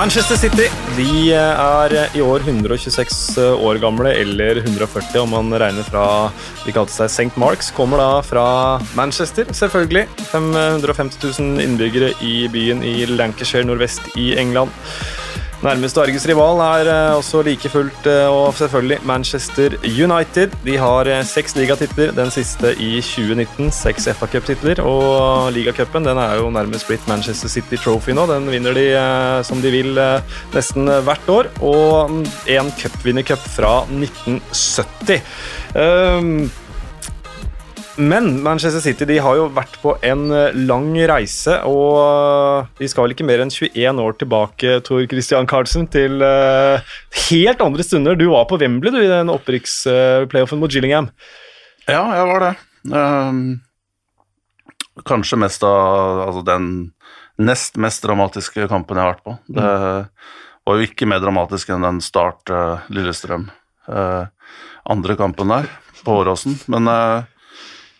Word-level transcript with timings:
Manchester 0.00 0.38
City 0.40 0.64
de 0.96 1.34
er 1.36 1.92
i 2.16 2.22
år 2.24 2.40
126 2.48 3.34
år 3.60 3.76
gamle, 3.82 4.14
eller 4.16 4.56
140 4.62 5.18
om 5.20 5.34
man 5.34 5.52
regner 5.60 5.84
fra 5.84 6.04
de 6.64 6.72
kalte 6.72 6.94
seg 6.94 7.10
St. 7.12 7.36
Marks. 7.36 7.68
Kommer 7.76 8.00
da 8.00 8.06
fra 8.24 8.44
Manchester, 8.96 9.50
selvfølgelig. 9.52 10.06
550 10.30 11.20
000 11.42 11.60
innbyggere 11.66 12.14
i 12.24 12.48
byen 12.48 12.80
i 12.80 13.04
Lancashire 13.12 13.68
nordvest 13.68 14.16
i 14.16 14.30
England. 14.40 14.72
Nærmeste 15.60 16.00
Argus 16.00 16.24
rival 16.24 16.56
er 16.64 16.88
eh, 16.88 17.18
også 17.18 17.42
like 17.44 17.68
fullt 17.68 18.06
eh, 18.08 18.32
og 18.32 18.54
selvfølgelig 18.56 18.96
Manchester 19.04 19.74
United. 19.84 20.54
De 20.64 20.78
har 20.80 21.08
eh, 21.12 21.20
seks 21.28 21.52
ligatitler, 21.58 22.14
den 22.16 22.32
siste 22.32 22.70
i 22.80 22.94
2019. 23.04 23.68
Seks 23.76 24.08
FA 24.16 24.28
Cup-titler. 24.32 24.80
Og 24.80 25.52
ligacupen 25.52 26.08
er 26.08 26.38
jo 26.40 26.48
nærmest 26.54 26.88
blitt 26.88 27.04
Manchester 27.10 27.52
City 27.52 27.76
Trophy 27.76 28.16
nå. 28.16 28.24
Den 28.30 28.48
vinner 28.48 28.72
de 28.72 28.86
som 29.44 29.60
de 29.60 29.74
vil 29.74 30.00
nesten 30.54 30.88
hvert 31.04 31.28
år. 31.28 31.52
Og 31.60 32.16
en 32.48 32.72
cupvinnercup 32.80 33.44
fra 33.52 33.82
1970. 33.92 35.20
Um, 35.76 36.48
men 38.00 38.42
Manchester 38.42 38.80
City 38.80 39.06
de 39.08 39.18
har 39.22 39.36
jo 39.38 39.46
vært 39.52 39.76
på 39.82 39.94
en 40.06 40.30
eh, 40.34 40.56
lang 40.56 40.88
reise, 41.10 41.58
og 41.68 41.98
eh, 42.00 42.68
de 42.80 42.88
skal 42.90 43.06
vel 43.06 43.14
ikke 43.14 43.26
mer 43.28 43.42
enn 43.44 43.52
21 43.52 44.02
år 44.02 44.16
tilbake, 44.20 44.78
Tor 44.86 45.04
Christian 45.10 45.48
Carlsen, 45.50 45.86
til 45.92 46.22
uh, 46.24 46.80
helt 47.28 47.64
andre 47.64 47.84
stunder. 47.86 48.18
Du 48.18 48.30
var 48.32 48.46
på 48.50 48.58
Wembley 48.60 48.94
du, 48.94 49.00
i 49.02 49.10
den 49.10 49.32
opprykksplayoffen 49.32 50.62
mot 50.62 50.72
Gillingham. 50.72 51.10
Ja, 51.86 52.02
jeg 52.16 52.28
var 52.30 52.46
det. 52.46 52.52
Um, 52.90 53.42
kanskje 55.08 55.40
mest 55.40 55.64
av 55.66 56.24
altså, 56.28 56.44
den 56.46 56.70
nest 57.40 57.78
mest 57.80 58.04
dramatiske 58.04 58.68
kampen 58.68 58.98
jeg 58.98 59.06
har 59.06 59.14
vært 59.14 59.26
på. 59.26 59.36
Det 59.48 59.68
var 60.68 60.76
jo 60.76 60.86
ikke 60.86 61.08
mer 61.08 61.22
dramatisk 61.22 61.72
enn 61.72 61.86
den 61.86 62.00
Start 62.04 62.52
uh, 62.52 62.86
Lillestrøm. 62.92 63.48
Uh, 63.90 64.28
andre 64.90 65.16
kampen 65.18 65.52
der, 65.52 65.68
på 66.04 66.20
Åråsen. 66.20 66.58
Men 66.70 66.88
uh, 66.88 67.28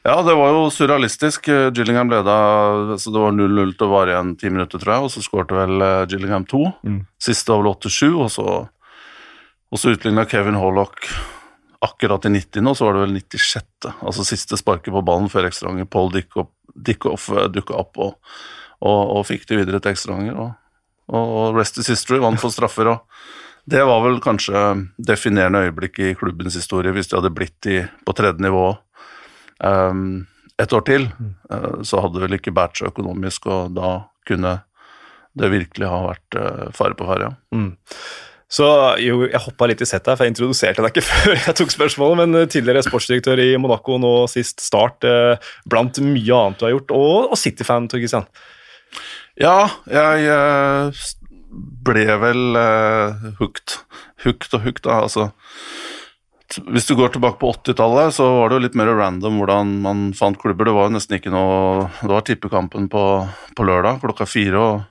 ja, 0.07 0.15
det 0.25 0.35
var 0.39 0.55
jo 0.55 0.63
surrealistisk. 0.73 1.51
Gillingham 1.77 2.11
leda 2.13 2.37
så 2.99 3.13
Det 3.13 3.21
var 3.21 3.35
0-0 3.37 3.75
til 3.77 3.87
å 3.89 3.91
vare 3.91 4.15
igjen 4.15 4.37
ti 4.41 4.53
minutter, 4.53 4.81
tror 4.81 4.95
jeg, 4.95 5.09
og 5.09 5.13
så 5.13 5.25
skårte 5.25 5.59
vel 5.59 5.85
eh, 5.85 6.07
Gillingham 6.09 6.47
2. 6.49 6.63
Mm. 6.87 7.03
Siste 7.21 7.53
var 7.53 7.65
vel 7.65 7.75
8-7, 7.75 8.07
og 8.15 8.31
så, 8.33 8.47
og 9.71 9.83
så 9.83 9.93
utligna 9.93 10.25
Kevin 10.31 10.59
Hollock 10.61 11.11
akkurat 11.81 12.25
i 12.25 12.29
90. 12.29 12.67
og 12.69 12.77
så 12.77 12.87
var 12.87 12.97
det 12.97 13.05
vel 13.07 13.19
96. 13.21 13.91
Altså 14.01 14.25
siste 14.29 14.59
sparket 14.61 14.93
på 14.93 15.05
ballen 15.05 15.31
før 15.33 15.49
ekstraomganger. 15.49 15.89
Paul 15.89 16.13
Dickoff 16.13 17.29
eh, 17.33 17.49
dukka 17.53 17.77
opp 17.81 18.01
og, 18.01 18.17
og, 18.81 19.01
og, 19.17 19.23
fikk 19.29 19.49
de 19.49 19.61
videre 19.63 19.81
til 19.81 19.95
ekstraomganger. 19.95 20.41
Og, 20.41 20.53
og, 21.17 21.57
Rest 21.57 21.81
is 21.81 21.91
history 21.91 22.21
vant 22.23 22.41
for 22.41 22.53
straffer. 22.53 22.93
og 22.93 23.69
Det 23.69 23.83
var 23.89 24.05
vel 24.05 24.21
kanskje 24.25 24.65
definerende 24.97 25.65
øyeblikk 25.67 26.01
i 26.05 26.15
klubbens 26.19 26.59
historie 26.61 26.93
hvis 26.93 27.11
de 27.11 27.19
hadde 27.19 27.33
blitt 27.35 27.69
i, 27.71 27.83
på 28.05 28.17
tredje 28.17 28.45
nivå 28.45 28.69
um, 29.65 30.25
et 30.61 30.73
år 30.77 30.87
til, 30.87 31.07
uh, 31.53 31.81
så 31.87 32.03
hadde 32.05 32.19
det 32.19 32.27
vel 32.27 32.39
ikke 32.39 32.55
båret 32.57 32.81
seg 32.81 32.91
økonomisk, 32.93 33.49
og 33.51 33.77
da 33.77 33.93
kunne 34.29 34.59
det 35.39 35.53
virkelig 35.53 35.89
ha 35.89 36.01
vært 36.09 36.39
uh, 36.39 36.67
fare 36.77 36.97
på. 36.99 37.07
Ja. 37.21 37.31
Mm. 37.55 37.73
Så 38.51 38.67
jo, 38.99 39.21
Jeg 39.31 39.43
hoppa 39.45 39.69
litt 39.71 39.83
i 39.85 39.87
settet, 39.87 40.17
for 40.17 40.27
jeg 40.27 40.35
introduserte 40.35 40.83
deg 40.83 40.91
ikke 40.91 41.07
før 41.11 41.37
jeg 41.37 41.57
tok 41.61 41.75
spørsmålet, 41.75 42.19
men 42.19 42.41
eh, 42.41 42.49
tidligere 42.51 42.83
sportsdirektør 42.83 43.43
i 43.45 43.53
Monaco, 43.63 43.95
nå 44.03 44.15
sist 44.33 44.65
Start, 44.65 45.07
blant 45.71 46.01
mye 46.03 46.41
annet 46.41 46.59
du 46.59 46.67
har 46.67 46.75
gjort, 46.75 46.97
og, 46.97 47.31
og 47.31 47.39
City-fan, 47.39 47.87
Tor 47.91 48.03
Christian. 48.03 48.27
Ja, 49.39 49.71
jeg 49.87 50.91
ble 51.87 52.19
vel 52.25 52.59
hooked. 53.39 53.79
Hooked 54.27 54.59
og 54.59 54.67
hooked, 54.67 54.83
da. 54.85 54.99
Altså 55.07 55.31
hvis 56.59 56.89
du 56.89 56.97
går 56.99 57.13
tilbake 57.15 57.39
på 57.39 57.53
80-tallet, 57.53 58.15
så 58.17 58.27
var 58.41 58.51
det 58.51 58.59
jo 58.59 58.65
litt 58.65 58.79
mer 58.79 58.91
random 58.99 59.39
hvordan 59.39 59.75
man 59.85 60.01
fant 60.19 60.39
klubber. 60.41 60.67
Det 60.67 60.75
var 60.75 60.89
jo 60.89 60.97
nesten 60.97 61.19
ikke 61.19 61.33
noe 61.35 61.87
Det 62.01 62.11
var 62.11 62.27
tippekampen 62.27 62.89
på, 62.91 63.05
på 63.55 63.67
lørdag 63.69 64.01
klokka 64.03 64.27
fire. 64.27 64.59
og 64.59 64.83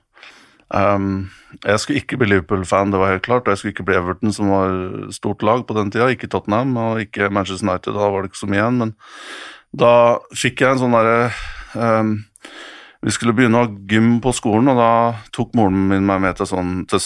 um, 0.72 1.28
Jeg 1.66 1.82
skulle 1.82 2.00
ikke 2.00 2.20
bli 2.20 2.30
Liverpool-fan, 2.32 2.94
det 2.94 3.02
var 3.02 3.12
helt 3.12 3.26
klart. 3.26 3.44
Og 3.44 3.52
jeg 3.52 3.60
skulle 3.60 3.76
ikke 3.76 3.88
bli 3.90 4.00
Everton, 4.00 4.32
som 4.32 4.52
var 4.54 5.12
stort 5.12 5.44
lag 5.44 5.66
på 5.68 5.76
den 5.76 5.92
tida. 5.92 6.08
Ikke 6.08 6.30
Tottenham 6.32 6.72
og 6.80 7.04
ikke 7.04 7.28
Manchester 7.28 7.68
United, 7.68 7.92
da 7.92 8.08
var 8.08 8.24
det 8.24 8.32
ikke 8.32 8.44
så 8.44 8.50
mye 8.50 8.62
igjen. 8.62 8.80
Men 8.80 8.96
da 9.84 9.94
fikk 10.32 10.64
jeg 10.64 10.74
en 10.74 10.84
sånn 10.86 10.96
derre 10.96 11.30
um, 11.76 12.16
vi 13.00 13.12
skulle 13.16 13.32
begynne 13.32 13.56
å 13.56 13.64
ha 13.64 13.72
gym 13.88 14.18
på 14.20 14.32
skolen, 14.36 14.68
og 14.72 14.76
da 14.76 14.92
tok 15.32 15.54
moren 15.56 15.86
min 15.88 16.04
meg 16.04 16.20
med 16.20 16.36
til 16.36 16.48
sånn, 16.50 16.82
til, 16.88 17.00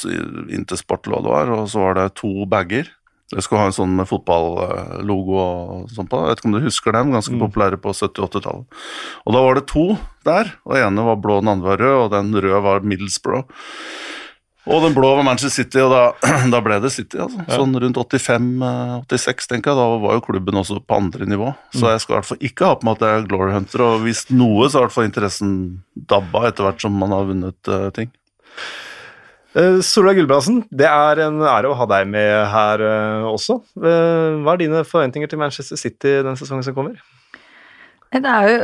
inn 0.51 0.67
til 0.67 0.79
Sportlodvar, 0.81 1.53
og 1.55 1.69
så 1.71 1.85
var 1.85 1.99
det 2.01 2.15
to 2.19 2.33
bager 2.51 2.91
jeg 3.35 3.45
skulle 3.45 3.65
ha 3.65 3.71
en 3.71 3.77
sånn 3.77 3.95
med 3.99 4.09
fotballogo 4.09 5.37
og 5.41 5.93
sånn 5.95 6.09
på. 6.11 6.23
Jeg 6.23 6.33
vet 6.33 6.43
ikke 6.43 6.51
om 6.51 6.57
du 6.57 6.65
husker 6.65 6.97
den, 6.97 7.15
ganske 7.15 7.35
mm. 7.35 7.45
populære 7.45 7.79
på 7.83 7.95
70-80-tallet. 7.95 8.83
Og 9.25 9.37
da 9.37 9.45
var 9.45 9.59
det 9.59 9.67
to 9.71 9.87
der, 10.27 10.55
og 10.65 10.77
den 10.77 10.89
ene 10.89 11.07
var 11.09 11.23
blå, 11.23 11.41
den 11.43 11.55
andre 11.57 11.73
var 11.75 11.83
rød, 11.83 11.97
og 12.05 12.13
den 12.15 12.35
røde 12.39 12.61
var 12.65 12.87
Middlesbrough. 12.87 13.49
Og 14.65 14.81
den 14.81 14.95
blå 14.97 15.11
var 15.19 15.27
Manchester 15.27 15.65
City, 15.65 15.81
og 15.85 15.93
da, 15.93 16.31
da 16.55 16.61
ble 16.65 16.79
det 16.81 16.93
City. 16.95 17.19
altså. 17.21 17.43
Ja. 17.43 17.59
Sånn 17.59 17.77
rundt 17.83 18.01
85-86, 18.01 19.51
tenker 19.51 19.75
jeg. 19.75 19.81
Da 19.81 20.01
var 20.07 20.17
jo 20.17 20.25
klubben 20.25 20.61
også 20.61 20.79
på 20.81 21.01
andre 21.03 21.29
nivå. 21.29 21.51
Så 21.75 21.85
mm. 21.85 21.91
jeg 21.93 22.05
skal 22.05 22.15
i 22.15 22.19
hvert 22.19 22.31
fall 22.31 22.49
ikke 22.49 22.71
ha 22.71 22.79
på 22.79 22.89
meg 22.89 22.97
at 22.97 23.05
jeg 23.05 23.19
er 23.19 23.29
Glory 23.29 23.53
Hunter, 23.57 23.85
og 23.85 24.07
hvis 24.07 24.25
noe, 24.33 24.71
så 24.71 24.79
har 24.79 24.87
i 24.87 24.89
hvert 24.89 24.97
fall 24.97 25.11
interessen 25.11 25.53
dabba 26.15 26.47
etter 26.49 26.69
hvert 26.69 26.87
som 26.87 26.97
man 27.03 27.13
har 27.13 27.29
vunnet 27.29 27.73
uh, 27.73 27.91
ting. 27.97 28.15
Uh, 29.55 29.79
Solveig 29.87 30.19
Gulbrandsen, 30.19 30.65
det 30.75 30.87
er 30.91 31.21
en 31.29 31.39
ære 31.47 31.71
å 31.71 31.77
ha 31.79 31.87
deg 31.93 32.09
med 32.11 32.31
her 32.51 32.83
uh, 32.83 33.27
også. 33.31 33.61
Uh, 33.79 34.43
hva 34.43 34.57
er 34.57 34.65
dine 34.65 34.83
forventninger 34.89 35.31
til 35.31 35.39
Manchester 35.39 35.79
City 35.79 36.17
den 36.27 36.39
sesongen 36.39 36.67
som 36.67 36.75
kommer? 36.75 36.99
Det 38.15 38.31
er 38.31 38.49
jo, 38.51 38.59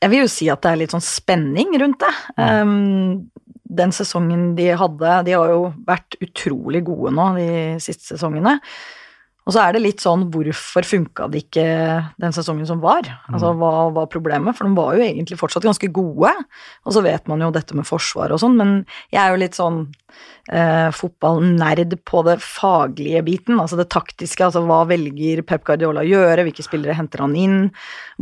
jeg 0.00 0.12
vil 0.12 0.24
jo 0.24 0.30
si 0.32 0.48
at 0.52 0.64
det 0.64 0.72
er 0.72 0.80
litt 0.82 0.92
sånn 0.92 1.04
spenning 1.04 1.76
rundt 1.80 2.00
det. 2.02 2.12
Mm. 2.36 3.28
den 3.72 3.94
sesongen 3.96 4.50
de 4.58 4.66
hadde 4.76 5.14
De 5.24 5.32
har 5.32 5.48
jo 5.48 5.70
vært 5.86 6.18
utrolig 6.20 6.82
gode 6.84 7.14
nå 7.16 7.30
de 7.38 7.46
siste 7.80 8.10
sesongene. 8.10 8.58
Og 9.42 9.54
så 9.54 9.62
er 9.64 9.74
det 9.74 9.82
litt 9.82 10.02
sånn 10.02 10.28
hvorfor 10.30 10.86
funka 10.86 11.26
det 11.32 11.44
ikke 11.44 11.64
den 12.22 12.34
sesongen 12.34 12.68
som 12.68 12.82
var? 12.82 13.08
Altså 13.26 13.50
mm. 13.50 13.58
hva 13.58 13.72
var 13.96 14.10
problemet? 14.12 14.54
For 14.54 14.68
de 14.68 14.76
var 14.78 14.94
jo 14.94 15.06
egentlig 15.06 15.38
fortsatt 15.40 15.66
ganske 15.66 15.90
gode. 15.94 16.30
Og 16.86 16.94
så 16.94 17.02
vet 17.02 17.26
man 17.30 17.42
jo 17.42 17.50
dette 17.54 17.74
med 17.78 17.88
forsvar 17.88 18.34
og 18.34 18.42
sånn, 18.42 18.54
men 18.60 18.76
jeg 19.10 19.20
er 19.22 19.34
jo 19.34 19.40
litt 19.42 19.58
sånn 19.58 19.80
eh, 20.52 20.90
fotballnerd 20.94 21.96
på 22.06 22.22
det 22.28 22.38
faglige 22.44 23.24
biten, 23.26 23.58
altså 23.58 23.80
det 23.80 23.90
taktiske. 23.94 24.46
Altså 24.46 24.62
hva 24.68 24.84
velger 24.90 25.42
Pep 25.48 25.66
Guardiola 25.66 26.04
å 26.04 26.12
gjøre, 26.12 26.46
hvilke 26.46 26.66
spillere 26.66 26.96
henter 26.98 27.24
han 27.26 27.34
inn? 27.38 27.58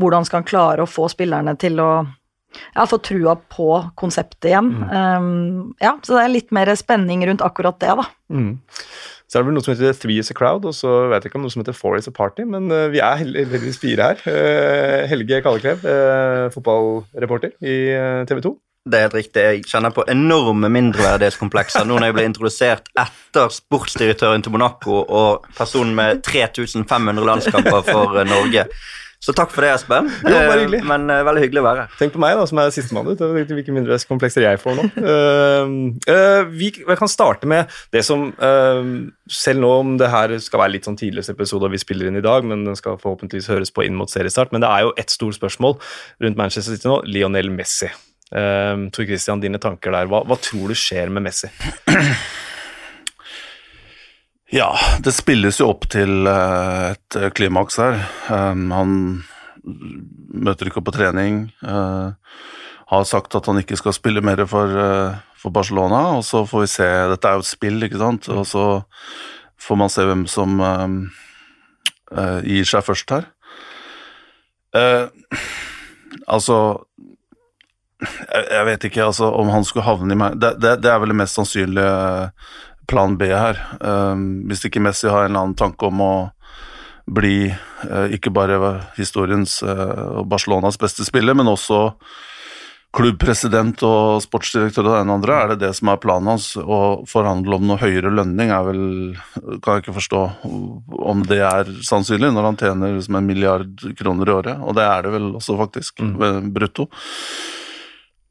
Hvordan 0.01 0.25
skal 0.25 0.41
han 0.41 0.49
klare 0.49 0.87
å 0.87 0.91
få 0.91 1.11
spillerne 1.13 1.57
til 1.61 1.85
å 1.85 1.93
ja, 2.75 2.87
få 2.87 2.99
trua 2.99 3.37
på 3.37 3.69
konseptet 3.95 4.51
igjen. 4.51 4.73
Mm. 4.81 4.91
Um, 4.91 5.75
ja, 5.79 5.95
så 6.03 6.17
det 6.17 6.25
er 6.25 6.33
litt 6.35 6.55
mer 6.55 6.73
spenning 6.79 7.23
rundt 7.29 7.45
akkurat 7.47 7.79
det, 7.83 7.95
da. 8.01 8.07
Mm. 8.33 8.57
Så 9.31 9.39
er 9.39 9.45
det 9.45 9.47
vel 9.53 9.55
noe 9.55 9.63
som 9.63 9.77
heter 9.77 9.95
Three 9.95 10.19
is 10.19 10.33
a 10.33 10.35
Crowd, 10.35 10.65
og 10.67 10.75
så 10.75 10.91
vet 11.13 11.23
jeg 11.23 11.31
ikke 11.31 11.39
om 11.39 11.45
noe 11.47 11.55
som 11.55 11.63
heter 11.63 11.77
Four 11.77 11.95
is 12.01 12.11
a 12.11 12.15
Party, 12.15 12.43
men 12.51 12.67
uh, 12.75 12.89
vi 12.91 12.99
er 12.99 13.21
heldigvis 13.21 13.79
fire 13.79 14.09
her. 14.10 14.25
Uh, 14.27 15.04
Helge 15.07 15.39
Kalleklev, 15.45 15.84
uh, 15.87 16.49
fotballreporter 16.51 17.54
i 17.63 17.77
TV 18.27 18.43
2. 18.49 18.53
Det 18.91 18.97
er 18.97 19.07
helt 19.07 19.15
riktig. 19.15 19.45
Jeg 19.45 19.63
kjenner 19.71 19.95
på 19.95 20.03
enorme 20.10 20.71
mindreverdighetskomplekser 20.72 21.87
nå 21.87 22.01
når 22.01 22.09
jeg 22.09 22.16
ble 22.16 22.25
introdusert 22.27 22.91
etter 22.99 23.53
sportsdirektøren 23.54 24.43
til 24.43 24.54
Monaco 24.57 25.03
og 25.04 25.47
personen 25.54 25.93
med 25.95 26.25
3500 26.27 27.28
landskamper 27.28 27.84
for 27.87 28.25
Norge. 28.27 28.65
Så 29.21 29.34
takk 29.37 29.51
for 29.53 29.61
det, 29.61 29.75
Espen. 29.77 30.07
Jo, 30.25 30.33
bare 30.33 30.63
hyggelig. 30.63 30.78
Eh, 30.81 30.87
men 30.89 31.03
uh, 31.13 31.19
veldig 31.28 31.43
hyggelig 31.43 31.61
å 31.61 31.65
være 31.67 31.83
her. 31.84 31.97
Tenk 31.99 32.15
på 32.15 32.22
meg, 32.22 32.39
da, 32.39 32.47
som 32.49 32.61
er 32.63 32.71
sistemann 32.72 33.11
ut. 33.11 33.21
Hvilke 33.21 33.75
mindre 33.77 33.99
komplekser 34.09 34.47
jeg 34.47 34.61
får 34.63 34.78
nå. 34.78 34.87
Uh, 34.97 35.75
uh, 36.09 36.49
vi, 36.49 36.71
vi, 36.78 36.97
kan 36.97 37.11
starte 37.11 37.49
med 37.49 37.69
det 37.93 38.03
som 38.07 38.31
Selv 39.31 39.63
nå 39.63 39.71
om 39.83 39.93
det 40.01 40.09
her 40.11 40.33
skal 40.43 40.63
være 40.63 40.75
litt 40.75 40.89
sånn 40.89 40.99
tidligste 40.99 41.34
episode 41.37 41.69
vi 41.72 41.81
spiller 41.81 42.09
inn 42.09 42.19
i 42.19 42.25
dag, 42.25 42.47
men 42.49 42.65
den 42.67 42.78
skal 42.78 42.99
forhåpentligvis 43.01 43.51
høres 43.53 43.72
på 43.75 43.84
inn 43.84 43.97
mot 43.99 44.11
seriestart, 44.11 44.55
men 44.55 44.65
det 44.65 44.71
er 44.72 44.87
jo 44.87 44.95
ett 45.01 45.13
stort 45.13 45.37
spørsmål 45.37 45.77
rundt 46.25 46.41
Manchester 46.41 46.77
City 46.77 46.89
nå. 46.89 47.01
Lionel 47.05 47.53
Messi. 47.53 47.91
Tor 48.31 49.07
Christian, 49.07 49.43
dine 49.43 49.61
tanker 49.63 49.95
der. 49.95 50.09
Hva, 50.11 50.23
hva 50.25 50.39
tror 50.41 50.73
du 50.73 50.78
skjer 50.78 51.13
med 51.13 51.28
Messi? 51.28 51.51
Ja, 54.51 54.75
det 54.99 55.13
spilles 55.15 55.61
jo 55.61 55.69
opp 55.71 55.85
til 55.93 56.27
eh, 56.27 56.91
et 56.91 57.17
eh, 57.19 57.31
klimaks 57.31 57.77
her. 57.79 58.01
Um, 58.27 58.65
han 58.75 58.95
møter 60.35 60.67
ikke 60.67 60.81
opp 60.81 60.89
på 60.89 60.97
trening. 60.97 61.45
Uh, 61.63 62.11
har 62.91 63.07
sagt 63.07 63.37
at 63.39 63.47
han 63.47 63.61
ikke 63.61 63.79
skal 63.79 63.95
spille 63.95 64.23
mer 64.27 64.43
for, 64.51 64.75
for, 65.39 65.55
Barcelona, 65.55 66.01
og 66.19 66.25
så 66.27 66.43
får 66.49 66.65
vi 66.65 66.71
se 66.73 66.89
Dette 67.13 67.31
er 67.31 67.39
jo 67.39 67.45
et 67.45 67.47
spill, 67.47 67.79
ikke 67.87 68.01
sant, 68.01 68.27
og 68.35 68.43
så 68.51 68.65
får 69.63 69.79
man 69.79 69.93
se 69.95 70.07
hvem 70.09 70.25
som 70.27 70.57
gir 72.43 72.67
seg 72.67 72.83
først 72.83 73.15
her. 73.15 73.29
altså 76.27 76.57
jeg 78.01 78.67
vet 78.67 78.89
ikke 78.89 79.05
altså, 79.05 79.31
om 79.31 79.55
han 79.55 79.65
skulle 79.69 79.87
havne 79.87 80.15
i 80.15 80.19
meg 80.19 80.39
det, 80.41 80.57
det, 80.59 80.77
det 80.83 80.91
er 80.91 80.99
vel 81.03 81.13
det 81.13 81.21
mest 81.21 81.39
sannsynlige 81.39 81.95
plan 82.91 83.16
B 83.19 83.31
her. 83.31 83.60
Um, 83.81 84.42
hvis 84.51 84.66
ikke 84.66 84.83
Messi 84.83 85.09
har 85.09 85.25
en 85.25 85.31
eller 85.31 85.45
annen 85.45 85.59
tanke 85.59 85.89
om 85.89 86.03
å 86.03 86.15
bli 87.10 87.51
uh, 87.51 88.09
ikke 88.13 88.33
bare 88.34 88.59
historiens 88.98 89.60
uh, 89.66 90.21
og 90.21 90.28
Barcelonas 90.31 90.78
beste 90.81 91.07
spiller, 91.07 91.39
men 91.39 91.51
også 91.51 91.89
klubbpresident 92.91 93.84
og 93.87 94.19
sportsdirektør 94.25 94.89
og 94.89 94.95
det 94.95 95.03
ene 95.04 95.15
andre, 95.15 95.37
er 95.37 95.53
det 95.53 95.60
det 95.63 95.71
som 95.78 95.92
er 95.92 96.01
planen 96.03 96.33
hans? 96.33 96.48
Å 96.59 96.81
forhandle 97.09 97.60
om 97.60 97.69
noe 97.69 97.78
høyere 97.78 98.10
lønning 98.10 98.51
er 98.51 98.66
vel 98.66 98.83
Kan 99.63 99.77
jeg 99.77 99.84
ikke 99.84 99.95
forstå 100.01 100.22
om 101.13 101.22
det 101.31 101.39
er 101.47 101.71
sannsynlig, 101.87 102.33
når 102.34 102.48
han 102.48 102.59
tjener 102.59 102.97
liksom 102.97 103.21
en 103.21 103.31
milliard 103.31 103.87
kroner 103.98 104.27
i 104.33 104.34
året. 104.34 104.66
Og 104.66 104.75
det 104.78 104.89
er 104.89 105.07
det 105.07 105.15
vel 105.15 105.31
også, 105.39 105.54
faktisk, 105.60 106.03
mm. 106.03 106.51
brutto. 106.54 106.91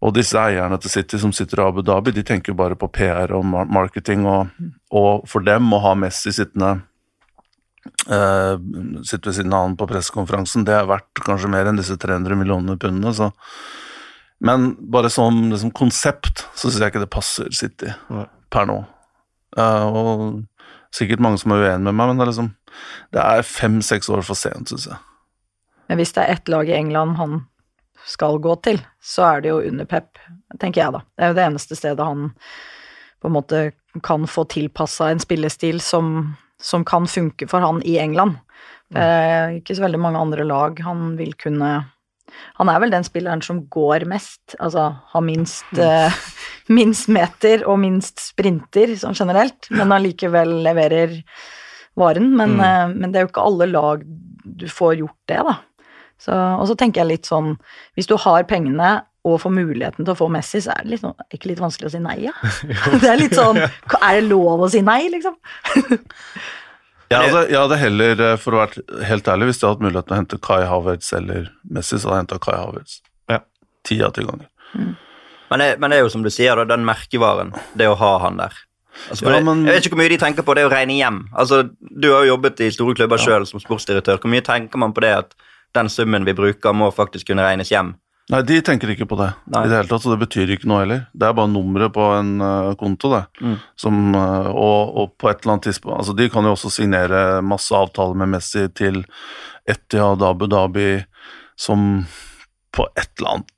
Og 0.05 0.13
disse 0.13 0.37
eierne 0.37 0.77
til 0.81 0.91
City 0.93 1.17
som 1.21 1.31
sitter 1.33 1.63
i 1.63 1.65
Abu 1.65 1.81
Dhabi, 1.85 2.13
de 2.13 2.25
tenker 2.27 2.57
bare 2.57 2.77
på 2.77 2.91
PR 2.93 3.33
og 3.33 3.45
marketing, 3.47 4.27
og, 4.29 4.51
og 4.93 5.25
for 5.29 5.45
dem 5.45 5.71
å 5.73 5.81
ha 5.81 5.95
Messi 5.97 6.33
sittende 6.35 6.75
uh, 8.11 8.59
sitte 9.05 9.31
ved 9.31 9.39
siden 9.39 9.55
av 9.55 9.65
han 9.65 9.79
på 9.79 9.87
pressekonferansen, 9.89 10.67
det 10.67 10.75
er 10.77 10.91
verdt 10.91 11.23
kanskje 11.25 11.49
mer 11.53 11.71
enn 11.71 11.81
disse 11.81 11.97
300 12.01 12.37
millionene 12.37 12.77
pundene. 12.81 13.15
så 13.15 13.31
men 14.45 14.73
bare 14.91 15.09
som 15.09 15.37
liksom, 15.49 15.71
konsept 15.71 16.43
så 16.53 16.67
syns 16.67 16.81
jeg 16.83 16.91
ikke 16.91 17.05
det 17.05 17.13
passer 17.13 17.53
City 17.55 17.93
per 18.51 18.67
nå. 18.69 18.81
Uh, 19.55 19.85
og 19.87 20.11
Sikkert 20.95 21.23
mange 21.23 21.41
som 21.41 21.51
er 21.51 21.65
uenig 21.65 21.89
med 21.89 21.97
meg, 21.97 22.11
men 22.11 22.19
det 22.19 22.25
er 22.25 22.31
liksom 22.31 22.53
Det 23.15 23.23
er 23.23 23.47
fem-seks 23.47 24.09
år 24.11 24.23
for 24.27 24.39
sent, 24.39 24.71
syns 24.71 24.87
jeg. 24.91 25.01
Men 25.89 25.99
hvis 25.99 26.15
det 26.15 26.23
er 26.23 26.37
ett 26.37 26.49
lag 26.51 26.69
i 26.69 26.77
England 26.77 27.17
han 27.19 27.43
skal 28.05 28.39
gå 28.41 28.55
til, 28.65 28.79
så 29.01 29.25
er 29.27 29.43
det 29.43 29.51
jo 29.51 29.61
under 29.65 29.87
Pep, 29.89 30.19
tenker 30.61 30.81
jeg 30.81 30.95
da. 30.95 31.01
Det 31.15 31.23
er 31.23 31.31
jo 31.31 31.37
det 31.37 31.45
eneste 31.45 31.77
stedet 31.77 32.05
han 32.05 32.31
på 33.21 33.29
en 33.29 33.35
måte 33.35 33.61
kan 34.05 34.27
få 34.29 34.43
tilpassa 34.51 35.09
en 35.09 35.21
spillestil 35.23 35.79
som, 35.81 36.35
som, 36.61 36.85
kan 36.85 37.07
funke 37.09 37.47
for 37.49 37.63
han 37.65 37.81
i 37.87 37.97
England. 38.01 38.37
Det 38.93 39.01
er 39.01 39.55
ikke 39.57 39.77
så 39.77 39.85
veldig 39.85 40.01
mange 40.01 40.21
andre 40.21 40.45
lag 40.45 40.79
han 40.85 41.15
vil 41.17 41.33
kunne 41.41 41.71
Han 42.59 42.71
er 42.71 42.81
vel 42.83 42.93
den 42.93 43.05
spilleren 43.05 43.43
som 43.45 43.63
går 43.71 44.07
mest, 44.09 44.55
altså 44.59 44.87
har 45.11 45.23
minst 45.25 45.67
mm. 45.75 45.83
uh, 45.83 46.17
minst 46.79 47.11
meter 47.11 47.65
og 47.69 47.79
minst 47.83 48.23
sprinter 48.23 48.95
sånn 48.99 49.17
generelt, 49.17 49.69
men 49.73 49.93
allikevel 49.95 50.57
leverer 50.65 51.19
varen. 51.99 52.31
Men, 52.35 52.57
mm. 52.57 52.63
uh, 52.65 52.95
men, 52.95 53.11
det 53.11 53.21
er 53.21 53.27
jo 53.27 53.33
ikke 53.33 53.47
alle 53.47 53.69
lag 53.71 54.05
du 54.45 54.67
får 54.69 54.99
gjort 55.01 55.31
det, 55.31 55.41
da. 55.47 55.57
Så, 56.21 56.31
og 56.31 56.63
så 56.69 56.77
tenker 56.79 57.01
jeg 57.01 57.09
litt 57.09 57.27
sånn 57.27 57.57
Hvis 57.97 58.07
du 58.07 58.13
har 58.23 58.45
pengene 58.47 59.01
og 59.27 59.39
får 59.41 59.51
muligheten 59.51 60.05
til 60.05 60.13
å 60.13 60.15
få 60.15 60.29
Messi, 60.31 60.61
så 60.63 60.71
er 60.71 60.85
det 60.85 60.93
litt, 60.93 61.01
sånn, 61.01 61.15
ikke 61.33 61.49
litt 61.49 61.59
vanskelig 61.59 61.89
å 61.89 61.93
si 61.95 61.99
nei, 61.99 62.15
ja? 62.27 62.35
det 63.01 63.09
er 63.09 63.19
litt 63.19 63.35
sånn 63.35 63.59
Er 63.59 64.19
det 64.19 64.27
lov 64.29 64.63
å 64.63 64.69
si 64.71 64.83
nei, 64.85 65.01
liksom? 65.11 65.35
Jeg 67.11 67.21
hadde, 67.21 67.41
jeg 67.51 67.59
hadde, 67.59 67.77
heller, 67.77 68.21
eh, 68.27 68.37
for 68.41 68.55
å 68.55 68.61
være 68.63 69.05
helt 69.05 69.27
ærlig, 69.29 69.49
hvis 69.51 69.59
jeg 69.59 69.67
hadde 69.67 69.75
hatt 69.75 69.85
muligheten 69.85 70.09
til 70.09 70.15
å 70.15 70.19
hente 70.21 70.39
Kai 70.41 70.61
Havertz 70.65 71.11
eller 71.13 71.49
Messi, 71.69 71.99
så 71.99 72.09
hadde 72.09 72.15
jeg 72.15 72.23
henta 72.23 72.39
Kai 72.41 72.55
Havertz. 72.57 72.95
Ja. 73.29 73.41
Ti 73.85 73.99
av 74.07 74.15
ti 74.15 74.25
ganger. 74.25 74.47
Mm. 74.73 74.93
Men 75.51 75.61
det, 75.61 75.67
men 75.79 75.93
det, 75.93 75.97
er 75.99 76.07
jo 76.07 76.13
som 76.15 76.23
du 76.25 76.31
sier, 76.33 76.57
da, 76.57 76.65
den 76.73 76.87
merkevaren, 76.87 77.53
det 77.77 77.89
å 77.91 77.97
ha 77.99 78.15
han 78.25 78.41
der. 78.41 78.57
Altså, 79.11 79.27
ja, 79.27 79.41
men, 79.43 79.65
jeg 79.67 79.75
vet 79.75 79.85
ikke 79.85 79.97
hvor 79.97 80.01
mye 80.01 80.13
de 80.13 80.21
tenker 80.21 80.45
på 80.47 80.55
det 80.57 80.63
å 80.65 80.71
regne 80.71 80.95
hjem. 80.97 81.19
Altså, 81.35 81.65
Du 81.79 82.09
har 82.13 82.23
jo 82.23 82.33
jobbet 82.33 82.63
i 82.63 82.71
store 82.73 82.95
klubber 82.97 83.21
ja. 83.21 83.27
sjøl 83.27 83.45
som 83.49 83.61
sportsdirektør. 83.61 84.17
Hvor 84.23 84.31
mye 84.31 84.45
tenker 84.45 84.81
man 84.81 84.95
på 84.95 85.03
det 85.05 85.13
at 85.19 85.37
den 85.75 85.91
summen 85.91 86.25
vi 86.25 86.33
bruker, 86.33 86.73
må 86.73 86.89
faktisk 86.95 87.29
kunne 87.29 87.45
regnes 87.45 87.69
hjem? 87.73 87.93
Nei, 88.33 88.41
de 88.41 88.55
tenker 88.65 88.89
ikke 88.89 89.05
på 89.05 89.17
det 89.19 89.27
Nei. 89.53 89.67
i 89.67 89.69
det 89.69 89.77
hele 89.77 89.89
tatt, 89.89 90.01
så 90.01 90.09
det 90.09 90.23
betyr 90.23 90.55
ikke 90.55 90.69
noe 90.69 90.81
heller. 90.81 91.03
Det 91.13 91.27
er 91.27 91.35
bare 91.37 91.51
nummeret 91.51 91.93
på 91.93 92.05
en 92.15 92.31
uh, 92.41 92.71
konto, 92.79 93.11
det. 93.13 93.23
Mm. 93.37 93.57
Som, 93.77 93.99
uh, 94.17 94.49
og, 94.49 94.95
og, 94.97 95.11
på 95.21 95.29
et 95.29 95.43
eller 95.43 95.55
annet 95.55 95.67
tidspunkt 95.69 95.99
Altså, 95.99 96.15
de 96.17 96.29
kan 96.33 96.47
jo 96.47 96.55
også 96.55 96.71
signere 96.73 97.25
masse 97.45 97.75
avtaler 97.77 98.17
med 98.17 98.33
Messi 98.33 98.65
til 98.73 99.03
Etiad 99.69 100.25
Abu 100.25 100.47
Dhabi 100.49 101.03
som 101.55 102.01
på 102.75 102.87
et 102.97 103.11
eller 103.19 103.35
annet 103.37 103.51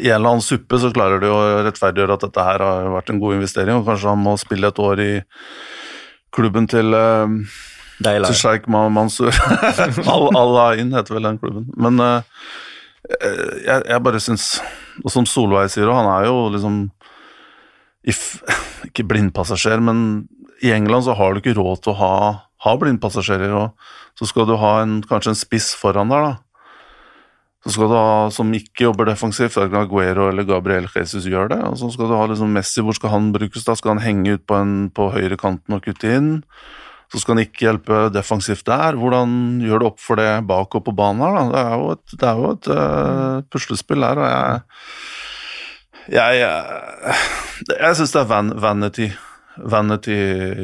i 0.00 0.10
en 0.10 0.16
eller 0.18 0.34
annen 0.34 0.44
suppe 0.44 0.76
så 0.82 0.90
klarer 0.92 1.22
de 1.22 1.28
å 1.30 1.40
rettferdiggjøre 1.64 2.16
at 2.16 2.24
dette 2.26 2.44
her 2.44 2.62
har 2.64 2.88
vært 2.92 3.12
en 3.12 3.20
god 3.22 3.36
investering, 3.38 3.78
og 3.78 3.86
kanskje 3.86 4.10
han 4.10 4.20
må 4.20 4.34
spille 4.40 4.68
et 4.68 4.80
år 4.82 5.00
i 5.00 5.12
klubben 6.34 6.66
til 6.68 6.92
uh, 6.92 7.30
til 8.00 8.26
Sheikh 8.36 8.68
Mansour. 8.70 9.32
Al-Ain 10.42 10.92
heter 10.96 11.16
vel 11.16 11.28
den 11.28 11.40
klubben. 11.40 11.68
Men 11.80 12.00
uh, 12.02 12.42
jeg, 13.10 13.82
jeg, 13.88 14.02
bare 14.04 14.20
syns 14.22 14.44
Og 15.02 15.10
som 15.10 15.26
Solveig 15.26 15.72
sier, 15.72 15.88
og 15.90 15.96
han 15.98 16.10
er 16.12 16.28
jo 16.28 16.36
liksom 16.54 16.76
if, 18.06 18.40
Ikke 18.88 19.06
blindpassasjer, 19.08 19.82
men 19.82 20.28
i 20.60 20.74
England 20.76 21.06
så 21.06 21.16
har 21.16 21.32
du 21.32 21.40
ikke 21.40 21.56
råd 21.56 21.80
til 21.84 21.94
å 21.94 21.98
ha, 22.00 22.14
ha 22.66 22.72
blindpassasjerer, 22.76 23.54
og 23.56 24.18
så 24.18 24.26
skal 24.28 24.44
du 24.44 24.58
ha 24.60 24.74
en, 24.82 24.98
kanskje 25.08 25.32
en 25.32 25.38
spiss 25.40 25.70
foran 25.78 26.12
der, 26.12 26.26
da 26.26 26.50
så 27.60 27.74
skal 27.74 27.90
du 27.90 27.96
ha 27.96 28.28
som 28.32 28.52
ikke 28.56 28.86
jobber 28.86 29.10
defensivt, 29.10 29.58
verken 29.58 29.82
Aguero 29.82 30.30
eller 30.30 30.46
Gabriel 30.48 30.86
Jesus 30.94 31.26
gjør 31.28 31.50
det. 31.52 31.58
Og 31.68 31.76
så 31.76 31.90
skal 31.92 32.08
du 32.08 32.16
ha 32.16 32.22
liksom 32.30 32.54
Messi, 32.56 32.80
hvor 32.80 32.96
skal 32.96 33.12
han 33.12 33.32
brukes 33.34 33.66
da? 33.66 33.74
Skal 33.76 33.94
han 33.94 34.04
henge 34.04 34.38
ut 34.38 34.46
på, 34.48 34.56
en, 34.56 34.88
på 34.96 35.10
høyre 35.12 35.36
kanten 35.40 35.76
og 35.76 35.84
kutte 35.84 36.08
inn? 36.08 36.30
Så 37.10 37.18
skal 37.18 37.34
han 37.34 37.42
ikke 37.42 37.64
hjelpe 37.66 38.04
defensivt 38.14 38.68
der. 38.68 38.94
Hvordan 38.98 39.58
gjør 39.64 39.82
du 39.82 39.88
opp 39.88 39.98
for 40.02 40.20
det 40.20 40.28
bak 40.46 40.76
og 40.78 40.84
på 40.86 40.94
banen 40.94 41.24
her, 41.24 41.34
da? 41.34 41.42
Det 41.50 41.64
er 41.64 41.74
jo 41.74 41.90
et, 41.96 42.14
er 42.22 42.38
jo 42.38 42.52
et 42.54 42.70
uh, 42.70 43.40
puslespill 43.50 44.06
her, 44.06 44.20
og 44.20 44.30
jeg 44.30 44.60
Jeg, 46.10 46.38
jeg, 46.40 47.18
jeg 47.76 47.96
syns 47.98 48.14
det 48.14 48.20
er 48.22 48.30
van, 48.30 48.48
vanity. 48.58 49.10
Vanity 49.60 50.16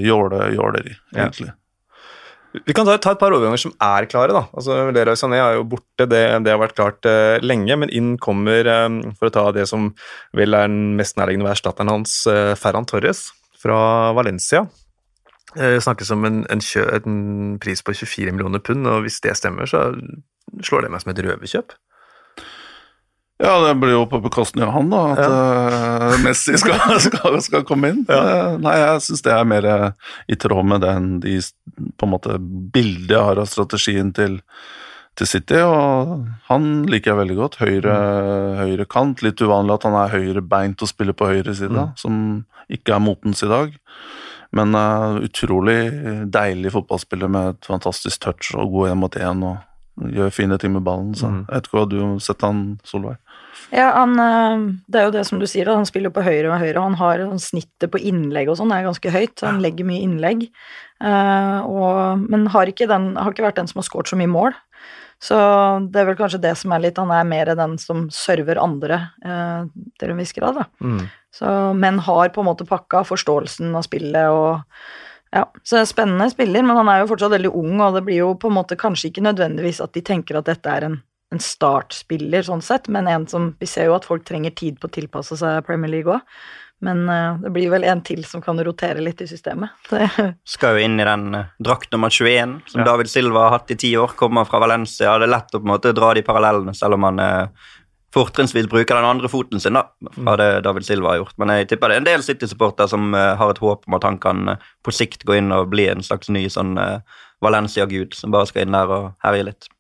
jåleri, 0.03 0.97
egentlig. 1.15 1.53
Ja. 1.53 1.59
Vi 2.65 2.73
kan 2.73 2.87
ta, 2.89 2.95
et 2.97 3.21
par 3.21 3.35
overganger 3.35 3.61
som 3.61 3.75
er 3.83 4.07
klare. 4.09 4.33
da. 4.33 4.47
Altså, 4.57 4.79
Leroy 4.95 5.19
Sané 5.19 5.43
er 5.43 5.59
jo 5.59 5.67
borte, 5.69 6.07
det, 6.09 6.23
det 6.47 6.55
har 6.55 6.63
vært 6.63 6.77
klart 6.79 7.09
uh, 7.11 7.37
lenge. 7.45 7.77
Men 7.77 7.93
inn 7.93 8.15
kommer, 8.23 8.67
um, 8.87 9.03
for 9.19 9.29
å 9.29 9.35
ta 9.35 9.45
det 9.53 9.67
som 9.69 9.91
vel 10.37 10.57
er 10.57 10.71
den 10.71 10.97
mest 10.97 11.19
nærliggende 11.21 11.53
erstatteren 11.53 11.93
hans, 11.93 12.23
uh, 12.31 12.55
Ferran 12.59 12.89
Torres 12.89 13.29
fra 13.61 14.15
Valencia. 14.17 14.65
Det 15.57 15.83
snakkes 15.85 16.13
om 16.15 16.25
en, 16.29 16.45
en, 16.53 16.63
kjø, 16.63 16.85
en, 16.99 17.19
pris 17.63 17.83
på 17.83 17.95
24 17.97 18.35
millioner 18.37 18.63
pund, 18.63 18.87
og 18.91 19.07
hvis 19.07 19.21
det 19.25 19.37
stemmer, 19.39 19.69
så 19.71 19.89
slår 20.65 20.87
det 20.87 20.93
meg 20.93 21.03
som 21.03 21.13
et 21.13 21.23
røverkjøp. 21.25 21.77
Ja, 23.37 23.59
det 23.67 23.75
blir 23.77 23.93
jo 23.93 24.07
på 24.09 24.23
bekostning 24.25 24.65
av 24.65 24.73
han, 24.73 24.89
da, 24.89 25.01
at 25.13 25.19
eh, 25.27 26.23
Messi 26.25 26.57
skal, 26.57 26.81
skal, 27.05 27.37
skal 27.45 27.67
komme 27.69 27.93
inn. 27.93 28.07
Eh, 28.09 28.57
nei, 28.65 28.79
jeg 28.81 29.03
syns 29.05 29.25
det 29.27 29.35
er 29.35 29.49
mer 29.49 29.69
eh, 29.69 29.91
i 30.33 30.39
tråd 30.41 30.65
med 30.65 30.81
den 30.87 31.11
de 31.21 31.37
på 32.01 32.09
en 32.09 32.15
måte 32.15 32.39
bildet 32.41 33.13
jeg 33.13 33.29
har 33.29 33.41
av 33.43 33.51
strategien 33.51 34.15
til, 34.17 34.39
til 35.21 35.29
City, 35.29 35.61
og 35.61 36.25
han 36.49 36.71
liker 36.89 37.13
jeg 37.13 37.21
veldig 37.21 37.37
godt. 37.43 37.59
Høyre, 37.61 37.99
høyre 38.63 38.89
kant. 38.89 39.21
Litt 39.25 39.45
uvanlig 39.45 39.77
at 39.77 39.85
han 39.91 39.99
er 40.01 40.17
høyrebeint 40.17 40.81
og 40.81 40.93
spiller 40.93 41.17
på 41.17 41.29
høyre 41.29 41.53
side, 41.59 41.91
som 42.01 42.23
ikke 42.73 42.97
er 42.97 43.05
motens 43.05 43.45
i 43.45 43.53
dag. 43.53 43.77
Men 44.55 44.75
uh, 44.79 45.19
utrolig 45.27 45.79
deilig 46.31 46.75
fotballspiller 46.77 47.31
med 47.33 47.55
et 47.55 47.71
fantastisk 47.71 48.23
touch 48.23 48.53
og 48.55 48.71
god 48.75 48.93
én 48.93 49.01
mot 49.01 49.19
én. 49.19 49.43
og 49.47 49.65
Gjør 49.97 50.33
fine 50.35 50.59
ting 50.61 50.75
med 50.75 50.85
ballen. 50.85 51.15
Så. 51.17 51.31
Jeg 51.33 51.47
vet 51.49 51.69
ikke 51.69 51.79
hva 51.79 51.89
du 51.89 51.97
har 52.03 52.17
sett 52.21 52.45
han, 52.45 52.65
Solveig? 52.85 53.17
Ja, 53.73 53.89
han, 53.97 54.13
eh, 54.21 54.77
Det 54.87 55.01
er 55.01 55.05
jo 55.09 55.15
det 55.15 55.25
som 55.27 55.41
du 55.41 55.47
sier, 55.47 55.67
han 55.73 55.89
spiller 55.89 56.11
på 56.11 56.23
høyre 56.23 56.53
og 56.53 56.61
høyre. 56.61 56.83
Han 56.83 56.99
har 57.01 57.19
sånn 57.25 57.41
snittet 57.41 57.91
på 57.91 57.99
innlegg 57.99 58.51
og 58.53 58.59
sånn 58.61 58.73
er 58.73 58.85
ganske 58.85 59.11
høyt, 59.11 59.41
han 59.41 59.63
legger 59.65 59.89
mye 59.89 60.05
innlegg. 60.05 60.47
Eh, 61.03 61.59
og, 61.65 62.29
men 62.29 62.47
har 62.53 62.67
ikke, 62.67 62.87
den, 62.87 63.17
har 63.17 63.33
ikke 63.33 63.47
vært 63.49 63.57
den 63.57 63.67
som 63.67 63.81
har 63.81 63.89
skåret 63.89 64.13
så 64.13 64.21
mye 64.21 64.31
mål. 64.31 64.53
Så 65.17 65.37
det 65.91 66.03
er 66.03 66.11
vel 66.11 66.19
kanskje 66.19 66.43
det 66.43 66.53
som 66.61 66.75
er 66.77 66.83
litt 66.85 66.99
Han 67.01 67.09
er 67.09 67.25
mer 67.25 67.49
den 67.57 67.79
som 67.81 68.03
server 68.13 68.59
andre 68.61 68.99
eh, 69.25 69.65
til 69.97 70.13
en 70.13 70.21
viss 70.21 70.37
grad, 70.37 70.61
da. 70.61 70.67
Mm. 70.85 71.07
Så, 71.37 71.49
men 71.77 71.99
har 72.01 72.31
på 72.33 72.41
en 72.41 72.49
måte 72.49 72.65
pakka 72.69 73.03
forståelsen 73.05 73.75
av 73.77 73.85
spillet 73.85 74.33
og 74.33 74.63
ja, 75.35 75.43
så 75.63 75.77
det 75.77 75.83
er 75.83 75.89
spennende 75.91 76.29
spiller, 76.33 76.65
men 76.65 76.79
han 76.79 76.89
er 76.89 77.03
jo 77.03 77.11
fortsatt 77.11 77.35
veldig 77.35 77.51
ung, 77.59 77.81
og 77.83 77.97
det 77.99 78.05
blir 78.07 78.23
jo 78.23 78.31
på 78.41 78.49
en 78.49 78.57
måte 78.57 78.79
kanskje 78.79 79.11
ikke 79.11 79.25
nødvendigvis 79.27 79.83
at 79.85 79.93
de 79.97 80.03
tenker 80.07 80.39
at 80.39 80.47
dette 80.49 80.71
er 80.71 80.87
en, 80.87 80.95
en 81.35 81.43
startspiller 81.43 82.47
sånn 82.47 82.63
sett, 82.65 82.87
men 82.89 83.11
en 83.11 83.27
som 83.29 83.51
Vi 83.61 83.69
ser 83.69 83.91
jo 83.91 83.97
at 83.99 84.07
folk 84.09 84.25
trenger 84.25 84.55
tid 84.57 84.79
på 84.81 84.89
å 84.89 84.95
tilpasse 84.95 85.37
seg 85.37 85.67
Premier 85.67 85.93
League 85.93 86.15
òg, 86.15 86.39
men 86.87 87.09
uh, 87.09 87.39
det 87.41 87.51
blir 87.55 87.71
vel 87.73 87.85
en 87.89 88.03
til 88.05 88.23
som 88.29 88.43
kan 88.45 88.59
rotere 88.65 89.01
litt 89.01 89.23
i 89.25 89.29
systemet. 89.29 89.73
Det, 89.91 90.09
Skal 90.45 90.77
jo 90.77 90.85
inn 90.85 91.01
i 91.01 91.09
den 91.09 91.31
uh, 91.35 91.49
drakt 91.59 91.93
nummer 91.93 92.13
21 92.13 92.59
som 92.69 92.83
Ja. 92.83 92.91
David 92.93 93.11
Silva 93.11 93.47
har 93.47 93.57
hatt 93.59 93.73
i 93.73 93.79
ti 93.81 93.95
år. 93.97 94.13
Kommer 94.17 94.45
fra 94.45 94.61
Valencia. 94.61 95.17
Det 95.17 95.25
er 95.25 95.33
lett 95.33 95.57
å 95.57 95.61
på 95.61 95.65
en 95.65 95.73
måte 95.73 95.95
dra 95.97 96.13
de 96.15 96.25
parallellene, 96.27 96.77
selv 96.77 96.99
om 96.99 97.09
han 97.09 97.23
eh, 97.25 97.71
fortrinnsvis 98.15 98.69
bruker 98.71 98.97
den 98.97 99.09
andre 99.09 99.29
foten 99.29 99.61
sin, 99.61 99.77
da, 99.77 99.87
fra 100.15 100.37
det 100.41 100.49
David 100.67 100.87
Silva 100.87 101.13
har 101.13 101.23
gjort. 101.23 101.37
Men 101.43 101.53
jeg 101.55 101.71
tipper 101.71 101.93
det 101.93 101.99
er 101.99 102.05
en 102.05 102.09
del 102.09 102.25
City-supporter 102.27 102.91
som 102.91 103.15
uh, 103.17 103.35
har 103.39 103.53
et 103.53 103.63
håp 103.63 103.87
om 103.89 103.97
at 103.99 104.07
han 104.07 104.19
kan 104.23 104.55
uh, 104.55 104.69
på 104.87 104.95
sikt 104.95 105.27
gå 105.29 105.39
inn 105.39 105.55
og 105.55 105.71
bli 105.75 105.89
en 105.93 106.05
slags 106.07 106.31
ny 106.33 106.47
sånn 106.53 106.77
uh, 106.81 107.01
Valencia-gud 107.45 108.17
som 108.17 108.33
bare 108.35 108.49
skal 108.49 108.67
inn 108.67 108.77
der 108.77 108.93
og 108.93 109.11
herje 109.27 109.51
litt. 109.51 109.71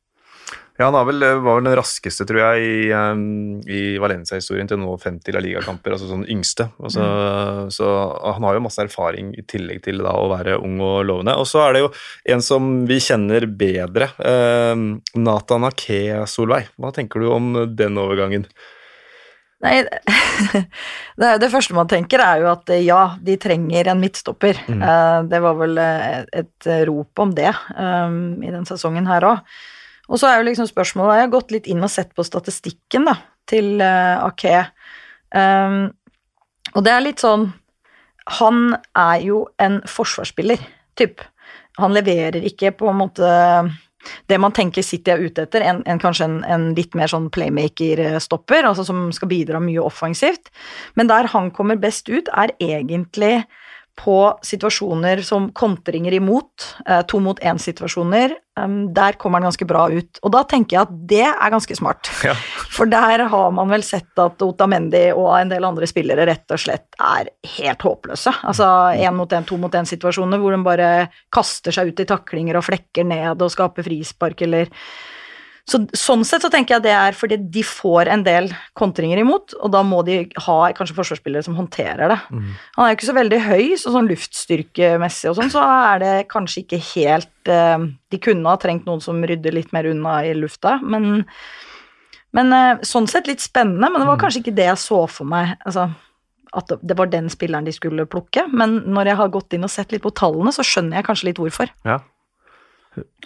Ja, 0.76 0.90
han 0.90 0.96
har 0.98 1.06
vel, 1.08 1.24
var 1.40 1.56
vel 1.56 1.68
den 1.70 1.76
raskeste, 1.78 2.26
tror 2.28 2.42
jeg, 2.42 2.64
i, 2.68 3.72
i 3.72 3.80
Valencia-historien 4.00 4.68
til 4.68 4.80
nå 4.82 4.92
50 5.00 5.32
La 5.32 5.40
Liga-kamper, 5.40 5.94
altså 5.96 6.10
sånn 6.10 6.26
yngste. 6.28 6.68
Altså, 6.76 7.06
Så 7.72 7.88
han 8.20 8.44
har 8.44 8.58
jo 8.58 8.64
masse 8.66 8.84
erfaring 8.84 9.32
i 9.40 9.44
tillegg 9.48 9.80
til 9.86 10.02
da 10.04 10.12
å 10.20 10.28
være 10.34 10.58
ung 10.60 10.76
og 10.84 10.98
lovende. 11.08 11.36
Og 11.40 11.48
så 11.48 11.62
er 11.64 11.76
det 11.76 11.84
jo 11.86 11.92
en 12.34 12.44
som 12.44 12.72
vi 12.88 12.98
kjenner 13.00 13.48
bedre, 13.48 14.10
eh, 14.20 14.74
Nathan 15.16 15.64
Ake 15.70 16.26
Solveig. 16.28 16.68
Hva 16.76 16.92
tenker 16.92 17.24
du 17.24 17.30
om 17.32 17.54
den 17.72 17.96
overgangen? 18.02 18.44
Nei, 19.64 19.78
det, 21.20 21.30
det 21.40 21.48
første 21.48 21.72
man 21.78 21.88
tenker 21.88 22.20
er 22.20 22.42
jo 22.42 22.50
at 22.52 22.68
eh, 22.74 22.84
ja, 22.84 23.14
de 23.16 23.38
trenger 23.40 23.88
en 23.94 24.02
midtstopper. 24.02 24.60
Mm. 24.68 24.84
Eh, 24.84 25.22
det 25.32 25.40
var 25.46 25.56
vel 25.62 25.80
et, 25.80 26.28
et 26.44 26.70
rop 26.90 27.24
om 27.24 27.32
det 27.32 27.54
um, 27.72 28.36
i 28.44 28.52
den 28.52 28.68
sesongen 28.68 29.08
her 29.08 29.24
òg. 29.32 29.56
Og 30.06 30.20
så 30.20 30.30
er 30.30 30.40
jo 30.40 30.48
liksom 30.48 30.68
spørsmålet 30.70 31.18
Jeg 31.18 31.26
har 31.26 31.34
gått 31.34 31.54
litt 31.54 31.70
inn 31.70 31.82
og 31.82 31.92
sett 31.92 32.12
på 32.16 32.24
statistikken 32.26 33.08
da, 33.08 33.16
til 33.50 33.80
uh, 33.82 34.26
Ake. 34.26 34.66
Um, 35.34 35.88
og 36.74 36.84
det 36.86 36.92
er 36.92 37.02
litt 37.02 37.22
sånn 37.22 37.48
Han 38.40 38.76
er 38.98 39.24
jo 39.26 39.46
en 39.62 39.80
forsvarsspiller, 39.90 40.62
typ. 40.98 41.24
Han 41.80 41.94
leverer 41.94 42.44
ikke 42.46 42.72
på 42.78 42.88
en 42.90 43.02
måte 43.02 43.32
det 44.30 44.38
man 44.38 44.54
tenker 44.54 44.84
City 44.86 45.10
er 45.12 45.22
ute 45.22 45.46
etter, 45.46 45.64
en, 45.66 45.82
en, 45.88 46.00
kanskje 46.02 46.28
en, 46.28 46.36
en 46.46 46.66
litt 46.76 46.94
mer 46.98 47.10
sånn 47.10 47.28
playmaker-stopper, 47.34 48.66
altså 48.68 48.84
som 48.86 49.08
skal 49.14 49.30
bidra 49.32 49.60
mye 49.62 49.82
offensivt. 49.82 50.52
Men 50.94 51.10
der 51.10 51.30
han 51.32 51.50
kommer 51.54 51.78
best 51.80 52.10
ut, 52.10 52.30
er 52.30 52.54
egentlig 52.62 53.40
på 53.96 54.18
situasjoner 54.44 55.22
som 55.24 55.48
kontringer 55.56 56.12
imot, 56.12 56.66
eh, 56.86 57.02
to 57.08 57.20
mot 57.20 57.40
én-situasjoner. 57.40 58.34
Der 58.96 59.12
kommer 59.20 59.36
han 59.36 59.50
ganske 59.50 59.66
bra 59.68 59.82
ut. 59.92 60.18
Og 60.22 60.32
da 60.32 60.40
tenker 60.48 60.76
jeg 60.76 60.86
at 60.86 60.92
det 61.08 61.24
er 61.26 61.50
ganske 61.52 61.76
smart. 61.76 62.10
Ja. 62.26 62.32
For 62.72 62.88
der 62.88 63.26
har 63.30 63.50
man 63.54 63.70
vel 63.70 63.84
sett 63.86 64.18
at 64.20 64.40
Otamendi 64.42 65.10
og 65.12 65.28
en 65.38 65.52
del 65.52 65.64
andre 65.64 65.86
spillere 65.88 66.26
rett 66.28 66.50
og 66.52 66.60
slett 66.60 66.96
er 67.00 67.30
helt 67.56 67.84
håpløse. 67.84 68.32
Altså 68.44 68.66
én 68.96 69.14
mot 69.16 69.32
én, 69.32 69.46
to 69.48 69.56
mot 69.60 69.72
én-situasjoner 69.72 70.40
hvor 70.40 70.56
de 70.56 70.62
bare 70.64 70.88
kaster 71.32 71.72
seg 71.72 71.92
ut 71.92 72.02
i 72.02 72.08
taklinger 72.08 72.58
og 72.58 72.66
flekker 72.66 73.06
ned 73.06 73.44
og 73.44 73.52
skaper 73.52 73.86
frispark 73.86 74.42
eller 74.48 74.72
så, 75.66 75.80
sånn 75.98 76.22
sett 76.24 76.42
så 76.42 76.50
tenker 76.52 76.76
jeg 76.76 76.82
det 76.84 76.92
er 76.94 77.12
fordi 77.18 77.36
de 77.50 77.62
får 77.66 78.06
en 78.12 78.22
del 78.22 78.48
kontringer 78.78 79.18
imot, 79.18 79.52
og 79.58 79.72
da 79.74 79.80
må 79.82 80.04
de 80.06 80.20
ha 80.46 80.58
kanskje 80.72 80.94
forsvarsspillere 80.94 81.42
som 81.42 81.56
håndterer 81.58 82.08
det. 82.12 82.18
Han 82.30 82.84
er 82.86 82.92
jo 82.92 82.96
ikke 83.00 83.08
så 83.10 83.16
veldig 83.18 83.40
høy, 83.48 83.64
så 83.76 83.90
sånn 83.90 84.06
luftstyrkemessig 84.12 85.30
og 85.32 85.36
sånn, 85.40 85.50
så 85.50 85.64
er 85.92 85.98
det 86.04 86.14
kanskje 86.30 86.62
ikke 86.62 86.78
helt 86.94 87.50
eh, 87.50 87.78
De 88.14 88.18
kunne 88.22 88.46
ha 88.48 88.56
trengt 88.62 88.86
noen 88.86 89.02
som 89.02 89.18
rydder 89.26 89.52
litt 89.58 89.72
mer 89.74 89.84
unna 89.90 90.20
i 90.24 90.34
lufta, 90.38 90.78
men, 90.86 91.24
men 92.36 92.52
eh, 92.54 92.82
sånn 92.86 93.08
sett 93.10 93.26
litt 93.26 93.42
spennende, 93.42 93.90
men 93.90 94.00
det 94.02 94.06
var 94.06 94.20
kanskje 94.22 94.44
ikke 94.44 94.54
det 94.56 94.68
jeg 94.70 94.78
så 94.86 95.02
for 95.10 95.26
meg. 95.26 95.56
altså 95.66 95.90
at 96.56 96.68
det- 96.70 96.78
det 96.88 96.94
var 96.96 97.06
den 97.12 97.26
spilleren 97.28 97.64
de 97.66 97.72
skulle 97.74 98.06
plukke, 98.06 98.46
men 98.48 98.78
når 98.86 99.06
jeg 99.10 99.16
har 99.16 99.28
gått 99.28 99.52
inn 99.52 99.64
og 99.66 99.70
sett 99.70 99.90
litt 99.92 100.00
på 100.02 100.14
tallene, 100.14 100.48
så 100.54 100.62
skjønner 100.64 100.96
jeg 100.96 101.04
kanskje 101.04 101.24
litt 101.28 101.36
hvorfor. 101.42 101.68
Ja. 101.84 101.98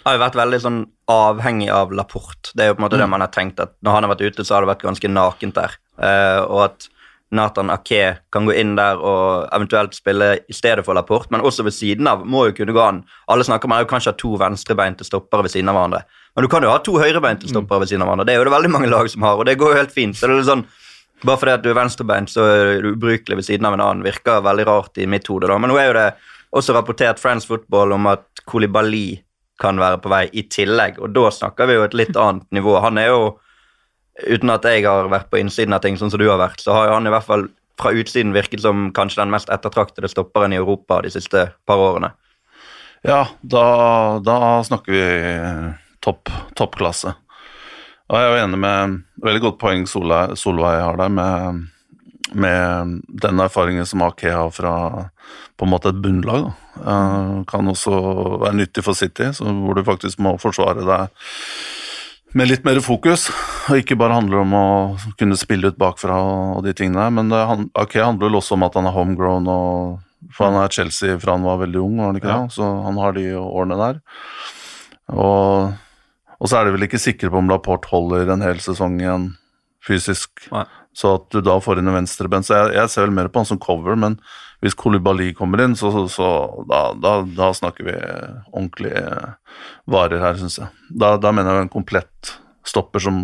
Har 0.05 0.15
jo 0.15 0.23
vært 0.23 0.39
veldig 0.39 0.59
sånn 0.63 0.79
avhengig 1.11 1.69
av 1.73 1.91
Laporte. 1.93 2.53
Det 2.55 2.63
er 2.63 2.71
jo 2.71 2.77
på 2.77 2.81
en 2.81 2.87
måte 2.87 2.99
det 3.01 3.09
man 3.11 3.23
har 3.23 3.31
tenkt 3.33 3.61
at 3.61 3.75
når 3.85 3.97
han 3.97 4.07
har 4.07 4.13
vært 4.15 4.25
ute, 4.31 4.45
så 4.45 4.55
har 4.55 4.65
det 4.65 4.71
vært 4.71 4.87
ganske 4.87 5.11
nakent 5.11 5.57
der. 5.57 5.77
Uh, 6.01 6.41
og 6.47 6.63
at 6.69 6.87
Nathan 7.31 7.71
Ake 7.71 8.17
kan 8.33 8.47
gå 8.47 8.55
inn 8.59 8.73
der 8.75 8.99
og 8.99 9.47
eventuelt 9.55 9.95
spille 9.95 10.33
i 10.51 10.55
stedet 10.55 10.83
for 10.83 10.97
Laporte, 10.97 11.31
men 11.31 11.43
også 11.47 11.63
ved 11.63 11.75
siden 11.75 12.09
av 12.11 12.25
må 12.27 12.49
jo 12.49 12.57
kunne 12.57 12.75
gå 12.75 12.83
an. 12.83 13.03
Alle 13.31 13.45
snakker 13.47 13.69
om 13.69 13.75
at 13.77 13.85
man 13.85 13.91
kanskje 13.93 14.11
har 14.11 14.19
to 14.19 14.33
venstrebeinte 14.41 15.07
stoppere 15.07 15.47
ved 15.47 15.53
siden 15.53 15.71
av 15.71 15.79
hverandre. 15.79 16.03
Men 16.35 16.45
du 16.45 16.51
kan 16.51 16.65
jo 16.65 16.73
ha 16.73 16.81
to 16.83 16.97
høyrebeinte 16.99 17.47
stoppere 17.47 17.83
ved 17.83 17.91
siden 17.91 18.03
av 18.03 18.11
hverandre. 18.11 18.27
Det 18.27 18.35
er 18.35 18.41
jo 18.41 18.49
det 18.49 18.55
veldig 18.57 18.73
mange 18.75 18.91
lag 18.91 19.07
som 19.13 19.23
har, 19.27 19.39
og 19.39 19.47
det 19.47 19.55
går 19.61 19.75
jo 19.75 19.79
helt 19.79 19.95
fint. 19.95 20.17
Så 20.17 20.27
det 20.27 20.35
er 20.35 20.41
litt 20.41 20.51
sånn, 20.51 20.65
bare 21.23 21.39
fordi 21.39 21.55
at 21.55 21.63
du 21.63 21.71
er 21.71 21.79
venstrebeint, 21.79 22.33
så 22.33 22.49
er 22.51 22.83
du 22.83 22.91
ubrukelig 22.91 23.39
ved 23.39 23.47
siden 23.47 23.69
av 23.69 23.77
en 23.77 23.85
annen. 23.87 24.05
Virker 24.07 24.43
veldig 24.43 24.67
rart 24.67 24.99
i 24.99 25.07
mitt 25.07 25.31
hode, 25.31 25.47
da. 25.47 25.59
Men 25.61 25.71
nå 25.71 25.79
er 25.79 25.87
jo 25.87 25.97
det 26.01 26.07
også 26.51 26.75
rapportert 26.75 27.21
Friends 27.21 27.47
Football 27.47 27.95
om 27.95 28.11
at 28.11 28.43
Kolibali 28.43 29.21
kan 29.61 29.79
være 29.79 30.01
på 30.01 30.11
vei 30.11 30.25
i 30.33 30.43
tillegg, 30.49 30.99
og 30.99 31.13
da 31.15 31.29
snakker 31.33 31.69
vi 31.69 31.77
jo 31.77 31.85
et 31.85 31.97
litt 31.97 32.17
annet 32.17 32.47
nivå. 32.55 32.75
Han 32.83 32.99
er 33.01 33.11
jo, 33.11 33.23
uten 34.25 34.53
at 34.53 34.65
jeg 34.67 34.85
har 34.87 35.11
vært 35.11 35.29
på 35.31 35.39
innsiden 35.41 35.77
av 35.77 35.83
ting 35.85 35.99
sånn 35.99 36.11
som 36.13 36.21
du 36.21 36.27
har 36.29 36.41
vært, 36.41 36.63
så 36.63 36.75
har 36.75 36.95
han 36.95 37.07
i 37.07 37.13
hvert 37.13 37.27
fall 37.27 37.47
fra 37.81 37.93
utsiden 37.97 38.33
virket 38.35 38.61
som 38.61 38.89
kanskje 38.95 39.21
den 39.23 39.33
mest 39.33 39.49
ettertraktede 39.53 40.09
stopperen 40.11 40.53
i 40.53 40.59
Europa 40.59 40.99
de 41.05 41.13
siste 41.13 41.47
par 41.65 41.81
årene. 41.81 42.11
Ja, 43.07 43.25
da, 43.41 43.65
da 44.21 44.37
snakker 44.65 44.93
vi 44.93 45.05
topp, 46.05 46.29
toppklasse. 46.57 47.15
Og 48.11 48.17
jeg 48.19 48.27
er 48.27 48.35
jo 48.35 48.43
enig 48.43 48.59
med 48.59 48.97
Veldig 49.23 49.41
godt 49.45 49.59
poeng 49.61 49.85
Solveig, 49.89 50.35
Solveig 50.37 50.81
har 50.83 50.97
der, 50.99 51.11
med, 51.13 51.61
med 52.33 53.01
den 53.21 53.39
erfaringen 53.43 53.85
som 53.85 54.01
AK 54.05 54.21
har 54.31 54.51
fra 54.55 54.73
på 55.59 55.65
en 55.67 55.71
måte 55.73 55.91
et 55.91 56.01
bunnlag. 56.01 56.47
Da. 56.47 56.81
Eh, 56.81 57.43
kan 57.51 57.67
også 57.69 57.93
være 58.41 58.55
nyttig 58.57 58.83
for 58.85 58.97
City, 58.97 59.29
så 59.35 59.45
hvor 59.51 59.77
du 59.77 59.83
faktisk 59.85 60.19
må 60.23 60.37
forsvare 60.41 60.85
deg 60.87 61.09
med 62.33 62.47
litt 62.47 62.63
mer 62.63 62.79
fokus, 62.79 63.25
og 63.67 63.81
ikke 63.81 63.97
bare 63.99 64.15
handler 64.15 64.39
om 64.45 64.53
å 64.55 64.67
kunne 65.19 65.35
spille 65.35 65.67
ut 65.67 65.77
bakfra 65.81 66.15
og 66.55 66.63
de 66.63 66.71
tingene 66.73 67.03
der. 67.03 67.11
Men 67.17 67.27
det, 67.33 67.41
AK 67.75 67.97
handler 67.99 68.29
vel 68.29 68.39
også 68.39 68.55
om 68.55 68.63
at 68.63 68.77
han 68.79 68.87
er 68.87 68.95
homegrown, 68.95 69.49
og, 69.51 69.99
for 70.31 70.47
han 70.47 70.61
er 70.61 70.71
Chelsea 70.71 71.17
fra 71.19 71.35
han 71.35 71.43
var 71.43 71.59
veldig 71.65 71.81
ung, 71.83 71.97
var 71.99 72.13
han 72.13 72.21
ikke 72.21 72.31
Ja. 72.31 72.39
det? 72.47 72.55
Så 72.55 72.69
han 72.85 72.97
har 73.03 73.11
de 73.19 73.25
årene 73.35 73.77
der. 73.83 73.99
Og, 75.11 75.73
og 76.39 76.47
så 76.49 76.61
er 76.61 76.65
de 76.69 76.77
vel 76.77 76.87
ikke 76.87 77.01
sikre 77.03 77.29
på 77.33 77.41
om 77.41 77.51
Laporte 77.51 77.91
holder 77.91 78.31
en 78.31 78.41
hel 78.45 78.63
sesong 78.63 78.95
igjen 79.01 79.27
fysisk, 79.83 80.45
Nei. 80.53 80.63
Så 80.97 81.15
at 81.17 81.27
du 81.31 81.41
da 81.45 81.57
får 81.63 81.79
inn 81.79 81.91
en 81.91 81.99
venstreben. 82.01 82.43
Så 82.43 82.57
jeg, 82.57 82.75
jeg 82.77 82.91
ser 82.91 83.05
vel 83.07 83.15
mer 83.15 83.29
på 83.31 83.41
han 83.41 83.49
som 83.49 83.59
cover, 83.61 83.97
men 83.99 84.17
hvis 84.61 84.77
Kolibali 84.77 85.31
kommer 85.37 85.63
inn, 85.63 85.75
så, 85.77 85.89
så, 85.93 86.05
så 86.11 86.29
da, 86.69 86.81
da, 87.01 87.13
da 87.25 87.51
snakker 87.57 87.87
vi 87.87 87.97
ordentlige 88.51 89.03
varer 89.89 90.21
her, 90.21 90.39
syns 90.39 90.59
jeg. 90.61 90.69
Da, 90.89 91.15
da 91.21 91.33
mener 91.33 91.57
jeg 91.57 91.67
en 91.67 91.73
komplett 91.73 92.35
stopper 92.67 93.01
som, 93.01 93.23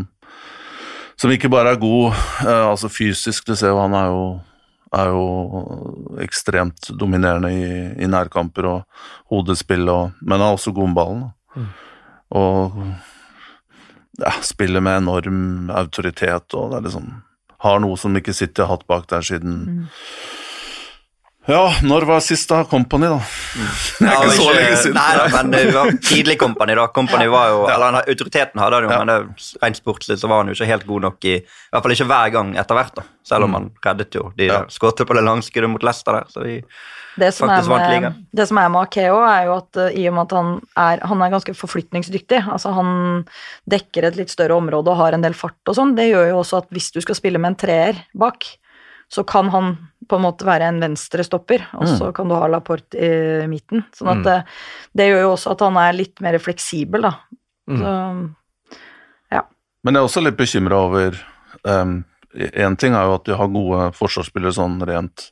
som 1.20 1.34
ikke 1.34 1.52
bare 1.54 1.76
er 1.76 1.82
god 1.82 2.10
eh, 2.48 2.66
altså 2.72 2.90
fysisk, 2.90 3.46
du 3.46 3.54
ser 3.58 3.76
jo 3.76 3.82
han 3.84 3.96
er 3.98 4.12
jo 4.14 4.22
er 4.96 5.10
jo 5.12 6.18
ekstremt 6.24 6.92
dominerende 6.96 7.52
i, 7.52 7.66
i 8.04 8.08
nærkamper 8.08 8.70
og 8.70 9.04
hodespill, 9.34 9.84
og, 9.92 10.16
men 10.22 10.40
han 10.40 10.48
er 10.48 10.56
også 10.56 10.72
god 10.72 10.88
med 10.88 10.98
ballen. 10.98 11.24
Mm. 11.58 11.68
Og 12.40 12.78
ja, 14.24 14.34
spiller 14.42 14.84
med 14.84 15.02
enorm 15.02 15.72
autoritet, 15.76 16.56
og 16.56 16.72
det 16.72 16.80
er 16.80 16.88
liksom 16.88 17.10
Har 17.66 17.80
noe 17.82 17.98
som 17.98 18.16
ikke 18.18 18.36
City 18.38 18.62
har 18.62 18.70
hatt 18.76 18.88
bak 18.90 19.08
der 19.10 19.26
siden 19.26 19.88
Ja, 21.48 21.62
når 21.88 22.04
var 22.10 22.20
siste? 22.26 22.58
Company, 22.70 23.08
da. 23.08 23.18
Det 24.00 24.04
er 24.04 24.12
Ja, 24.12 24.16
ikke 24.26 24.34
så 24.36 24.48
lenge 24.52 24.80
siden. 24.82 24.98
Nei, 24.98 25.12
da, 25.16 25.28
men 25.32 25.52
det 25.54 25.62
var 25.74 25.92
tidlig 26.04 26.36
Company, 26.42 26.76
da. 26.76 26.88
Company 26.92 27.28
var 27.32 27.48
jo, 27.54 27.62
eller 27.72 28.02
Autoriteten 28.04 28.60
hadde 28.60 28.76
han 28.82 28.84
jo, 28.84 28.90
Ja. 28.92 28.98
men 29.06 29.08
det, 29.08 29.46
rent 29.64 29.80
sportslig 29.80 30.18
så 30.20 30.28
var 30.28 30.42
han 30.44 30.52
jo 30.52 30.58
ikke 30.58 30.68
helt 30.68 30.86
god 30.90 31.02
nok 31.08 31.24
i 31.26 31.36
I 31.38 31.42
hvert 31.72 31.84
fall 31.88 31.96
ikke 31.96 32.08
hver 32.12 32.32
gang 32.36 32.52
etter 32.60 32.76
hvert, 32.76 32.94
da. 33.00 33.06
Selv 33.24 33.48
om 33.48 33.54
han 33.56 33.70
reddet 33.86 34.12
jo 34.20 34.32
de 34.36 34.48
Mm. 34.48 34.54
Ja. 34.54 34.62
skåret 34.68 35.06
på 35.08 35.16
det 35.16 35.24
langskuddet 35.24 35.70
mot 35.72 35.84
Leicester 35.84 36.12
der. 36.20 36.26
Så 36.28 36.44
de, 36.44 36.62
Det 37.18 37.34
som, 37.34 37.50
er 37.50 37.56
Faktisk 37.58 37.70
vant 37.70 37.90
ligaen. 37.90 38.26
det 38.36 38.48
som 38.48 38.58
er 38.58 38.70
med 38.70 38.82
Akeo, 38.84 39.16
er 39.26 39.46
jo 39.46 39.56
at 39.58 39.78
eh, 39.78 39.98
i 40.04 40.08
og 40.08 40.14
med 40.14 40.22
at 40.28 40.36
han 40.38 40.62
er, 40.78 41.00
han 41.08 41.22
er 41.22 41.32
ganske 41.32 41.56
forflytningsdyktig, 41.56 42.44
altså 42.52 42.74
han 42.76 43.26
dekker 43.68 44.04
et 44.06 44.16
litt 44.18 44.30
større 44.30 44.54
område 44.60 44.88
og 44.92 44.98
har 44.98 45.14
en 45.14 45.22
del 45.24 45.34
fart 45.34 45.56
og 45.68 45.76
sånn, 45.76 45.96
det 45.96 46.12
gjør 46.12 46.30
jo 46.30 46.38
også 46.44 46.58
at 46.60 46.70
hvis 46.70 46.92
du 46.94 47.02
skal 47.02 47.16
spille 47.16 47.40
med 47.40 47.56
en 47.56 47.56
treer 47.56 47.96
bak, 48.14 48.44
så 49.10 49.26
kan 49.26 49.50
han 49.50 49.78
på 50.08 50.18
en 50.18 50.26
måte 50.26 50.48
være 50.48 50.72
en 50.72 50.82
venstre 50.82 51.26
stopper, 51.26 51.66
og 51.78 51.88
så 51.90 52.12
kan 52.16 52.30
du 52.30 52.36
ha 52.38 52.50
Laporte 52.52 52.98
i 52.98 53.48
midten. 53.52 53.86
Sånn 53.96 54.12
at 54.14 54.26
det, 54.26 54.38
det 54.98 55.10
gjør 55.10 55.26
jo 55.26 55.32
også 55.36 55.56
at 55.56 55.64
han 55.68 55.80
er 55.82 55.98
litt 55.98 56.22
mer 56.24 56.40
fleksibel, 56.42 57.08
da. 57.08 57.14
Så, 57.68 57.96
ja. 59.36 59.42
Men 59.84 59.98
jeg 59.98 60.02
er 60.02 60.08
også 60.08 60.24
litt 60.24 60.40
bekymra 60.40 60.80
over 60.88 61.18
Én 62.38 62.76
ting 62.78 62.94
er 62.94 63.08
jo 63.08 63.16
at 63.18 63.26
de 63.26 63.36
har 63.36 63.50
gode 63.50 63.88
forsvarsspillere 63.98 64.54
sånn 64.54 64.78
rent 64.86 65.32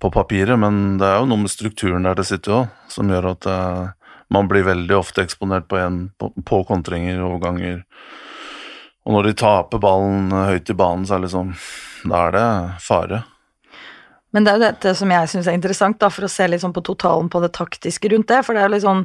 på 0.00 0.08
papiret, 0.14 0.56
men 0.58 0.96
det 1.00 1.06
er 1.06 1.18
jo 1.20 1.28
noe 1.28 1.42
med 1.42 1.52
strukturen 1.52 2.06
der 2.08 2.16
det 2.16 2.24
sitter 2.30 2.62
òg, 2.62 2.70
som 2.88 3.10
gjør 3.12 3.34
at 3.34 3.48
uh, 3.50 3.90
man 4.32 4.48
blir 4.48 4.64
veldig 4.64 4.96
ofte 4.96 5.24
eksponert 5.26 5.68
på, 5.68 5.76
en, 5.76 5.98
på, 6.16 6.30
på 6.46 6.62
kontringer, 6.68 7.20
overganger. 7.26 7.82
Og 9.04 9.16
når 9.16 9.28
de 9.28 9.36
taper 9.42 9.82
ballen 9.82 10.30
eh, 10.32 10.54
høyt 10.54 10.70
i 10.70 10.76
banen, 10.76 11.06
så 11.08 11.16
er 11.16 11.22
det 11.22 11.28
liksom 11.28 11.52
Da 12.10 12.22
er 12.28 12.34
det 12.36 12.48
fare. 12.84 13.22
Men 14.34 14.46
det 14.46 14.52
er 14.52 14.58
jo 14.58 14.66
dette 14.68 14.94
som 14.98 15.10
jeg 15.10 15.30
syns 15.32 15.50
er 15.50 15.58
interessant, 15.58 15.98
da, 16.00 16.10
for 16.12 16.26
å 16.26 16.30
se 16.30 16.46
litt 16.48 16.62
sånn 16.62 16.74
på 16.74 16.84
totalen 16.86 17.30
på 17.32 17.42
det 17.42 17.52
taktiske 17.56 18.10
rundt 18.12 18.30
det. 18.30 18.40
For 18.46 18.54
det 18.54 18.62
er 18.62 18.68
jo 18.68 18.74
litt 18.76 18.84
sånn 18.86 19.04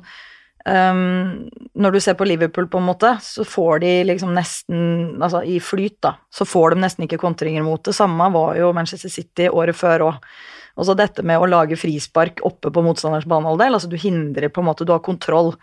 um, 0.70 1.46
Når 1.86 1.96
du 1.96 2.00
ser 2.04 2.18
på 2.20 2.28
Liverpool, 2.30 2.68
på 2.70 2.82
en 2.82 2.90
måte, 2.92 3.16
så 3.26 3.46
får 3.48 3.82
de 3.86 3.94
liksom 4.12 4.36
nesten 4.38 4.84
Altså 5.16 5.42
i 5.50 5.58
flyt, 5.64 5.98
da, 6.06 6.16
så 6.30 6.48
får 6.48 6.76
de 6.76 6.84
nesten 6.86 7.08
ikke 7.08 7.22
kontringer 7.24 7.66
mot 7.66 7.82
det. 7.86 7.96
Samme 7.98 8.30
var 8.36 8.60
jo 8.60 8.74
Manchester 8.78 9.14
City 9.14 9.50
året 9.50 9.78
før 9.80 10.10
òg. 10.12 10.30
Og 10.76 10.90
så 10.90 10.96
dette 10.98 11.24
med 11.24 11.40
å 11.40 11.48
lage 11.48 11.78
frispark 11.80 12.42
oppe 12.46 12.70
på 12.74 12.84
motstanders 12.84 13.28
banehalvdel, 13.32 13.78
altså 13.78 13.88
du 13.88 13.96
hindrer 13.96 14.52
på 14.52 14.60
en 14.60 14.68
måte, 14.68 14.84
du 14.84 14.92
har 14.92 15.04
kontroll. 15.04 15.54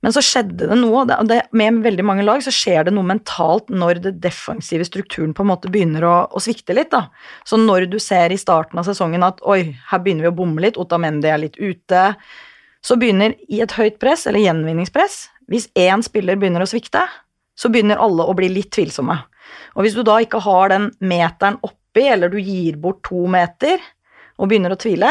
Men 0.00 0.14
så 0.16 0.22
skjedde 0.24 0.64
det 0.70 0.76
noe, 0.80 1.02
og 1.04 1.26
det, 1.28 1.42
med 1.52 1.82
veldig 1.84 2.04
mange 2.08 2.24
lag 2.24 2.40
så 2.44 2.52
skjer 2.54 2.86
det 2.88 2.94
noe 2.96 3.04
mentalt 3.04 3.68
når 3.68 4.00
det 4.06 4.14
defensive 4.24 4.86
strukturen 4.88 5.34
på 5.36 5.44
en 5.44 5.50
måte 5.50 5.72
begynner 5.72 6.06
å, 6.08 6.14
å 6.32 6.40
svikte 6.40 6.76
litt. 6.76 6.88
da. 6.94 7.10
Så 7.44 7.60
når 7.60 7.90
du 7.92 7.98
ser 8.00 8.32
i 8.32 8.40
starten 8.40 8.80
av 8.80 8.88
sesongen 8.88 9.26
at 9.26 9.42
oi, 9.44 9.74
her 9.90 10.00
begynner 10.00 10.28
vi 10.28 10.32
å 10.32 10.38
bomme 10.38 10.64
litt, 10.64 10.80
Otamendi 10.80 11.28
er 11.28 11.42
litt 11.42 11.60
ute, 11.60 12.06
så 12.80 12.96
begynner 12.96 13.36
i 13.52 13.60
et 13.60 13.76
høyt 13.76 13.98
press, 14.00 14.24
eller 14.26 14.40
gjenvinningspress, 14.40 15.18
hvis 15.52 15.68
én 15.76 16.00
spiller 16.06 16.40
begynner 16.40 16.64
å 16.64 16.70
svikte, 16.70 17.04
så 17.58 17.68
begynner 17.68 18.00
alle 18.00 18.24
å 18.24 18.36
bli 18.38 18.48
litt 18.48 18.70
tvilsomme. 18.72 19.18
Og 19.76 19.84
hvis 19.84 19.98
du 19.98 20.04
da 20.06 20.16
ikke 20.22 20.40
har 20.46 20.72
den 20.72 20.88
meteren 21.04 21.58
oppi, 21.66 22.06
eller 22.08 22.32
du 22.32 22.38
gir 22.40 22.78
bort 22.80 23.02
to 23.04 23.26
meter 23.28 23.82
og 24.40 24.48
begynner 24.48 24.72
å 24.72 24.80
tvile, 24.80 25.10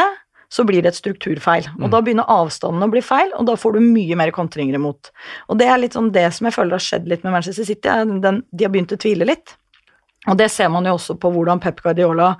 så 0.50 0.64
blir 0.66 0.82
det 0.82 0.92
et 0.92 0.98
strukturfeil. 0.98 1.68
Og 1.78 1.92
da 1.92 2.00
begynner 2.02 2.28
avstanden 2.30 2.82
å 2.82 2.90
bli 2.90 3.02
feil, 3.04 3.30
og 3.38 3.46
da 3.46 3.54
får 3.58 3.76
du 3.76 3.84
mye 3.84 4.18
mer 4.18 4.32
kontringer 4.34 4.76
imot. 4.80 5.12
Og 5.48 5.60
det 5.60 5.70
er 5.70 5.78
litt 5.78 5.94
sånn 5.94 6.10
det 6.14 6.26
som 6.34 6.48
jeg 6.48 6.56
føler 6.56 6.76
har 6.76 6.84
skjedd 6.84 7.06
litt 7.10 7.22
med 7.26 7.36
Manchester 7.36 7.68
City, 7.68 7.94
den, 8.24 8.42
de 8.50 8.66
har 8.66 8.74
begynt 8.74 8.96
å 8.96 8.98
tvile 9.00 9.28
litt. 9.30 9.54
Og 10.28 10.36
det 10.36 10.50
ser 10.52 10.68
man 10.68 10.84
jo 10.84 10.98
også 10.98 11.16
på 11.16 11.30
hvordan 11.32 11.62
Pep 11.62 11.78
Guardiola 11.80 12.34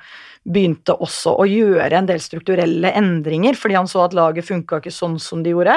begynte 0.50 0.94
også 1.04 1.32
å 1.40 1.46
gjøre 1.48 1.96
en 1.96 2.08
del 2.08 2.20
strukturelle 2.20 2.92
endringer, 2.96 3.56
fordi 3.56 3.76
han 3.76 3.88
så 3.88 4.06
at 4.06 4.16
laget 4.16 4.48
funka 4.48 4.80
ikke 4.80 4.92
sånn 4.92 5.18
som 5.20 5.44
de 5.44 5.52
gjorde, 5.52 5.76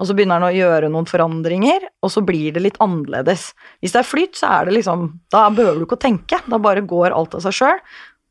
og 0.00 0.08
så 0.08 0.16
begynner 0.16 0.40
han 0.40 0.48
å 0.48 0.56
gjøre 0.56 0.90
noen 0.92 1.08
forandringer, 1.08 1.84
og 2.04 2.12
så 2.12 2.22
blir 2.24 2.56
det 2.56 2.64
litt 2.64 2.80
annerledes. 2.84 3.50
Hvis 3.80 3.96
det 3.96 4.02
er 4.02 4.08
flyt, 4.08 4.36
så 4.40 4.52
er 4.52 4.68
det 4.68 4.76
liksom 4.78 5.08
Da 5.32 5.46
behøver 5.52 5.80
du 5.80 5.86
ikke 5.86 6.00
å 6.00 6.06
tenke, 6.06 6.40
da 6.48 6.60
bare 6.60 6.84
går 6.84 7.16
alt 7.16 7.36
av 7.36 7.44
seg 7.44 7.56
sjøl. 7.56 7.80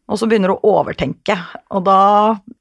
Og 0.10 0.20
så 0.20 0.28
begynner 0.28 0.52
du 0.52 0.58
å 0.58 0.74
overtenke, 0.82 1.38
og 1.72 1.86
da, 1.88 2.00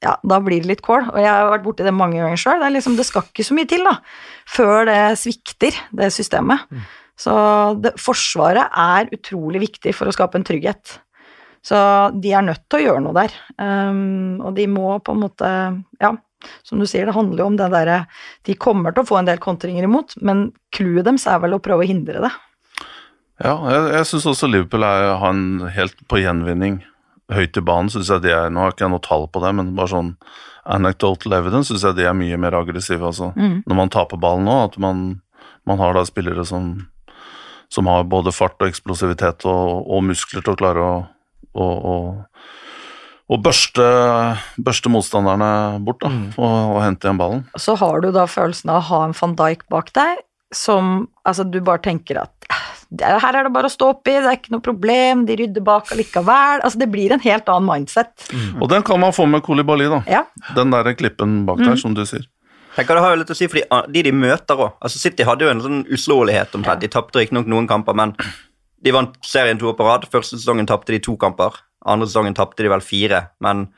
ja, 0.03 0.13
da 0.23 0.37
blir 0.43 0.61
det 0.63 0.69
litt 0.69 0.83
kål. 0.85 1.09
Og 1.11 1.19
jeg 1.19 1.27
har 1.27 1.49
vært 1.51 1.65
borti 1.65 1.83
det 1.83 1.93
mange 1.95 2.21
ganger 2.21 2.39
sjøl. 2.39 2.61
Det, 2.63 2.69
liksom, 2.77 2.95
det 2.95 3.05
skal 3.07 3.25
ikke 3.27 3.43
så 3.43 3.57
mye 3.57 3.67
til 3.67 3.83
da, 3.87 3.97
før 4.47 4.85
det 4.87 4.99
svikter, 5.19 5.79
det 5.99 6.11
systemet. 6.15 6.69
Så 7.19 7.33
det, 7.83 7.95
Forsvaret 7.99 8.71
er 8.71 9.11
utrolig 9.11 9.65
viktig 9.65 9.93
for 9.97 10.07
å 10.07 10.15
skape 10.15 10.39
en 10.39 10.47
trygghet. 10.47 10.99
Så 11.65 11.77
de 12.17 12.31
er 12.33 12.45
nødt 12.45 12.63
til 12.71 12.79
å 12.79 12.85
gjøre 12.85 13.03
noe 13.05 13.17
der. 13.19 13.33
Um, 13.61 14.39
og 14.41 14.55
de 14.57 14.65
må 14.71 14.95
på 15.03 15.13
en 15.13 15.25
måte 15.27 15.49
Ja, 16.01 16.15
som 16.65 16.81
du 16.81 16.87
sier, 16.89 17.05
det 17.05 17.13
handler 17.13 17.43
jo 17.43 17.49
om 17.51 17.57
det 17.59 17.67
derre 17.69 17.99
De 18.47 18.55
kommer 18.57 18.95
til 18.95 19.03
å 19.03 19.09
få 19.11 19.19
en 19.19 19.27
del 19.27 19.41
kontringer 19.43 19.85
imot, 19.85 20.15
men 20.25 20.47
clouet 20.73 21.05
deres 21.05 21.27
er 21.29 21.43
vel 21.43 21.53
å 21.57 21.61
prøve 21.61 21.85
å 21.85 21.91
hindre 21.91 22.23
det. 22.23 22.31
Ja, 23.41 23.53
jeg, 23.69 23.85
jeg 23.97 24.07
syns 24.09 24.25
også 24.29 24.49
Liverpool 24.49 24.85
er 24.85 25.15
han 25.21 25.43
helt 25.73 26.01
på 26.09 26.21
gjenvinning 26.21 26.81
høyt 27.31 27.57
i 27.57 27.63
banen. 27.65 27.89
Synes 27.93 28.09
jeg 28.11 28.23
de 28.25 28.31
er, 28.35 28.49
Nå 28.53 28.63
har 28.65 28.73
ikke 28.73 28.85
jeg 28.85 28.93
noe 28.93 29.03
tall 29.05 29.27
på 29.31 29.41
det, 29.43 29.53
men 29.57 29.73
bare 29.77 29.91
sånn 29.91 30.13
anecdotal 30.71 31.33
evidence 31.39 31.71
syns 31.71 31.83
jeg 31.87 31.97
de 31.97 32.05
er 32.05 32.13
mye 32.17 32.37
mer 32.37 32.53
aggressive. 32.59 33.01
Altså. 33.07 33.31
Når 33.65 33.75
man 33.77 33.89
taper 33.89 34.19
ballen 34.21 34.45
nå, 34.45 34.57
at 34.69 34.77
man, 34.81 35.21
man 35.65 35.79
har 35.81 35.95
da 35.97 36.03
spillere 36.05 36.45
som, 36.45 36.73
som 37.71 37.87
har 37.89 38.03
både 38.09 38.33
fart 38.35 38.59
og 38.61 38.69
eksplosivitet 38.69 39.45
og, 39.49 39.87
og 39.89 40.03
muskler 40.05 40.43
til 40.45 40.53
å 40.53 40.59
klare 40.59 40.83
å, 40.85 40.97
å, 41.55 41.65
å, 41.65 41.95
å 43.31 43.39
børste, 43.41 43.85
børste 44.61 44.91
motstanderne 44.91 45.79
bort 45.85 46.03
da, 46.03 46.11
og, 46.37 46.75
og 46.75 46.81
hente 46.83 47.07
igjen 47.07 47.21
ballen. 47.21 47.45
Så 47.57 47.77
har 47.79 48.03
du 48.03 48.11
da 48.11 48.27
følelsen 48.29 48.69
av 48.73 48.83
å 48.83 48.87
ha 48.91 49.03
en 49.07 49.17
van 49.17 49.35
Dijk 49.39 49.65
bak 49.71 49.93
deg, 49.97 50.21
som 50.51 51.07
altså 51.23 51.45
du 51.47 51.61
bare 51.63 51.79
tenker 51.79 52.17
at 52.19 52.31
"Ah, 52.31 52.40
det, 52.40 52.40
her 52.99 53.37
er 53.37 53.47
det 53.47 53.53
bare 53.55 53.69
å 53.69 53.71
stå 53.71 53.87
oppi, 53.93 54.17
det 54.19 54.27
er 54.27 54.35
ikke 54.35 54.51
noe 54.51 54.63
problem, 54.65 55.23
de 55.27 55.37
rydder 55.39 55.63
bak 55.63 55.91
allikevel. 55.95 56.59
Altså 56.65 56.81
det 56.81 56.89
blir 56.91 57.13
en 57.15 57.23
helt 57.23 57.47
annen 57.47 57.69
mindset. 57.69 58.27
Og 58.59 58.67
den 58.71 58.83
kan 58.83 58.99
man 58.99 59.15
få 59.15 59.25
med 59.31 59.43
Kolibali, 59.45 59.87
da. 59.91 60.01
Ja. 60.11 60.25
Den 60.57 60.73
der 60.75 60.91
klippen 60.99 61.45
bak 61.47 61.63
der, 61.63 61.77
som 61.79 61.95
du 61.95 62.03
sier. 62.05 62.27
tenker 62.75 62.95
det 62.95 63.03
har 63.03 63.15
jo 63.15 63.21
litt 63.21 63.31
å 63.31 63.35
si 63.35 63.47
for 63.51 63.59
de, 63.59 63.81
de 63.95 64.03
de 64.09 64.11
møter 64.15 64.59
òg. 64.59 64.75
Altså, 64.83 64.99
City 64.99 65.23
hadde 65.27 65.47
jo 65.47 65.51
en 65.53 65.63
sånn 65.63 65.81
uslåelighet 65.91 66.55
omtrent. 66.55 66.83
De 66.83 66.91
tapte 66.91 67.19
riktignok 67.19 67.47
noen 67.51 67.67
kamper, 67.67 67.95
men 67.95 68.13
de 68.83 68.93
vant 68.95 69.15
serien 69.23 69.59
to 69.59 69.71
år 69.71 69.77
på 69.79 69.87
rad. 69.87 70.07
Første 70.11 70.39
sesongen 70.39 70.67
tapte 70.67 70.91
de 70.95 70.99
to 71.03 71.15
kamper. 71.19 71.61
Andre 71.85 72.07
sesongen 72.07 72.35
tapte 72.37 72.63
de 72.63 72.71
vel 72.71 72.83
fire. 72.83 73.25
Men 73.43 73.69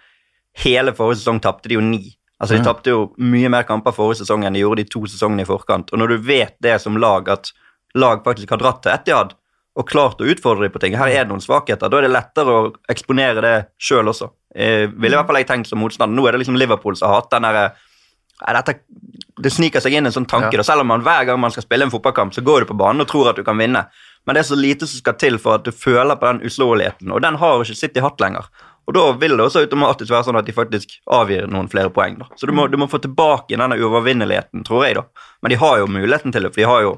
hele 0.64 0.94
forrige 0.98 1.22
sesong 1.22 1.42
tapte 1.44 1.70
de 1.70 1.78
jo 1.78 1.86
ni. 1.86 2.16
Altså, 2.42 2.58
De 2.58 2.66
tapte 2.66 2.92
jo 2.92 3.14
mye 3.18 3.50
mer 3.50 3.64
kamper 3.64 3.94
forrige 3.96 4.24
sesong 4.24 4.44
enn 4.46 4.58
de 4.58 4.64
gjorde 4.64 4.84
de 4.84 4.90
to 4.92 5.06
sesongene 5.08 5.46
i 5.46 5.48
forkant. 5.48 5.94
Og 5.94 6.02
når 6.02 6.16
du 6.16 6.26
vet 6.28 6.56
det 6.64 6.80
som 6.82 6.98
lag, 7.00 7.30
at 7.30 7.54
lag 8.00 8.24
faktisk 8.26 8.54
har 8.54 8.62
dratt 8.62 8.84
til 8.84 8.94
Etihad 8.94 9.34
og 9.74 9.90
klart 9.90 10.22
å 10.22 10.28
utfordre 10.30 10.68
dem 10.68 10.74
på 10.74 10.82
ting, 10.84 10.94
her 10.98 11.10
er 11.10 11.24
det 11.24 11.32
noen 11.32 11.42
svakheter, 11.42 11.90
da 11.90 11.98
er 11.98 12.06
det 12.06 12.14
lettere 12.14 12.54
å 12.54 12.66
eksponere 12.94 13.42
det 13.42 13.54
sjøl 13.82 14.12
også. 14.12 14.30
Eh, 14.54 14.86
ville 14.86 15.16
i 15.16 15.18
hvert 15.18 15.30
fall 15.32 15.40
jeg 15.42 15.50
tenkt 15.50 15.70
som 15.72 15.82
motstander. 15.82 16.14
Nå 16.14 16.28
er 16.28 16.36
det 16.36 16.44
liksom 16.44 16.60
Liverpool 16.62 16.98
som 17.00 17.10
har 17.10 17.24
hatt 17.24 17.32
den 17.34 17.48
derre 17.48 17.72
dette, 18.44 18.74
det 19.40 19.52
sniker 19.54 19.82
seg 19.82 19.96
inn 19.96 20.10
en 20.10 20.14
sånn 20.14 20.28
tanke. 20.30 20.58
da, 20.58 20.66
Selv 20.66 20.84
om 20.84 20.90
man 20.92 21.04
hver 21.06 21.26
gang 21.26 21.40
man 21.40 21.54
skal 21.54 21.64
spille 21.64 21.86
en 21.88 21.94
fotballkamp, 21.94 22.34
så 22.36 22.44
går 22.44 22.64
du 22.64 22.72
på 22.74 22.78
banen 22.78 23.02
og 23.02 23.08
tror 23.08 23.30
at 23.32 23.40
du 23.40 23.44
kan 23.46 23.58
vinne. 23.58 23.86
Men 24.26 24.36
det 24.36 24.44
er 24.44 24.50
så 24.50 24.58
lite 24.60 24.88
som 24.88 25.00
skal 25.00 25.16
til 25.20 25.40
for 25.40 25.58
at 25.58 25.66
du 25.66 25.72
føler 25.72 26.18
på 26.20 26.28
den 26.28 26.44
uslåeligheten, 26.48 27.12
og 27.12 27.22
den 27.24 27.40
har 27.40 27.64
ikke 27.64 27.78
City 27.78 28.04
hatt 28.04 28.22
lenger. 28.24 28.50
Og 28.88 28.98
da 28.98 29.06
vil 29.16 29.38
det 29.38 29.46
også 29.46 29.64
automatisk 29.64 30.12
være 30.12 30.28
sånn 30.28 30.40
at 30.42 30.48
de 30.48 30.56
faktisk 30.56 30.98
avgir 31.08 31.48
noen 31.48 31.70
flere 31.72 31.92
poeng. 31.94 32.18
da. 32.20 32.28
Så 32.36 32.48
du 32.48 32.54
må, 32.56 32.68
du 32.68 32.78
må 32.78 32.90
få 32.92 33.00
tilbake 33.04 33.56
denne 33.56 33.80
uovervinneligheten, 33.80 34.66
tror 34.68 34.86
jeg, 34.86 35.00
da. 35.00 35.06
Men 35.42 35.54
de 35.54 35.60
har 35.62 35.80
jo 35.80 35.88
muligheten 35.88 36.36
til 36.36 36.44
det, 36.44 36.52
for 36.52 36.64
de 36.64 36.68
har 36.68 36.84
jo 36.84 36.94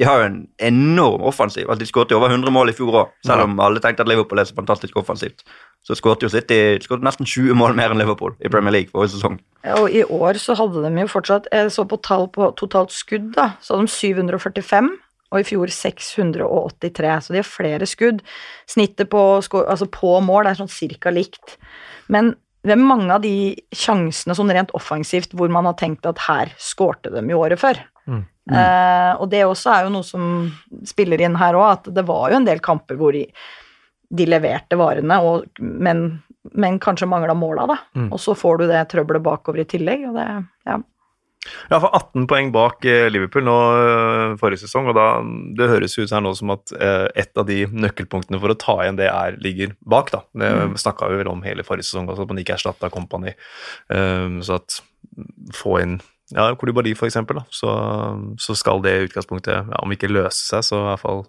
de 0.00 0.06
har 0.08 0.22
jo 0.22 0.28
en 0.30 0.36
enorm 0.64 1.26
offensiv. 1.28 1.66
Altså, 1.68 1.82
de 1.82 1.88
skåret 1.90 2.12
over 2.16 2.32
100 2.32 2.48
mål 2.56 2.70
i 2.72 2.74
fjor 2.76 2.94
òg, 3.02 3.10
selv 3.26 3.44
om 3.44 3.58
alle 3.60 3.82
tenkte 3.84 4.00
at 4.06 4.08
Liverpool 4.08 4.40
er 4.40 4.48
så 4.48 4.56
fantastisk 4.56 4.96
offensivt. 4.96 5.44
Så 5.84 5.92
skåret 5.98 6.24
jo 6.24 6.30
City 6.32 6.78
skåret 6.80 7.04
nesten 7.04 7.28
20 7.28 7.52
mål 7.60 7.76
mer 7.76 7.92
enn 7.92 8.00
Liverpool 8.00 8.32
i 8.40 8.48
Premier 8.48 8.72
League 8.72 8.94
forrige 8.94 9.12
sesong. 9.18 9.36
Ja, 9.60 9.76
Og 9.76 9.92
i 9.92 10.00
år 10.00 10.40
så 10.40 10.56
hadde 10.56 10.80
de 10.86 11.04
jo 11.04 11.12
fortsatt 11.12 11.50
Jeg 11.52 11.68
så 11.74 11.84
på 11.84 12.00
tall 12.00 12.30
på 12.32 12.48
totalt 12.56 12.96
skudd, 12.96 13.34
da. 13.36 13.50
Så 13.60 13.76
hadde 13.76 13.90
de 13.90 13.92
745, 13.92 14.90
og 15.30 15.42
i 15.42 15.48
fjor 15.52 15.68
683. 15.68 17.12
Så 17.20 17.36
de 17.36 17.42
har 17.42 17.50
flere 17.52 17.86
skudd. 17.86 18.24
Snittet 18.72 19.12
på, 19.12 19.20
altså 19.60 19.84
på 19.84 20.16
mål 20.24 20.48
er 20.48 20.56
sånn 20.56 20.72
cirka 20.72 21.12
likt. 21.12 21.58
Men 22.08 22.34
det 22.64 22.72
er 22.72 22.80
mange 22.80 23.12
av 23.12 23.20
de 23.24 23.52
sjansene 23.72 24.32
sånn 24.36 24.52
rent 24.52 24.72
offensivt 24.76 25.36
hvor 25.36 25.52
man 25.52 25.68
har 25.68 25.76
tenkt 25.80 26.08
at 26.08 26.24
her 26.24 26.56
skårte 26.60 27.12
de 27.12 27.22
jo 27.28 27.44
året 27.44 27.60
før. 27.60 27.84
Eh, 28.50 29.12
og 29.20 29.28
det 29.30 29.44
også 29.46 29.72
er 29.74 29.86
jo 29.86 29.94
noe 29.94 30.06
som 30.06 30.24
spiller 30.88 31.22
inn 31.22 31.38
her 31.38 31.58
òg, 31.58 31.68
at 31.70 31.90
det 31.94 32.06
var 32.08 32.32
jo 32.32 32.40
en 32.40 32.48
del 32.48 32.62
kamper 32.64 32.98
hvor 32.98 33.14
de, 33.14 33.26
de 34.10 34.26
leverte 34.28 34.78
varene, 34.80 35.20
og, 35.22 35.46
men, 35.60 36.06
men 36.58 36.80
kanskje 36.82 37.08
mangla 37.10 37.36
måla, 37.38 37.68
da. 37.70 37.78
Og 38.10 38.18
så 38.22 38.34
får 38.38 38.62
du 38.62 38.70
det 38.72 38.86
trøbbelet 38.90 39.26
bakover 39.26 39.62
i 39.62 39.68
tillegg, 39.70 40.08
og 40.10 40.18
det 40.20 40.30
Ja. 40.68 40.80
Ja, 41.70 41.78
for 41.80 41.88
18 41.96 42.26
poeng 42.28 42.50
bak 42.52 42.84
eh, 42.84 43.06
Liverpool 43.08 43.46
nå 43.46 43.54
eh, 43.72 44.34
forrige 44.40 44.60
sesong, 44.66 44.90
og 44.90 44.96
da, 44.98 45.06
det 45.56 45.70
høres 45.70 45.96
ut 45.96 46.12
her 46.12 46.20
nå 46.20 46.34
som 46.36 46.52
at 46.52 46.72
eh, 46.76 47.06
et 47.22 47.40
av 47.40 47.46
de 47.48 47.62
nøkkelpunktene 47.64 48.40
for 48.42 48.52
å 48.52 48.58
ta 48.60 48.76
igjen 48.84 48.98
det 49.00 49.08
er, 49.08 49.38
ligger 49.40 49.72
bak. 49.80 50.12
da. 50.12 50.20
Det 50.36 50.50
mm. 50.52 50.76
snakka 50.82 51.08
vi 51.08 51.20
vel 51.22 51.32
om 51.32 51.40
hele 51.46 51.64
forrige 51.64 51.88
sesong 51.88 52.10
også, 52.12 52.26
at 52.26 52.34
man 52.34 52.42
ikke 52.42 52.58
erstatta 52.58 52.92
Company. 52.92 53.32
Um, 53.88 54.42
så 54.44 54.60
at 54.60 54.82
få 55.56 55.78
inn 55.80 55.96
ja, 56.34 56.48
Kolibali 56.58 56.94
eksempel, 57.08 57.40
så, 57.54 57.72
så 58.40 58.56
skal 58.58 58.82
det 58.84 58.94
i 58.96 59.08
utgangspunktet, 59.08 59.70
ja, 59.70 59.80
om 59.82 59.92
ikke 59.94 60.10
løse 60.10 60.44
seg, 60.46 60.64
så 60.66 60.80
i 60.80 60.86
hvert 60.88 61.02
fall 61.02 61.24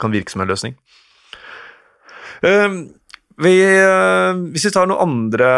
kan 0.00 0.14
virke 0.14 0.32
som 0.32 0.42
en 0.42 0.50
løsning. 0.50 0.78
Uh, 2.42 2.88
vi, 3.38 3.54
hvis 4.50 4.66
vi 4.66 4.70
tar 4.74 4.86
noe 4.86 5.02
andre 5.02 5.48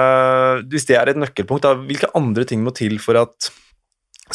Hvis 0.69 0.87
det 0.89 0.97
er 0.97 1.11
et 1.11 1.19
nøkkelpunkt, 1.21 1.65
da, 1.65 1.75
hvilke 1.77 2.11
andre 2.17 2.45
ting 2.49 2.61
må 2.65 2.73
til 2.77 2.99
for 3.01 3.17
at 3.21 3.49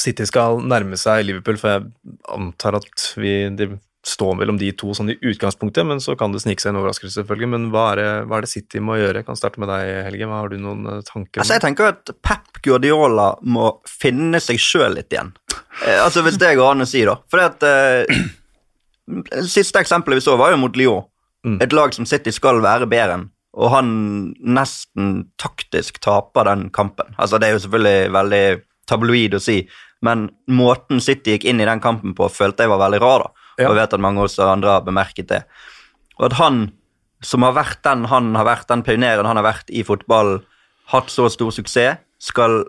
City 0.01 0.25
skal 0.27 0.59
nærme 0.65 0.97
seg 0.99 1.23
Liverpool, 1.25 1.59
for 1.61 1.71
jeg 1.71 2.15
antar 2.33 2.79
at 2.81 3.05
vi, 3.21 3.35
det 3.55 3.69
står 4.05 4.35
mellom 4.37 4.57
de 4.61 4.69
to 4.77 4.93
sånn 4.93 5.09
i 5.13 5.17
utgangspunktet, 5.17 5.85
men 5.87 6.01
så 6.03 6.13
kan 6.19 6.33
det 6.33 6.43
snike 6.43 6.61
seg 6.61 6.71
en 6.71 6.79
overraskelse, 6.81 7.17
selvfølgelig. 7.17 7.49
Men 7.55 7.67
hva 7.73 7.87
er, 7.93 8.01
det, 8.01 8.09
hva 8.29 8.37
er, 8.37 8.45
det, 8.45 8.51
City 8.51 8.81
må 8.83 8.99
gjøre? 8.99 9.21
Jeg 9.21 9.27
kan 9.27 9.39
starte 9.39 9.61
med 9.61 9.71
deg, 9.71 9.89
Helge. 10.05 10.29
Hva 10.29 10.41
Har 10.43 10.51
du 10.51 10.57
noen 10.61 10.85
eh, 10.91 11.01
tanker? 11.07 11.41
Altså, 11.41 11.55
jeg 11.57 11.63
tenker 11.65 11.89
at 11.89 12.13
Pep 12.25 12.61
Guardiola 12.65 13.31
må 13.41 13.71
finne 13.89 14.41
seg 14.43 14.61
sjøl 14.61 14.97
litt 14.99 15.13
igjen. 15.13 15.33
Eh, 15.81 15.97
altså, 15.97 16.21
Hvis 16.25 16.37
det 16.41 16.53
går 16.59 16.75
an 16.75 16.85
å 16.85 16.89
si, 16.89 17.01
da. 17.07 17.17
For 17.31 17.41
det 17.41 17.47
at 17.53 17.69
eh, 17.69 18.25
Siste 19.55 19.81
eksempelet 19.81 20.17
vi 20.17 20.25
så, 20.25 20.37
var 20.37 20.53
jo 20.53 20.61
mot 20.61 20.77
Lyon. 20.77 21.05
Mm. 21.45 21.59
Et 21.61 21.73
lag 21.77 21.93
som 21.93 22.07
City 22.09 22.33
skal 22.33 22.61
være 22.65 22.89
bedre 22.89 23.19
enn. 23.19 23.27
Og 23.55 23.69
han 23.71 23.89
nesten 24.41 25.11
taktisk 25.39 26.01
taper 26.03 26.49
den 26.49 26.67
kampen. 26.75 27.13
Altså, 27.17 27.39
Det 27.39 27.47
er 27.47 27.55
jo 27.55 27.65
selvfølgelig 27.65 28.13
veldig 28.15 28.45
tabloid 28.89 29.37
å 29.37 29.41
si, 29.41 29.61
men 30.05 30.27
måten 30.51 31.01
City 31.01 31.35
gikk 31.35 31.47
inn 31.49 31.61
i 31.61 31.65
den 31.65 31.81
kampen 31.81 32.13
på, 32.17 32.27
følte 32.29 32.65
jeg 32.65 32.73
var 32.73 32.83
veldig 32.83 33.01
rar. 33.01 33.25
da. 33.25 33.34
Og 33.57 33.63
jeg 33.63 33.77
vet 33.77 33.95
at 33.95 34.03
mange 34.03 34.23
også 34.23 34.49
andre 34.51 34.77
har 34.77 34.87
bemerket 34.87 35.29
det. 35.31 35.43
Og 36.19 36.29
at 36.29 36.39
han 36.39 36.65
som 37.25 37.45
har 37.45 37.55
vært 37.55 37.81
den 37.85 38.05
han 38.11 38.33
har 38.37 38.47
vært, 38.47 38.69
den 38.69 38.83
pioneren 38.85 39.27
han 39.27 39.39
har 39.39 39.47
vært 39.47 39.71
i 39.73 39.83
fotball, 39.87 40.39
hatt 40.91 41.09
så 41.09 41.29
stor 41.33 41.53
suksess, 41.55 42.01
skal 42.21 42.63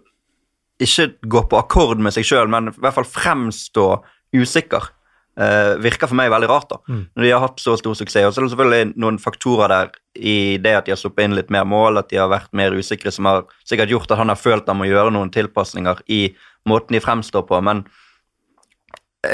ikke 0.83 1.11
gå 1.31 1.43
på 1.51 1.59
akkord 1.59 2.01
med 2.03 2.15
seg 2.15 2.27
sjøl, 2.29 2.51
men 2.53 2.71
i 2.71 2.79
hvert 2.83 2.97
fall 2.97 3.09
fremstå 3.09 3.89
usikker. 4.37 4.93
Uh, 5.37 5.77
virker 5.85 6.09
for 6.09 6.17
meg 6.17 6.31
veldig 6.33 6.49
rart, 6.49 6.71
da, 6.71 6.79
mm. 6.89 7.01
når 7.13 7.25
de 7.27 7.31
har 7.35 7.43
hatt 7.43 7.61
så 7.61 7.75
stor 7.77 7.97
suksess. 7.99 8.25
Og 8.25 8.33
så 8.33 8.41
er 8.41 8.47
det 8.47 8.53
selvfølgelig 8.55 9.01
noen 9.03 9.19
faktorer 9.21 9.69
der 9.69 9.91
i 10.17 10.57
det 10.65 10.73
at 10.79 10.87
de 10.87 10.95
har 10.95 11.01
sluppet 11.01 11.27
inn 11.27 11.37
litt 11.37 11.53
mer 11.53 11.67
mål, 11.69 12.01
at 12.01 12.09
de 12.09 12.17
har 12.17 12.31
vært 12.33 12.49
mer 12.57 12.73
usikre, 12.73 13.13
som 13.13 13.29
har 13.29 13.45
sikkert 13.69 13.93
gjort 13.93 14.15
at 14.15 14.23
han 14.23 14.33
har 14.33 14.41
følt 14.41 14.69
han 14.69 14.81
må 14.81 14.89
gjøre 14.89 15.13
noen 15.13 15.33
tilpasninger 15.35 16.01
i 16.09 16.23
måten 16.69 16.97
de 16.97 17.03
fremstår 17.05 17.45
på, 17.49 17.61
men 17.69 17.85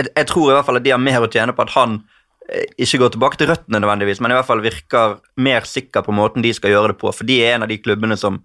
jeg, 0.00 0.26
tror 0.30 0.50
i 0.50 0.56
hvert 0.56 0.68
fall 0.68 0.80
at 0.80 0.86
de 0.86 0.94
har 0.94 1.02
mer 1.02 1.24
å 1.24 1.30
tjene 1.30 1.54
på 1.56 1.64
at 1.64 1.74
han 1.76 2.00
eh, 2.48 2.66
ikke 2.82 3.02
går 3.02 3.14
tilbake 3.14 3.40
til 3.40 3.50
røttene 3.52 3.80
nødvendigvis, 3.82 4.22
men 4.22 4.34
i 4.34 4.38
hvert 4.38 4.48
fall 4.48 4.64
virker 4.64 5.16
mer 5.36 5.68
sikker 5.68 6.04
på 6.06 6.14
måten 6.16 6.44
de 6.44 6.52
skal 6.56 6.74
gjøre 6.74 6.92
det 6.92 6.98
på, 7.02 7.12
for 7.14 7.28
de 7.28 7.40
er 7.44 7.56
en 7.56 7.66
av 7.66 7.72
de 7.72 7.80
klubbene 7.82 8.18
som 8.20 8.42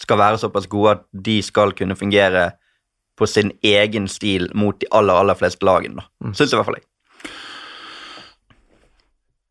skal 0.00 0.20
være 0.20 0.40
såpass 0.40 0.68
gode 0.70 0.96
at 0.96 1.04
de 1.12 1.40
skal 1.44 1.74
kunne 1.76 1.98
fungere 1.98 2.52
på 3.20 3.28
sin 3.28 3.52
egen 3.66 4.08
stil 4.08 4.48
mot 4.56 4.78
de 4.80 4.88
aller, 4.96 5.12
aller 5.12 5.36
fleste 5.36 5.66
lagene. 5.66 6.06
Mm. 6.24 6.32
Syns 6.38 6.54
i 6.54 6.56
hvert 6.56 6.70
fall 6.70 6.80
jeg. 6.80 6.86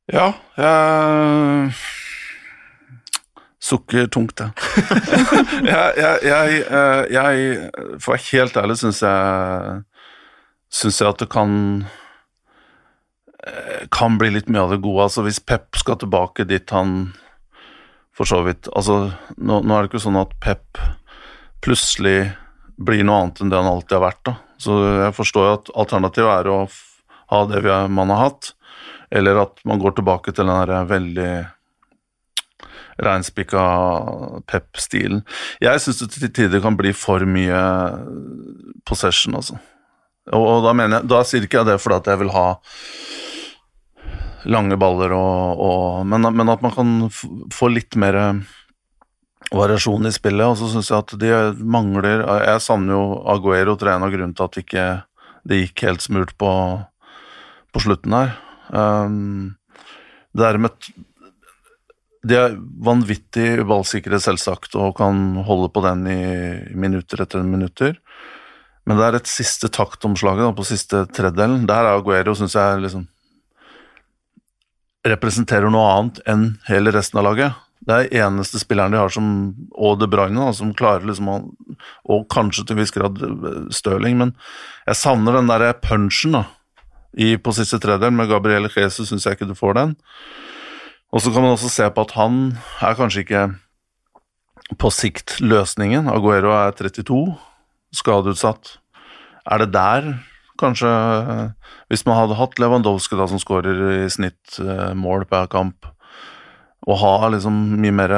Ja, 0.10 0.32
jeg 0.58 1.74
sukker 3.70 4.08
tungt, 4.10 4.38
det. 4.40 4.50
jeg, 5.70 5.94
jeg, 5.98 6.18
jeg, 6.24 6.62
eh, 6.66 7.04
jeg, 7.14 7.70
For 8.02 8.16
å 8.16 8.16
være 8.16 8.30
helt 8.32 8.58
ærlig, 8.58 8.80
syns 8.82 9.04
jeg 9.06 9.84
Syns 10.70 11.00
jeg 11.02 11.10
at 11.10 11.22
det 11.24 11.30
kan 11.34 11.52
eh, 13.44 13.88
Kan 13.94 14.20
bli 14.22 14.30
litt 14.36 14.52
mye 14.52 14.68
av 14.68 14.76
det 14.76 14.82
gode. 14.84 15.08
Altså 15.08 15.26
Hvis 15.26 15.42
Pep 15.42 15.80
skal 15.80 16.00
tilbake 16.02 16.46
dit 16.50 16.76
han 16.76 17.12
for 18.16 18.30
så 18.30 18.42
vidt 18.46 18.70
Altså, 18.76 19.10
nå, 19.38 19.62
nå 19.64 19.76
er 19.76 19.86
det 19.86 19.92
ikke 19.92 20.04
sånn 20.06 20.20
at 20.20 20.36
Pep 20.44 20.82
plutselig 21.64 22.32
blir 22.80 23.04
noe 23.04 23.24
annet 23.24 23.42
enn 23.44 23.50
det 23.52 23.58
han 23.60 23.68
alltid 23.68 23.98
har 23.98 24.06
vært. 24.06 24.22
da. 24.30 24.34
Så 24.64 24.76
jeg 25.02 25.16
forstår 25.18 25.46
jo 25.46 25.56
at 25.58 25.72
alternativet 25.84 26.32
er 26.32 26.48
å 26.48 26.60
ha 27.34 27.40
det 27.50 27.60
vi, 27.66 27.74
man 27.92 28.14
har 28.14 28.30
hatt, 28.30 28.54
eller 29.12 29.42
at 29.44 29.60
man 29.68 29.82
går 29.82 29.98
tilbake 29.98 30.32
til 30.32 30.48
den 30.48 30.70
der 30.70 30.88
veldig 30.88 31.32
reinspikka 33.04 33.64
pep-stilen. 34.50 35.24
Jeg 35.64 35.84
syns 35.84 36.02
det 36.02 36.10
til 36.16 36.32
tider 36.36 36.64
kan 36.64 36.78
bli 36.80 36.92
for 36.96 37.24
mye 37.28 37.60
possession, 38.88 39.38
altså. 39.40 39.60
Og, 40.36 40.44
og 40.44 40.64
da, 40.68 40.76
mener 40.78 41.00
jeg, 41.00 41.10
da 41.10 41.24
sier 41.26 41.46
ikke 41.46 41.62
jeg 41.62 41.72
det 41.72 41.80
fordi 41.82 42.00
at 42.00 42.10
jeg 42.12 42.22
vil 42.22 42.34
ha 42.36 42.48
lange 44.50 44.78
baller 44.80 45.12
og, 45.18 45.60
og 45.60 46.08
men, 46.08 46.30
men, 46.32 46.52
at 46.54 46.64
man 46.64 46.74
kan 46.74 46.94
få 47.54 47.72
litt 47.74 47.98
mer 48.00 48.16
variasjon 49.50 50.08
i 50.08 50.14
spillet. 50.14 50.46
Og 50.46 50.58
så 50.60 50.70
syns 50.72 50.92
jeg 50.92 51.04
at 51.04 51.16
de 51.20 51.34
mangler 51.60 52.24
Jeg 52.46 52.64
savner 52.64 52.96
jo 52.96 53.04
Aguero, 53.34 53.76
er 53.82 53.96
en 53.96 54.08
av 54.08 54.14
grunnen 54.14 54.36
til 54.38 54.48
at 54.48 54.62
ikke 54.62 54.88
det 55.50 55.64
gikk 55.64 55.86
helt 55.88 56.04
smurt 56.06 56.36
på, 56.38 56.52
på 57.74 57.82
slutten 57.82 58.14
her. 58.14 58.36
Um, 58.70 59.56
det 60.38 60.46
er 60.46 60.60
med 60.62 60.92
de 62.28 62.36
er 62.36 62.58
vanvittig 62.84 63.64
ballsikre, 63.68 64.20
selvsagt, 64.20 64.76
og 64.76 64.98
kan 64.98 65.38
holde 65.48 65.70
på 65.72 65.84
den 65.86 66.04
i 66.12 66.20
minutter 66.76 67.24
etter 67.24 67.46
minutter. 67.48 67.96
Men 68.90 68.98
det 68.98 69.06
er 69.06 69.20
et 69.20 69.30
siste 69.30 69.70
taktomslaget 69.70 70.56
på 70.58 70.66
siste 70.66 71.04
tredjedelen. 71.14 71.68
Der 71.70 71.86
er 71.86 72.00
Aguero, 72.00 72.34
syns 72.34 72.58
jeg, 72.58 72.82
liksom 72.82 73.06
representerer 75.08 75.70
noe 75.72 75.90
annet 75.94 76.18
enn 76.28 76.46
hele 76.68 76.92
resten 76.96 77.22
av 77.22 77.30
laget. 77.30 77.60
Det 77.80 77.96
er 77.96 78.26
eneste 78.26 78.60
spilleren 78.60 78.92
de 78.92 79.00
har 79.00 79.12
som 79.14 79.28
Og 79.72 80.00
De 80.02 80.08
Bruyne, 80.12 80.36
da, 80.36 80.52
som 80.54 80.74
klarer 80.76 81.06
liksom 81.08 81.30
å 81.32 81.38
Og 82.12 82.26
kanskje 82.30 82.66
til 82.66 82.76
en 82.76 82.82
viss 82.82 82.92
grad 82.92 83.22
Stirling, 83.72 84.18
men 84.20 84.34
jeg 84.90 85.00
savner 85.00 85.38
den 85.38 85.48
derre 85.48 85.72
punchen 85.80 86.36
da, 86.36 86.44
i, 87.14 87.38
på 87.38 87.54
siste 87.56 87.80
tredjedel. 87.80 88.12
Med 88.16 88.30
Gabriel 88.30 88.68
Jesus 88.74 89.10
syns 89.10 89.26
jeg 89.26 89.38
ikke 89.38 89.48
du 89.50 89.56
får 89.58 89.78
den. 89.78 89.96
Og 91.14 91.22
så 91.22 91.32
kan 91.34 91.46
man 91.46 91.56
også 91.56 91.70
se 91.72 91.88
på 91.94 92.06
at 92.06 92.16
han 92.18 92.42
er 92.86 92.98
kanskje 92.98 93.24
ikke 93.24 93.46
på 94.82 94.92
sikt 94.94 95.40
løsningen. 95.42 96.10
Aguero 96.12 96.52
er 96.58 96.76
32, 96.78 97.38
skadeutsatt. 97.96 98.78
Er 99.50 99.64
det 99.64 99.72
der 99.74 100.12
kanskje 100.60 100.90
Hvis 101.88 102.04
man 102.06 102.18
hadde 102.18 102.36
hatt 102.36 102.60
Lewandowski 102.60 103.16
da, 103.16 103.26
som 103.32 103.40
skårer 103.40 104.04
i 104.04 104.10
snitt 104.12 104.60
eh, 104.60 104.92
mål 104.94 105.24
per 105.26 105.48
kamp, 105.50 105.88
og 106.86 107.00
ha 107.00 107.30
liksom 107.32 107.56
mye 107.80 107.96
mer 107.96 108.14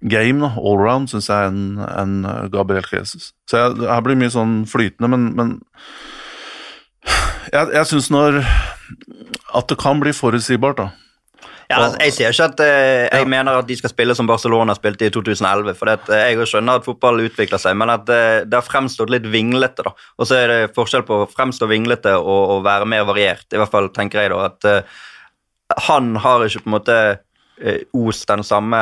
game, 0.00 0.40
da, 0.40 0.52
allround, 0.56 1.10
syns 1.10 1.28
jeg, 1.28 1.50
enn 1.50 1.82
en 1.84 2.50
Gabriel 2.52 2.86
Jesus. 2.92 3.32
Så 3.50 3.60
jeg, 3.60 3.88
her 3.90 4.04
blir 4.06 4.16
mye 4.16 4.32
sånn 4.32 4.60
flytende, 4.70 5.10
men, 5.12 5.26
men 5.36 5.52
jeg, 7.52 7.68
jeg 7.74 7.86
syns 7.90 8.08
når 8.10 8.40
At 9.54 9.68
det 9.70 9.78
kan 9.82 10.00
bli 10.02 10.12
forutsigbart, 10.14 10.78
da. 10.78 10.88
Ja, 11.66 11.80
altså, 11.80 11.98
jeg 12.04 12.14
sier 12.14 12.34
ikke 12.34 12.46
at 12.46 12.60
eh, 12.62 13.04
jeg 13.08 13.24
ja. 13.24 13.28
mener 13.30 13.58
at 13.58 13.66
de 13.66 13.76
skal 13.78 13.90
spille 13.90 14.14
som 14.14 14.28
Barcelona 14.28 14.74
spilte 14.76 15.08
i 15.08 15.12
2011. 15.12 15.74
For 15.78 15.90
det, 15.90 15.96
eh, 16.14 16.28
jeg 16.30 16.48
skjønner 16.52 16.78
at 16.78 16.86
fotball 16.86 17.24
utvikler 17.24 17.60
seg, 17.62 17.74
men 17.80 17.90
at 17.90 18.10
eh, 18.12 18.44
det 18.46 18.54
har 18.54 18.66
fremstått 18.66 19.10
litt 19.10 19.26
vinglete. 19.32 19.82
da. 19.86 19.94
Og 20.20 20.30
så 20.30 20.38
er 20.38 20.52
det 20.52 20.74
forskjell 20.76 21.02
på 21.08 21.24
å 21.24 21.28
fremstå 21.30 21.66
vinglete 21.70 22.14
og, 22.20 22.42
og, 22.54 22.64
være 22.66 22.86
mer 22.90 23.06
variert. 23.08 23.46
I 23.50 23.58
hvert 23.58 23.72
fall 23.72 23.90
tenker 23.94 24.22
jeg 24.22 24.34
da 24.34 24.44
at 24.46 24.68
han 25.88 26.14
har 26.22 26.44
ikke 26.46 26.62
på 26.62 26.70
en 26.70 26.76
måte 26.76 26.98
ost 27.96 28.28
den 28.30 28.44
samme 28.46 28.80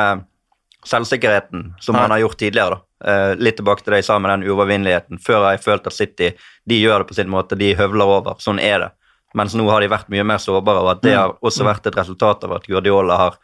selvsikkerheten 0.85 1.71
som 1.81 1.97
Nei. 1.97 2.03
han 2.03 2.13
har 2.13 2.21
gjort 2.21 2.37
tidligere. 2.43 2.77
da. 2.77 3.15
Litt 3.41 3.57
tilbake 3.61 3.85
til 3.85 3.95
det 3.95 4.03
jeg 4.03 4.09
sa 4.11 4.19
med 4.21 4.35
den 4.35 4.45
uovervinneligheten. 4.51 5.21
Før 5.25 5.47
har 5.47 5.57
jeg 5.57 5.65
følt 5.65 5.89
at 5.89 5.97
City 5.97 6.31
de 6.69 6.81
gjør 6.83 7.01
det 7.01 7.09
på 7.09 7.17
sin 7.17 7.33
måte, 7.33 7.57
de 7.57 7.73
høvler 7.79 8.13
over. 8.19 8.37
Sånn 8.45 8.61
er 8.61 8.85
det. 8.85 8.91
Mens 9.35 9.57
nå 9.59 9.67
har 9.71 9.83
de 9.83 9.91
vært 9.91 10.11
mye 10.13 10.25
mer 10.27 10.41
sårbare, 10.43 10.85
og 10.85 10.93
at 10.95 11.05
det 11.05 11.17
har 11.19 11.37
også 11.43 11.67
vært 11.67 11.87
et 11.91 11.99
resultat 11.99 12.47
av 12.47 12.57
at 12.59 12.67
Guardiola 12.71 13.19
har 13.19 13.39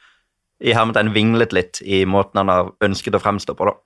i 0.61 0.75
hermetegn 0.77 1.15
vinglet 1.15 1.55
litt 1.57 1.81
i 1.83 2.05
måten 2.09 2.43
han 2.43 2.53
har 2.53 2.75
ønsket 2.85 3.17
å 3.17 3.23
fremstå 3.23 3.57
på. 3.57 3.71
da. 3.71 3.79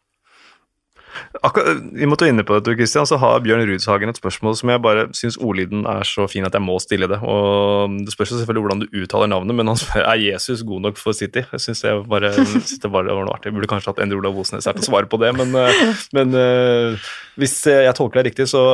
Akkurat, 1.47 1.79
vi 1.95 2.07
måtte 2.11 2.27
inne 2.27 2.43
på 2.47 2.57
det, 2.59 2.75
Christian, 2.79 3.07
så 3.07 3.19
har 3.23 3.43
Bjørn 3.45 3.63
Rudshagen 3.69 4.11
et 4.11 4.19
spørsmål 4.19 4.57
som 4.59 4.71
jeg 4.73 4.83
bare 4.83 5.05
syns 5.15 5.37
ordlyden 5.39 5.85
er 5.91 6.07
så 6.09 6.27
fin 6.31 6.47
at 6.47 6.55
jeg 6.57 6.65
må 6.65 6.77
stille 6.83 7.09
det. 7.11 7.21
og 7.23 7.95
Det 8.07 8.15
spørs 8.15 8.33
selvfølgelig 8.35 8.65
hvordan 8.65 8.83
du 8.83 8.97
uttaler 9.03 9.31
navnet, 9.31 9.57
men 9.59 9.71
han 9.71 9.79
spør 9.79 10.09
er 10.09 10.23
Jesus 10.23 10.65
god 10.67 10.89
nok 10.89 10.99
for 11.01 11.17
City. 11.17 11.45
Jeg 11.53 11.63
syns 11.63 11.85
det, 11.85 11.95
bare, 12.11 12.33
det 12.35 12.91
var 12.91 13.07
noe 13.07 13.37
artig. 13.37 13.51
Jeg 13.51 13.59
burde 13.59 13.71
kanskje 13.71 13.93
hatt 13.93 14.03
Endre 14.03 14.19
Olav 14.19 14.41
Osnes 14.43 14.67
her 14.67 14.77
til 14.79 14.87
å 14.87 14.89
svare 14.91 15.11
på 15.11 15.21
det, 15.23 15.31
men, 15.39 15.55
eh, 15.59 16.03
men 16.17 16.35
eh, 16.41 17.13
hvis 17.41 17.61
jeg 17.71 17.95
tolker 17.99 18.21
deg 18.21 18.33
riktig, 18.33 18.49
så 18.51 18.65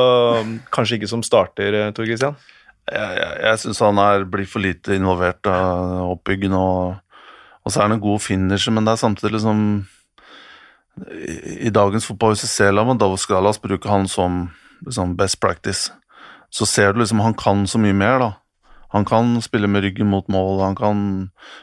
kanskje 0.73 0.99
ikke 0.99 1.11
som 1.11 1.25
starter, 1.25 1.83
Tor 1.97 2.09
Christian? 2.09 2.37
Jeg, 2.89 3.13
jeg, 3.19 3.37
jeg 3.45 3.61
syns 3.61 3.81
han 3.85 4.01
er, 4.01 4.25
blir 4.29 4.49
for 4.49 4.63
lite 4.63 4.97
involvert 4.97 5.47
av 5.49 6.11
oppbyggende, 6.15 6.57
og, 6.57 7.23
og, 7.61 7.71
så 7.71 7.79
er 7.79 7.87
han 7.87 7.97
en 7.97 8.03
god 8.03 8.23
finisher, 8.25 8.73
men 8.75 8.87
det 8.87 8.95
er 8.95 9.03
samtidig 9.03 9.37
liksom 9.37 9.63
I, 11.07 11.37
i 11.69 11.73
dagens 11.73 12.07
fotball, 12.09 12.33
hvis 12.33 12.45
du 12.47 12.51
ser 12.51 12.73
Lavandowski, 12.75 13.37
la 13.37 13.53
oss 13.53 13.61
bruke 13.61 13.89
han 13.89 14.09
som 14.11 14.43
liksom 14.85 15.15
best 15.19 15.39
practice, 15.43 15.91
så 16.51 16.67
ser 16.67 16.93
du 16.93 17.01
liksom 17.01 17.21
han 17.23 17.37
kan 17.37 17.63
så 17.69 17.79
mye 17.79 17.95
mer, 17.95 18.19
da. 18.19 18.31
Han 18.91 19.05
kan 19.07 19.37
spille 19.41 19.69
med 19.71 19.85
ryggen 19.85 20.09
mot 20.11 20.27
mål, 20.27 20.59
han 20.65 20.75
kan 20.75 21.01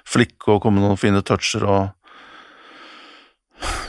flikke 0.08 0.54
og 0.54 0.62
komme 0.64 0.80
med 0.80 0.88
noen 0.88 1.00
fine 1.00 1.22
toucher 1.22 1.66
og 1.68 1.94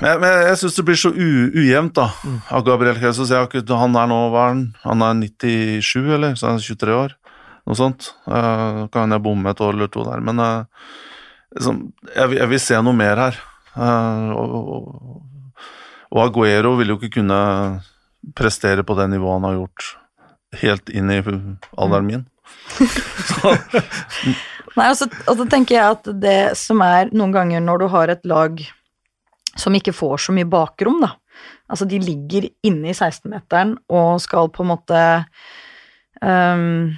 Men, 0.01 0.17
men 0.17 0.31
jeg 0.47 0.57
syns 0.57 0.77
det 0.79 0.83
blir 0.87 0.97
så 0.97 1.09
u, 1.13 1.29
ujevnt, 1.53 1.93
da, 1.99 2.07
av 2.49 2.63
Gabriel 2.65 2.97
Jesus. 2.97 3.29
Jeg 3.29 3.37
har 3.37 3.45
ikke, 3.45 3.61
han 3.77 3.93
er 3.99 4.07
nå, 4.09 4.17
hva 4.33 4.47
er 4.47 4.53
han? 4.55 4.63
Han 4.81 5.03
er 5.05 5.19
97, 5.27 6.07
eller? 6.15 6.33
Så 6.39 6.47
han 6.47 6.57
er 6.57 6.63
23 6.65 6.95
år? 6.95 7.13
Noe 7.69 7.77
sånt. 7.77 8.12
Uh, 8.25 8.88
kan 8.93 9.13
jeg 9.13 9.23
bomme 9.23 9.53
et 9.53 9.62
år 9.62 9.75
eller 9.77 9.91
to 9.93 10.03
der, 10.08 10.23
men 10.25 10.41
uh, 10.41 10.65
liksom, 11.53 11.84
jeg, 12.15 12.36
jeg 12.39 12.49
vil 12.49 12.63
se 12.63 12.82
noe 12.82 12.97
mer 12.97 13.21
her. 13.27 13.39
Uh, 13.75 14.34
og, 14.34 14.60
og, 16.10 16.21
Aguero 16.25 16.73
vil 16.79 16.95
jo 16.95 16.97
ikke 16.97 17.19
kunne 17.19 17.39
prestere 18.36 18.82
på 18.84 18.97
det 18.97 19.12
nivået 19.12 19.38
han 19.38 19.45
har 19.45 19.60
gjort 19.60 19.89
helt 20.63 20.89
inn 20.89 21.13
i 21.13 21.21
alderen 21.21 22.10
min. 22.10 22.25
Nei, 24.79 24.89
og 24.89 24.97
så, 24.97 25.05
og 25.27 25.38
så 25.38 25.45
tenker 25.49 25.75
jeg 25.75 25.97
at 25.97 26.10
det 26.21 26.39
som 26.58 26.82
er 26.86 27.10
noen 27.13 27.34
ganger 27.36 27.63
når 27.63 27.82
du 27.82 27.88
har 27.93 28.12
et 28.13 28.25
lag 28.29 28.62
som 29.60 29.75
ikke 29.75 29.95
får 29.95 30.25
så 30.25 30.36
mye 30.36 30.47
bakrom, 30.49 31.01
da. 31.03 31.13
Altså, 31.69 31.86
de 31.89 31.99
ligger 32.01 32.47
inne 32.65 32.89
i 32.89 32.95
16-meteren 32.95 33.75
og 33.93 34.21
skal 34.23 34.49
på 34.53 34.63
en 34.63 34.71
måte 34.71 35.01
ehm, 36.23 36.95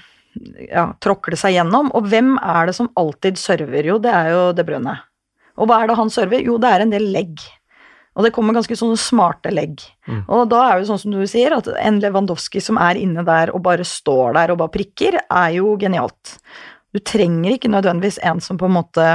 ja, 0.67 0.91
tråkle 1.03 1.37
seg 1.39 1.55
gjennom. 1.57 1.91
Og 1.97 2.07
hvem 2.11 2.35
er 2.39 2.69
det 2.69 2.75
som 2.77 2.91
alltid 2.99 3.39
server? 3.39 3.87
Jo, 3.87 3.97
det 4.01 4.13
er 4.15 4.31
jo 4.33 4.43
De 4.57 4.65
Bruyne. 4.67 4.97
Og 5.59 5.67
hva 5.69 5.81
er 5.81 5.91
det 5.91 5.97
han 5.99 6.11
server? 6.13 6.43
Jo, 6.45 6.57
det 6.61 6.69
er 6.71 6.85
en 6.85 6.93
del 6.93 7.09
legg. 7.13 7.41
Og 8.17 8.25
det 8.25 8.33
kommer 8.35 8.55
ganske 8.55 8.75
sånne 8.75 8.99
smarte 8.99 9.53
legg. 9.53 9.83
Og 10.27 10.49
da 10.51 10.65
er 10.67 10.79
det 10.79 10.89
sånn 10.89 10.99
som 10.99 11.13
du 11.15 11.21
sier, 11.29 11.53
at 11.55 11.69
en 11.79 12.01
Lewandowski 12.03 12.59
som 12.63 12.79
er 12.81 12.99
inne 12.99 13.23
der 13.27 13.53
og 13.55 13.63
bare 13.63 13.85
står 13.87 14.35
der 14.35 14.51
og 14.51 14.59
bare 14.59 14.73
prikker, 14.73 15.19
er 15.23 15.53
jo 15.55 15.77
genialt. 15.79 16.35
Du 16.91 16.99
trenger 16.99 17.55
ikke 17.55 17.71
nødvendigvis 17.71 18.19
en 18.27 18.41
som 18.43 18.59
på 18.59 18.67
en 18.67 18.75
måte 18.75 19.05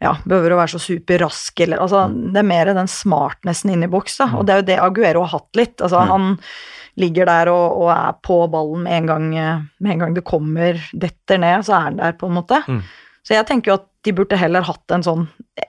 ja, 0.00 0.14
behøver 0.24 0.54
å 0.54 0.60
være 0.62 0.72
så 0.72 0.80
superrask, 0.80 1.60
eller 1.60 1.82
altså 1.84 2.06
Det 2.08 2.40
er 2.40 2.48
mer 2.48 2.72
den 2.72 2.88
smartnessen 2.88 3.74
inne 3.74 3.90
i 3.90 3.92
boks, 3.92 4.16
da. 4.22 4.30
Og 4.38 4.46
det 4.48 4.54
er 4.54 4.62
jo 4.62 4.68
det 4.70 4.78
Aguero 4.80 5.26
har 5.26 5.34
hatt 5.34 5.60
litt. 5.60 5.76
Altså, 5.84 6.00
han 6.08 6.38
ligger 6.98 7.28
der 7.30 7.50
og, 7.52 7.82
og 7.84 7.92
er 7.94 8.16
på 8.26 8.40
ballen 8.50 8.86
med 8.86 8.96
en 8.96 9.10
gang 9.10 9.28
eh, 9.38 9.66
Med 9.78 9.94
en 9.94 10.04
gang 10.04 10.16
det 10.16 10.26
kommer, 10.26 10.80
detter 10.92 11.40
ned, 11.42 11.66
så 11.66 11.76
er 11.76 11.86
han 11.88 12.00
der, 12.00 12.16
på 12.18 12.30
en 12.30 12.38
måte. 12.40 12.62
Mm. 12.66 12.82
Så 13.26 13.36
jeg 13.36 13.46
tenker 13.48 13.72
jo 13.72 13.78
at 13.80 13.86
de 14.06 14.14
burde 14.16 14.38
heller 14.40 14.64
hatt 14.64 14.94
en 14.94 15.04
sånn 15.04 15.26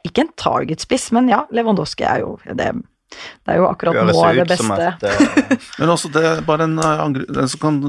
Ikke 0.07 0.25
en 0.25 0.33
targetspiss, 0.39 1.11
men 1.15 1.29
ja, 1.31 1.43
Lewandowski 1.51 2.07
er 2.07 2.23
jo 2.23 2.37
det, 2.47 2.71
det 3.43 3.53
er 3.53 3.59
jo 3.59 3.67
akkurat 3.67 3.97
nå 4.07 4.15
er 4.23 4.39
det 4.39 4.47
beste. 4.53 4.87
et 4.87 5.07
eh, 5.09 5.69
Men 5.81 5.93
også 5.93 6.11
det 6.13 6.23
er 6.27 6.43
bare 6.47 6.67
en, 6.69 6.77
eh, 6.79 7.03
en 7.03 7.51
som 7.51 7.63
kan 7.63 7.79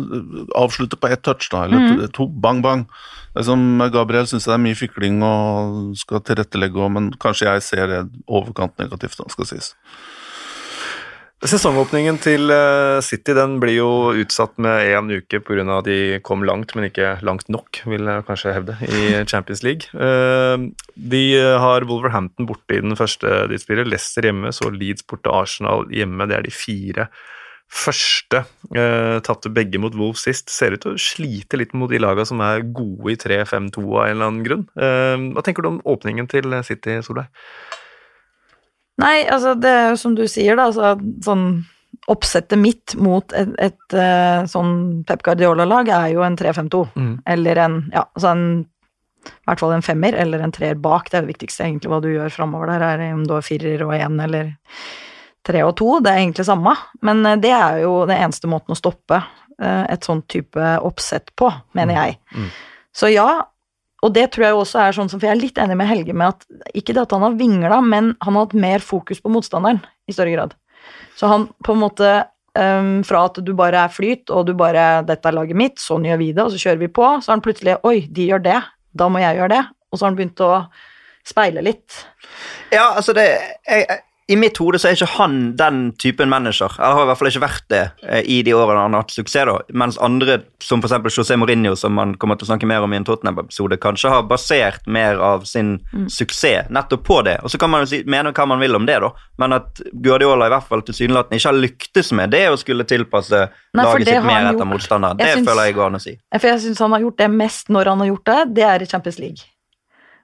avslutte 0.58 0.98
på 0.98 1.10
ett 1.12 1.22
touch, 1.22 1.48
da, 1.52 1.64
eller 1.66 2.08
to, 2.08 2.08
to 2.18 2.28
bang, 2.42 2.62
bang. 2.64 2.86
Det 3.32 3.44
er 3.44 3.48
som 3.48 3.62
Gabriel 3.94 4.26
syns 4.28 4.48
det 4.48 4.56
er 4.56 4.64
mye 4.64 4.76
fikling 4.76 5.22
og 5.24 5.94
skal 6.00 6.24
tilrettelegge, 6.26 6.88
men 6.92 7.12
kanskje 7.22 7.48
jeg 7.48 7.64
ser 7.64 7.86
det 7.88 8.02
overkant 8.26 8.74
negativt, 8.82 9.16
da, 9.20 9.30
skal 9.32 9.48
sies. 9.48 9.72
Sesongåpningen 11.42 12.20
til 12.22 12.52
eh, 12.54 13.00
City 13.02 13.34
den 13.34 13.56
blir 13.58 13.74
jo 13.80 13.88
utsatt 14.14 14.54
med 14.62 14.86
én 14.94 15.08
uke 15.10 15.40
pga. 15.42 15.64
at 15.80 15.88
de 15.88 16.20
kom 16.22 16.44
langt, 16.46 16.70
men 16.78 16.86
ikke 16.86 17.16
langt 17.26 17.48
nok, 17.50 17.80
vil 17.90 18.06
jeg 18.06 18.24
kanskje 18.28 18.52
hevde, 18.54 18.76
i 18.86 19.02
Champions 19.32 19.64
League. 19.66 19.90
Eh, 19.90 20.68
De 20.94 21.22
har 21.58 21.82
Wolverhampton 21.90 22.46
borte 22.46 22.78
i 22.78 22.80
den 22.84 22.94
første 22.94 23.48
de 23.50 23.58
spiller, 23.58 23.88
Leicester 23.90 24.22
hjemme, 24.30 24.54
så 24.54 24.70
Leeds 24.70 25.02
borte, 25.02 25.34
Arsenal 25.34 25.88
hjemme. 25.90 26.28
Det 26.30 26.38
er 26.38 26.46
de 26.46 26.54
fire 26.54 27.08
første. 27.72 28.44
Eh, 28.76 29.18
Tapte 29.26 29.50
begge 29.50 29.82
mot 29.82 29.98
Wolves 29.98 30.22
sist. 30.28 30.46
Ser 30.52 30.76
ut 30.76 30.84
til 30.86 30.94
å 30.94 31.00
slite 31.10 31.58
litt 31.58 31.74
mot 31.74 31.90
de 31.90 31.98
lagene 31.98 32.28
som 32.28 32.38
er 32.44 32.62
gode 32.70 33.16
i 33.16 33.18
3-5-2 33.18 33.82
av 33.96 34.04
en 34.06 34.14
eller 34.14 34.30
annen 34.30 34.46
grunn. 34.46 34.66
Eh, 34.78 35.18
Hva 35.34 35.42
tenker 35.42 35.66
du 35.66 35.72
om 35.74 35.82
åpningen 35.90 36.30
til 36.30 36.54
City, 36.62 37.00
Solveig? 37.02 37.32
Nei, 39.02 39.22
altså 39.26 39.56
det 39.58 39.70
er 39.70 39.88
jo 39.92 40.00
som 40.00 40.16
du 40.18 40.24
sier, 40.30 40.56
da, 40.58 40.70
altså 40.70 40.94
sånn 41.26 41.46
Oppsettet 42.10 42.58
mitt 42.58 42.96
mot 42.98 43.30
et, 43.36 43.50
et 43.62 43.94
eh, 43.94 44.40
sånn 44.50 45.04
Pep 45.06 45.20
Guardiola-lag 45.22 45.86
er 45.92 46.08
jo 46.16 46.24
en 46.26 46.34
3-5-2, 46.38 46.80
Mm. 46.98 47.12
eller 47.30 47.60
en 47.62 47.76
ja, 47.92 48.02
altså 48.16 48.32
en 48.32 48.42
i 49.22 49.46
hvert 49.46 49.60
fall 49.62 49.74
en 49.76 49.84
femmer, 49.86 50.16
eller 50.18 50.42
en 50.42 50.50
treer 50.50 50.74
bak. 50.82 51.06
Det 51.10 51.20
er 51.20 51.22
det 51.22 51.30
viktigste, 51.36 51.62
egentlig, 51.62 51.92
hva 51.92 52.00
du 52.02 52.08
gjør 52.10 52.32
framover 52.34 52.72
der, 52.72 52.82
er 52.90 53.14
om 53.14 53.22
du 53.22 53.36
har 53.36 53.44
firer 53.46 53.84
og 53.86 53.92
én 53.94 54.18
eller 54.24 54.50
tre 55.46 55.62
og 55.62 55.76
to. 55.78 56.00
Det 56.02 56.10
er 56.10 56.24
egentlig 56.24 56.48
samme, 56.48 56.74
men 57.06 57.22
eh, 57.28 57.38
det 57.44 57.52
er 57.54 57.84
jo 57.84 58.00
den 58.08 58.18
eneste 58.18 58.50
måten 58.50 58.74
å 58.74 58.80
stoppe 58.80 59.20
eh, 59.22 59.84
et 59.94 60.02
sånt 60.08 60.26
type 60.32 60.72
oppsett 60.82 61.30
på, 61.38 61.52
mener 61.78 62.00
jeg. 62.00 62.18
Mm. 62.34 62.50
Så 62.98 63.12
ja, 63.12 63.28
og 64.02 64.12
det 64.16 64.26
tror 64.34 64.44
jeg 64.48 64.58
også 64.58 64.80
er 64.82 64.96
sånn 64.96 65.10
som 65.10 65.20
For 65.20 65.28
jeg 65.28 65.36
er 65.36 65.42
litt 65.42 65.58
enig 65.62 65.76
med 65.78 65.88
Helge 65.90 66.14
med 66.16 66.34
at 66.34 66.74
ikke 66.74 66.94
det 66.96 67.04
at 67.04 67.14
han 67.14 67.22
har 67.22 67.38
vingla, 67.38 67.80
men 67.86 68.12
han 68.24 68.34
har 68.36 68.48
hatt 68.48 68.56
mer 68.58 68.82
fokus 68.82 69.22
på 69.22 69.30
motstanderen 69.30 69.82
i 70.10 70.14
større 70.16 70.34
grad. 70.34 70.54
Så 71.16 71.30
han 71.30 71.46
på 71.62 71.76
en 71.76 71.82
måte 71.84 72.12
um, 72.58 73.02
Fra 73.06 73.26
at 73.28 73.38
du 73.44 73.52
bare 73.58 73.84
er 73.86 73.92
flyt, 73.94 74.30
og 74.30 74.46
du 74.48 74.54
bare 74.58 75.04
'Dette 75.06 75.28
er 75.30 75.36
laget 75.38 75.56
mitt, 75.56 75.78
sånn 75.78 76.04
gjør 76.08 76.18
vi 76.18 76.32
det', 76.32 76.44
og 76.44 76.50
så 76.50 76.58
kjører 76.64 76.82
vi 76.82 76.88
på, 76.88 77.06
så 77.22 77.30
har 77.30 77.38
han 77.38 77.44
plutselig 77.46 77.78
'Oi, 77.82 78.08
de 78.10 78.26
gjør 78.30 78.42
det, 78.42 78.60
da 78.92 79.08
må 79.08 79.22
jeg 79.22 79.38
gjøre 79.38 79.54
det', 79.54 79.68
og 79.92 79.98
så 79.98 80.04
har 80.04 80.10
han 80.10 80.18
begynt 80.18 80.40
å 80.42 80.52
speile 81.24 81.62
litt. 81.62 82.06
Ja, 82.72 82.90
altså 82.96 83.14
det 83.14 83.28
jeg, 83.28 83.86
jeg- 83.88 84.00
I 84.30 84.36
mitt 84.38 84.56
hode 84.62 84.78
så 84.78 84.88
er 84.88 84.94
ikke 84.94 85.08
han 85.18 85.56
den 85.58 85.92
typen 85.98 86.28
manager. 86.30 86.70
Eller 86.78 86.94
har 86.94 87.02
i 87.02 87.08
hvert 87.10 87.18
fall 87.18 87.28
ikke 87.32 87.42
vært 87.42 87.64
det 87.72 87.80
eh, 88.06 88.22
i 88.30 88.36
de 88.46 88.52
årene 88.54 88.84
han 88.84 88.94
har 88.94 89.02
hatt 89.02 89.10
suksess. 89.10 89.44
da. 89.48 89.56
Mens 89.74 89.98
andre, 89.98 90.36
som 90.62 90.80
f.eks. 90.80 91.16
José 91.18 91.36
Mourinho, 91.36 91.74
som 91.76 91.92
man 91.98 92.14
kommer 92.14 92.38
til 92.38 92.46
å 92.46 92.52
snakke 92.52 92.68
mer 92.70 92.86
om 92.86 92.92
i 92.94 92.96
en 93.00 93.04
Tottenham-episode, 93.08 93.76
kanskje 93.82 94.12
har 94.14 94.22
basert 94.30 94.86
mer 94.86 95.18
av 95.18 95.42
sin 95.50 95.74
suksess 96.08 96.70
nettopp 96.70 97.02
på 97.04 97.18
det. 97.26 97.38
Og 97.42 97.50
så 97.52 97.58
kan 97.60 97.70
man 97.74 97.82
jo 97.84 97.90
si, 97.90 98.02
mene 98.06 98.32
hva 98.32 98.46
man 98.48 98.62
vil 98.62 98.78
om 98.78 98.86
det, 98.88 99.00
da, 99.02 99.10
men 99.42 99.56
at 99.58 99.82
Guardiola 99.92 100.46
i 100.48 100.54
hvert 100.54 100.68
fall 100.70 100.84
tilsynelatende 100.86 101.40
ikke 101.40 101.50
har 101.50 101.60
lyktes 101.60 102.12
med 102.16 102.30
det 102.32 102.44
å 102.52 102.58
skulle 102.60 102.86
tilpasse 102.88 103.42
Nei, 103.42 103.84
laget 103.84 104.08
sitt 104.08 104.26
mer 104.28 104.52
etter 104.52 104.68
motstanderen, 104.68 105.16
motstander. 105.18 105.18
Det 105.18 105.32
syns- 105.36 105.48
føler 105.50 105.68
jeg 105.68 105.74
går 105.80 105.86
an 105.90 105.98
å 105.98 106.02
si. 106.06 106.14
For 106.38 106.48
jeg 106.54 106.60
syns 106.68 106.78
han 106.86 106.92
har 106.96 107.00
gjort 107.08 107.18
det 107.18 107.30
mest 107.30 107.68
når 107.74 107.92
han 107.92 108.04
har 108.06 108.12
gjort 108.14 108.24
det, 108.30 108.40
det 108.60 108.68
er 108.70 108.82
i 108.86 108.86
Champions 108.86 109.18
League. 109.18 109.48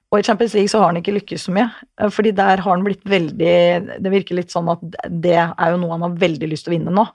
Og 0.09 0.21
i 0.21 0.25
Champions 0.25 0.55
League 0.57 0.73
så 0.73 0.81
har 0.81 0.90
han 0.90 1.01
ikke 1.03 1.14
lykkes 1.18 1.47
så 1.49 1.55
mye, 1.55 1.68
eh, 2.01 2.09
fordi 2.12 2.33
der 2.37 2.62
har 2.64 2.73
han 2.73 2.85
blitt 2.87 3.05
veldig 3.05 4.01
Det 4.01 4.12
virker 4.12 4.38
litt 4.38 4.55
sånn 4.55 4.71
at 4.73 4.83
det 5.09 5.37
er 5.37 5.75
jo 5.75 5.81
noe 5.83 5.97
han 5.97 6.07
har 6.07 6.18
veldig 6.21 6.49
lyst 6.49 6.66
til 6.66 6.75
å 6.75 6.79
vinne 6.79 6.94
nå. 6.94 7.07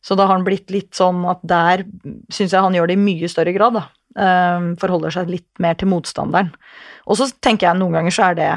Så 0.00 0.16
da 0.16 0.24
har 0.24 0.38
han 0.38 0.46
blitt 0.46 0.72
litt 0.72 0.96
sånn 0.96 1.20
at 1.28 1.42
der 1.44 1.84
syns 2.32 2.54
jeg 2.54 2.64
han 2.64 2.76
gjør 2.76 2.88
det 2.88 2.96
i 2.96 3.04
mye 3.04 3.28
større 3.28 3.52
grad, 3.52 3.76
da. 3.76 3.86
Eh, 4.16 4.68
Forholder 4.80 5.12
seg 5.12 5.32
litt 5.32 5.48
mer 5.60 5.76
til 5.76 5.92
motstanderen. 5.92 6.52
Og 7.06 7.20
så 7.20 7.28
tenker 7.44 7.68
jeg 7.68 7.80
noen 7.80 7.98
ganger 7.98 8.16
så 8.16 8.30
er 8.30 8.38
det 8.38 8.50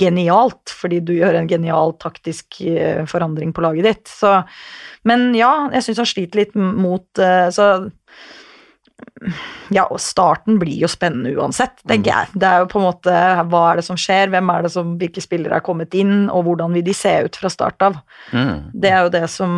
genialt, 0.00 0.70
fordi 0.70 1.00
du 1.02 1.16
gjør 1.16 1.34
en 1.38 1.48
genial 1.50 1.94
taktisk 2.02 2.60
eh, 2.66 3.06
forandring 3.10 3.54
på 3.54 3.62
laget 3.62 3.86
ditt. 3.86 4.10
Så, 4.10 4.40
men 5.06 5.30
ja, 5.38 5.68
jeg 5.74 5.86
syns 5.86 6.02
han 6.02 6.10
sliter 6.10 6.42
litt 6.42 6.58
mot 6.58 7.22
Så 7.54 7.66
ja, 9.74 9.84
og 9.84 10.00
starten 10.02 10.58
blir 10.60 10.82
jo 10.82 10.88
spennende 10.90 11.32
uansett, 11.36 11.82
tenker 11.88 12.10
jeg. 12.12 12.40
Det 12.40 12.48
er 12.48 12.62
jo 12.62 12.70
på 12.72 12.80
en 12.80 12.86
måte 12.88 13.16
hva 13.50 13.62
er 13.70 13.80
det 13.80 13.86
som 13.86 13.98
skjer, 14.00 14.32
hvem 14.32 14.52
er 14.54 14.66
det 14.66 14.72
som, 14.74 14.94
hvilke 15.00 15.22
spillere 15.24 15.60
er 15.60 15.66
kommet 15.66 15.94
inn, 15.98 16.28
og 16.32 16.46
hvordan 16.48 16.74
vil 16.76 16.86
de 16.86 16.94
se 16.96 17.12
ut 17.26 17.40
fra 17.40 17.52
start 17.52 17.86
av. 17.86 18.00
Det 18.32 18.90
er 18.90 19.04
jo 19.04 19.14
det 19.14 19.26
som, 19.32 19.52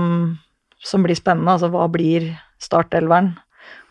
som 0.83 1.07
blir 1.07 1.19
spennende, 1.19 1.55
altså 1.55 1.71
hva 1.73 1.87
blir 1.93 2.33
startelveren? 2.63 3.35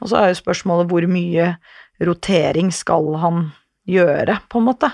Og 0.02 0.12
så 0.12 0.20
er 0.20 0.32
jo 0.32 0.42
spørsmålet 0.42 0.90
hvor 0.92 1.06
mye 1.10 1.54
rotering 2.02 2.72
skal 2.74 3.14
han 3.22 3.46
gjøre, 3.90 4.40
på 4.50 4.62
en 4.62 4.68
måte. 4.68 4.90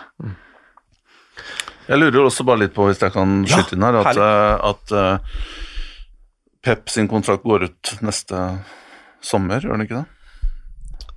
Jeg 1.87 2.01
lurer 2.01 2.25
også 2.25 2.43
bare 2.47 2.65
litt 2.65 2.75
på, 2.75 2.87
hvis 2.89 3.01
jeg 3.01 3.13
kan 3.15 3.39
Ja, 3.47 3.63
inn 3.71 3.85
her, 3.85 4.01
at, 4.01 4.19
eh, 4.19 4.67
at 4.71 4.91
uh, 4.91 5.53
Pep 6.63 6.91
sin 6.91 7.07
kontrakt 7.07 7.45
går 7.47 7.69
ut 7.69 7.93
neste 8.03 8.41
sommer, 9.23 9.63
gjør 9.63 9.77
den 9.77 9.87
ikke 9.87 10.01
det? 10.01 10.16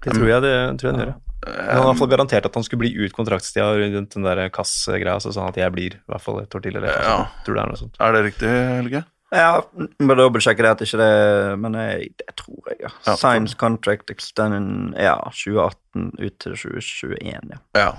Det 0.04 0.14
tror 0.16 0.28
jeg 0.28 0.42
det 0.42 0.54
tror 0.80 0.90
jeg 0.90 0.96
den 0.96 1.02
gjør. 1.04 1.12
ja. 1.14 1.18
Men 1.40 1.56
Han 1.56 1.76
har 1.76 1.82
i 1.82 1.88
hvert 1.90 1.98
fall 2.02 2.08
garantert 2.12 2.46
at 2.50 2.54
han 2.54 2.64
skulle 2.66 2.80
bli 2.82 2.90
ut 3.06 3.12
kontraktstida 3.16 3.70
rundt 3.96 4.10
den 4.14 4.22
der 4.26 4.48
Kass-greia, 4.52 5.16
så 5.24 5.32
sa 5.32 5.46
at 5.48 5.56
jeg 5.56 5.72
blir 5.72 5.94
i 5.96 6.00
hvert 6.08 6.20
fall 6.20 6.40
et 6.42 6.54
år 6.54 6.60
til. 6.66 6.76
Eller, 6.76 6.88
Ja. 7.00 7.26
tror 7.46 7.54
det 7.56 7.62
er 7.62 7.70
noe 7.72 7.80
sånt. 7.80 7.96
Er 8.00 8.12
det 8.12 8.24
riktig, 8.26 8.48
Helge? 8.48 9.04
Ja, 9.32 9.60
må 10.02 10.16
dobbeltsjekke 10.18 10.58
det 10.66 10.70
at 10.72 10.80
ikke 10.82 10.98
det 10.98 11.58
Men 11.62 11.72
jeg, 11.78 12.08
det 12.18 12.34
tror 12.36 12.64
jeg, 12.66 12.80
ja. 12.80 12.88
Ja, 13.06 13.12
for- 13.14 13.16
Science 13.16 13.54
contract 13.54 14.10
extended 14.10 14.98
Ja, 14.98 15.14
2018 15.30 16.12
ut 16.18 16.38
til 16.40 16.52
2021, 16.56 17.50
ja. 17.54 17.58
Ja. 17.78 17.92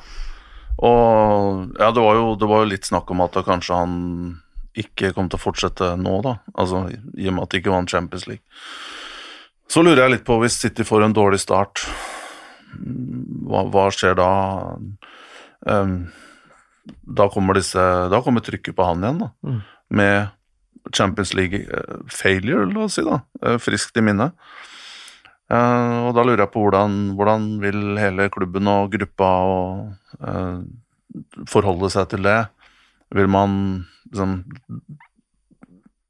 Og 0.81 1.71
ja, 1.79 1.91
det 1.91 2.01
var, 2.03 2.15
jo, 2.17 2.35
det 2.35 2.47
var 2.49 2.63
jo 2.63 2.69
litt 2.71 2.87
snakk 2.87 3.09
om 3.13 3.21
at 3.21 3.33
da 3.37 3.43
kanskje 3.43 3.75
han 3.77 4.41
ikke 4.77 5.13
kom 5.13 5.27
til 5.29 5.37
å 5.39 5.43
fortsette 5.43 5.91
nå, 5.99 6.21
da. 6.23 6.37
Altså 6.57 6.85
i 7.17 7.27
og 7.27 7.33
med 7.35 7.43
at 7.43 7.49
det 7.53 7.61
ikke 7.63 7.73
vant 7.75 7.89
Champions 7.91 8.27
League. 8.27 8.41
Så 9.71 9.83
lurer 9.85 10.03
jeg 10.03 10.17
litt 10.17 10.27
på, 10.27 10.35
hvis 10.41 10.57
City 10.59 10.83
får 10.87 11.05
en 11.05 11.15
dårlig 11.15 11.39
start, 11.39 11.85
hva, 13.47 13.63
hva 13.71 13.85
skjer 13.95 14.17
da? 14.19 14.31
Um, 15.63 15.95
da 17.05 17.27
kommer 17.29 17.53
disse 17.53 17.81
Da 18.09 18.21
kommer 18.25 18.41
trykket 18.41 18.73
på 18.73 18.85
han 18.87 19.03
igjen, 19.03 19.19
da. 19.21 19.29
Mm. 19.45 19.59
Med 19.99 20.95
Champions 20.97 21.33
League-failure, 21.37 22.65
la 22.71 22.87
oss 22.87 22.97
si, 22.97 23.03
da. 23.05 23.21
eh, 23.45 23.59
Friskt 23.61 23.99
i 23.99 24.03
minne. 24.03 24.31
Uh, 25.51 26.07
og 26.07 26.15
da 26.15 26.23
lurer 26.25 26.45
jeg 26.45 26.53
på 26.53 26.63
hvordan, 26.63 26.97
hvordan 27.19 27.47
vil 27.61 27.99
hele 27.99 28.29
klubben 28.33 28.69
og 28.71 28.91
gruppa 28.95 29.29
og, 29.51 29.91
uh, 30.23 30.63
forholde 31.51 31.91
seg 31.93 32.09
til 32.11 32.27
det? 32.27 32.39
Vil 33.15 33.27
man 33.31 33.53
liksom 34.09 34.41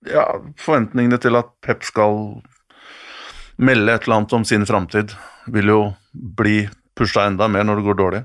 Ja, 0.09 0.25
forventningene 0.61 1.19
til 1.21 1.37
at 1.37 1.49
Pep 1.65 1.83
skal 1.85 2.41
melde 3.57 3.93
et 3.93 4.05
eller 4.05 4.21
annet 4.21 4.33
om 4.37 4.45
sin 4.47 4.65
framtid, 4.65 5.15
vil 5.51 5.73
jo 5.73 5.81
bli 6.11 6.63
pusha 6.97 7.25
enda 7.27 7.47
mer 7.51 7.65
når 7.67 7.79
det 7.79 7.87
går 7.89 7.99
dårlig. 7.99 8.23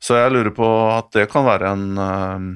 Så 0.00 0.16
jeg 0.16 0.32
lurer 0.32 0.54
på 0.56 0.68
at 0.90 1.10
det 1.16 1.28
kan 1.32 1.44
være 1.44 1.72
en 1.74 1.98
eh, 2.00 2.46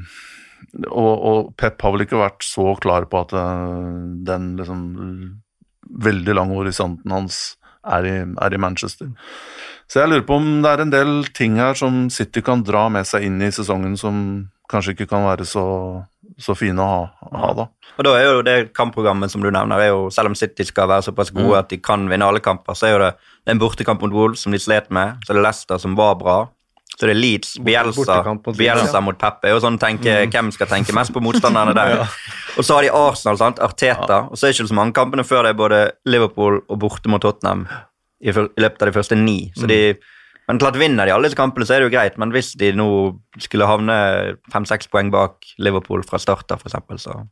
og, 0.88 1.14
og 1.14 1.50
Pep 1.60 1.82
har 1.84 1.92
vel 1.94 2.04
ikke 2.06 2.18
vært 2.18 2.46
så 2.46 2.72
klar 2.82 3.06
på 3.10 3.20
at 3.20 3.34
eh, 3.36 3.98
den 4.26 4.54
liksom 4.58 4.80
veldig 6.04 6.34
lange 6.34 6.56
horisonten 6.56 7.12
hans 7.12 7.58
er 7.84 8.08
i, 8.08 8.16
er 8.24 8.56
i 8.56 8.60
Manchester. 8.60 9.12
Så 9.86 10.00
jeg 10.00 10.10
lurer 10.10 10.24
på 10.26 10.38
om 10.40 10.48
det 10.64 10.70
er 10.72 10.82
en 10.82 10.94
del 10.94 11.12
ting 11.36 11.58
her 11.60 11.76
som 11.78 12.08
City 12.10 12.42
kan 12.42 12.64
dra 12.64 12.86
med 12.92 13.06
seg 13.06 13.26
inn 13.28 13.42
i 13.44 13.52
sesongen 13.52 13.98
som 14.00 14.16
kanskje 14.70 14.96
ikke 14.96 15.10
kan 15.12 15.26
være 15.28 15.44
så, 15.46 15.64
så 16.40 16.54
fine 16.58 16.82
å 16.82 16.86
ha, 16.88 17.28
ha 17.38 17.52
da. 17.54 17.66
Og 17.94 18.06
da 18.06 18.14
er 18.18 18.24
jo 18.26 18.42
det 18.46 18.56
kampprogrammet 18.74 19.30
som 19.30 19.44
du 19.44 19.50
nevner, 19.50 19.80
er 19.80 19.92
jo, 19.92 20.08
selv 20.14 20.32
om 20.32 20.36
City 20.38 20.66
skal 20.66 20.88
være 20.90 21.06
såpass 21.06 21.30
gode 21.34 21.60
at 21.60 21.70
de 21.70 21.78
kan 21.78 22.08
vinne 22.10 22.26
alle 22.26 22.42
kamper, 22.42 22.74
så 22.74 22.88
er 22.88 22.94
jo 22.94 23.00
det, 23.04 23.12
det 23.44 23.52
er 23.52 23.56
en 23.56 23.62
bortekamp 23.62 24.02
mot 24.02 24.14
Wolves 24.14 24.42
som 24.46 24.54
de 24.54 24.60
slet 24.62 24.90
med, 24.94 25.22
så 25.24 25.32
er 25.32 25.38
det 25.38 25.44
Leicester 25.46 25.80
som 25.82 25.94
var 25.98 26.16
bra. 26.20 26.38
Så 26.94 27.08
det 27.08 27.14
er 27.16 27.18
Leeds, 27.18 27.56
Bielsa, 27.66 28.20
mot 28.28 28.50
Bielsa 28.54 29.00
mot 29.02 29.18
Peppe. 29.18 29.48
Er 29.48 29.56
jo 29.56 29.62
sånn 29.64 29.80
tenke, 29.82 30.12
Hvem 30.30 30.52
skal 30.54 30.68
tenke 30.70 30.94
mest 30.94 31.10
på 31.14 31.22
motstanderne 31.24 31.74
der? 31.78 32.04
Og 32.54 32.66
så 32.66 32.76
har 32.76 32.86
de 32.86 32.92
Arsenal, 32.94 33.38
sant? 33.40 33.62
Arteta. 33.62 34.20
Og 34.28 34.38
så 34.38 34.46
er 34.46 34.52
det 34.52 34.60
ikke 34.60 34.70
så 34.70 34.78
mange 34.78 34.94
kampene 34.94 35.24
før 35.26 35.42
det 35.46 35.54
er 35.54 35.58
både 35.58 35.80
Liverpool 36.06 36.60
og 36.62 36.78
borte 36.84 37.10
mot 37.10 37.22
Tottenham 37.22 37.66
i, 38.22 38.30
i 38.30 38.34
løpet 38.34 38.84
av 38.84 38.90
de 38.90 38.94
første 38.94 39.18
ni. 39.18 39.38
Så 39.58 39.66
de, 39.70 39.80
men 40.48 40.60
klart 40.60 40.76
Vinner 40.76 41.08
de 41.08 41.14
alle 41.14 41.28
disse 41.28 41.38
kampene, 41.38 41.64
så 41.64 41.76
er 41.76 41.82
det 41.82 41.88
jo 41.88 41.94
greit, 41.94 42.18
men 42.20 42.32
hvis 42.34 42.52
de 42.60 42.72
nå 42.76 42.88
skulle 43.40 43.68
havne 43.68 43.96
fem-seks 44.52 44.90
poeng 44.92 45.12
bak 45.14 45.54
Liverpool 45.62 46.04
fra 46.04 46.20
start 46.20 46.52
av, 46.52 46.64
eksempel, 46.66 47.00
så 47.00 47.22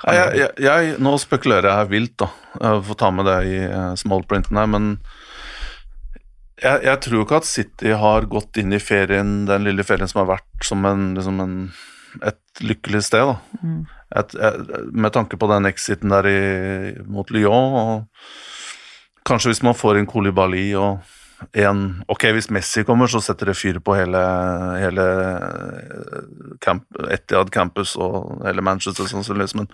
Ja, 0.00 0.14
jeg, 0.14 0.38
jeg, 0.38 0.50
jeg, 0.64 0.96
nå 1.02 1.16
spekulerer 1.20 1.68
jeg 1.70 1.90
vilt, 1.90 2.16
da. 2.22 2.30
Jeg 2.56 2.82
får 2.88 2.98
ta 2.98 3.10
med 3.14 3.26
det 3.28 3.38
i 3.50 3.56
uh, 3.68 3.92
smallprinten 3.98 4.58
her, 4.58 4.70
men 4.70 4.92
jeg, 6.60 6.82
jeg 6.86 7.00
tror 7.06 7.22
ikke 7.24 7.40
at 7.40 7.48
City 7.48 7.94
har 7.96 8.28
gått 8.30 8.60
inn 8.60 8.74
i 8.74 8.82
ferien, 8.82 9.44
den 9.48 9.66
lille 9.66 9.86
ferien 9.86 10.10
som 10.10 10.22
har 10.24 10.30
vært, 10.34 10.50
som 10.66 10.84
en, 10.88 11.10
liksom 11.16 11.40
en, 11.44 11.56
et 12.26 12.64
lykkelig 12.64 13.04
sted. 13.06 13.30
da. 13.30 13.70
Et, 14.20 14.34
et, 14.34 14.74
med 14.90 15.14
tanke 15.14 15.38
på 15.38 15.48
den 15.52 15.68
exiten 15.70 16.12
der 16.12 16.26
i, 16.28 16.40
mot 17.06 17.30
Lyon, 17.34 17.78
og 17.80 19.24
kanskje 19.28 19.54
hvis 19.54 19.64
man 19.66 19.78
får 19.78 20.00
inn 20.00 20.10
Kolibali 20.10 20.70
og 20.78 21.00
en 21.52 22.02
Ok, 22.08 22.26
hvis 22.34 22.50
Messi 22.52 22.84
kommer, 22.84 23.08
så 23.10 23.20
setter 23.24 23.50
det 23.50 23.58
fyr 23.58 23.80
på 23.84 23.94
hele, 23.96 24.20
hele 24.80 25.06
camp, 26.60 26.84
Etihad 27.10 27.52
campus 27.54 27.96
og 27.96 28.44
hele 28.44 28.64
Manchester, 28.64 29.08
sannsynligvis, 29.08 29.56
men 29.58 29.70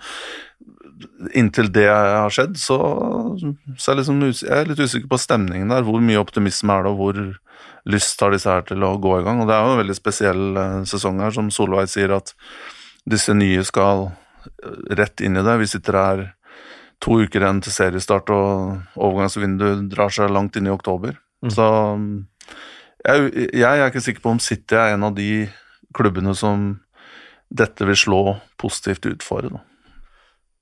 inntil 1.37 1.69
det 1.73 1.87
har 1.89 2.31
skjedd, 2.33 2.55
så, 2.59 2.77
så 3.77 3.91
er 3.91 3.93
jeg, 3.93 3.99
liksom, 3.99 4.23
jeg 4.31 4.53
er 4.53 4.69
litt 4.69 4.81
usikker 4.81 5.09
på 5.11 5.19
stemningen 5.21 5.73
der. 5.73 5.85
Hvor 5.85 6.01
mye 6.03 6.21
optimisme 6.21 6.73
er 6.73 6.87
det, 6.87 6.93
og 6.93 7.01
hvor 7.01 7.19
lyst 7.87 8.23
har 8.23 8.33
disse 8.33 8.51
her 8.51 8.65
til 8.67 8.85
å 8.85 8.95
gå 9.01 9.19
i 9.19 9.25
gang? 9.27 9.43
Og 9.43 9.49
det 9.49 9.57
er 9.57 9.65
jo 9.65 9.75
en 9.75 9.81
veldig 9.83 9.97
spesiell 9.97 10.61
eh, 10.61 10.79
sesong 10.89 11.21
her, 11.23 11.35
som 11.35 11.51
Solveig 11.53 11.91
sier, 11.91 12.15
at 12.15 12.33
disse 13.07 13.35
nye 13.37 13.63
skal 13.67 14.07
eh, 14.09 14.81
rett 14.97 15.21
inn 15.21 15.37
i 15.37 15.45
det. 15.45 15.59
Vi 15.61 15.69
sitter 15.75 16.01
her 16.01 16.25
to 17.03 17.19
uker 17.21 17.43
igjen 17.43 17.61
til 17.61 17.75
seriestart, 17.75 18.33
og 18.33 18.97
overgangsvinduet 18.97 19.87
drar 19.93 20.13
seg 20.13 20.33
langt 20.33 20.57
inn 20.57 20.69
i 20.69 20.73
oktober. 20.73 21.19
Så 21.45 21.67
jeg, 23.05 23.31
jeg 23.53 23.63
er 23.69 23.87
ikke 23.87 24.03
sikker 24.03 24.23
på 24.23 24.35
om 24.35 24.41
City 24.43 24.77
er 24.77 24.95
en 24.95 25.07
av 25.07 25.15
de 25.17 25.47
klubbene 25.95 26.33
som 26.37 26.69
dette 27.47 27.85
vil 27.87 27.97
slå 27.97 28.21
positivt 28.59 29.05
ut 29.07 29.23
for. 29.23 29.45
Da. 29.47 29.61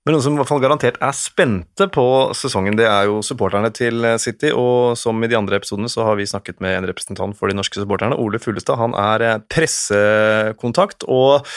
Men 0.05 0.13
noen 0.13 0.21
som 0.21 0.35
i 0.35 0.37
hvert 0.37 0.49
fall 0.51 0.61
garantert 0.61 0.99
er 1.01 1.15
spente 1.17 1.87
på 1.89 2.05
sesongen, 2.37 2.75
det 2.77 2.85
er 2.85 3.07
jo 3.09 3.23
supporterne 3.25 3.71
til 3.73 4.05
City. 4.21 4.51
Og 4.53 4.93
som 5.01 5.17
i 5.25 5.29
de 5.31 5.37
andre 5.39 5.57
episodene 5.57 5.89
så 5.89 6.05
har 6.05 6.19
vi 6.19 6.27
snakket 6.29 6.61
med 6.61 6.77
en 6.77 6.85
representant 6.91 7.33
for 7.33 7.49
de 7.49 7.57
norske 7.57 7.81
supporterne. 7.81 8.19
Ole 8.21 8.37
Fuglestad 8.41 8.77
han 8.77 8.93
er 9.01 9.25
eh, 9.25 9.41
pressekontakt, 9.49 11.07
og 11.09 11.49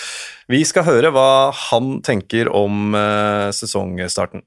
vi 0.49 0.63
skal 0.65 0.89
høre 0.89 1.13
hva 1.13 1.29
han 1.69 1.99
tenker 2.01 2.49
om 2.49 2.97
eh, 2.97 3.51
sesongstarten. 3.53 4.47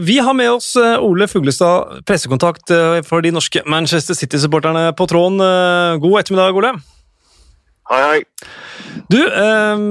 Vi 0.00 0.18
har 0.18 0.34
med 0.34 0.50
oss 0.50 0.76
eh, 0.76 0.96
Ole 1.04 1.28
Fuglestad, 1.28 2.00
pressekontakt 2.08 2.70
eh, 2.72 3.00
for 3.04 3.20
de 3.24 3.32
norske 3.34 3.60
Manchester 3.68 4.16
City-supporterne 4.16 4.92
på 4.96 5.06
tråden. 5.10 5.40
Eh, 5.44 5.98
God 6.00 6.20
ettermiddag, 6.22 6.56
Ole. 6.56 6.72
Hei, 7.88 8.00
hei. 8.04 8.22
Du, 9.12 9.18
eh, 9.26 9.82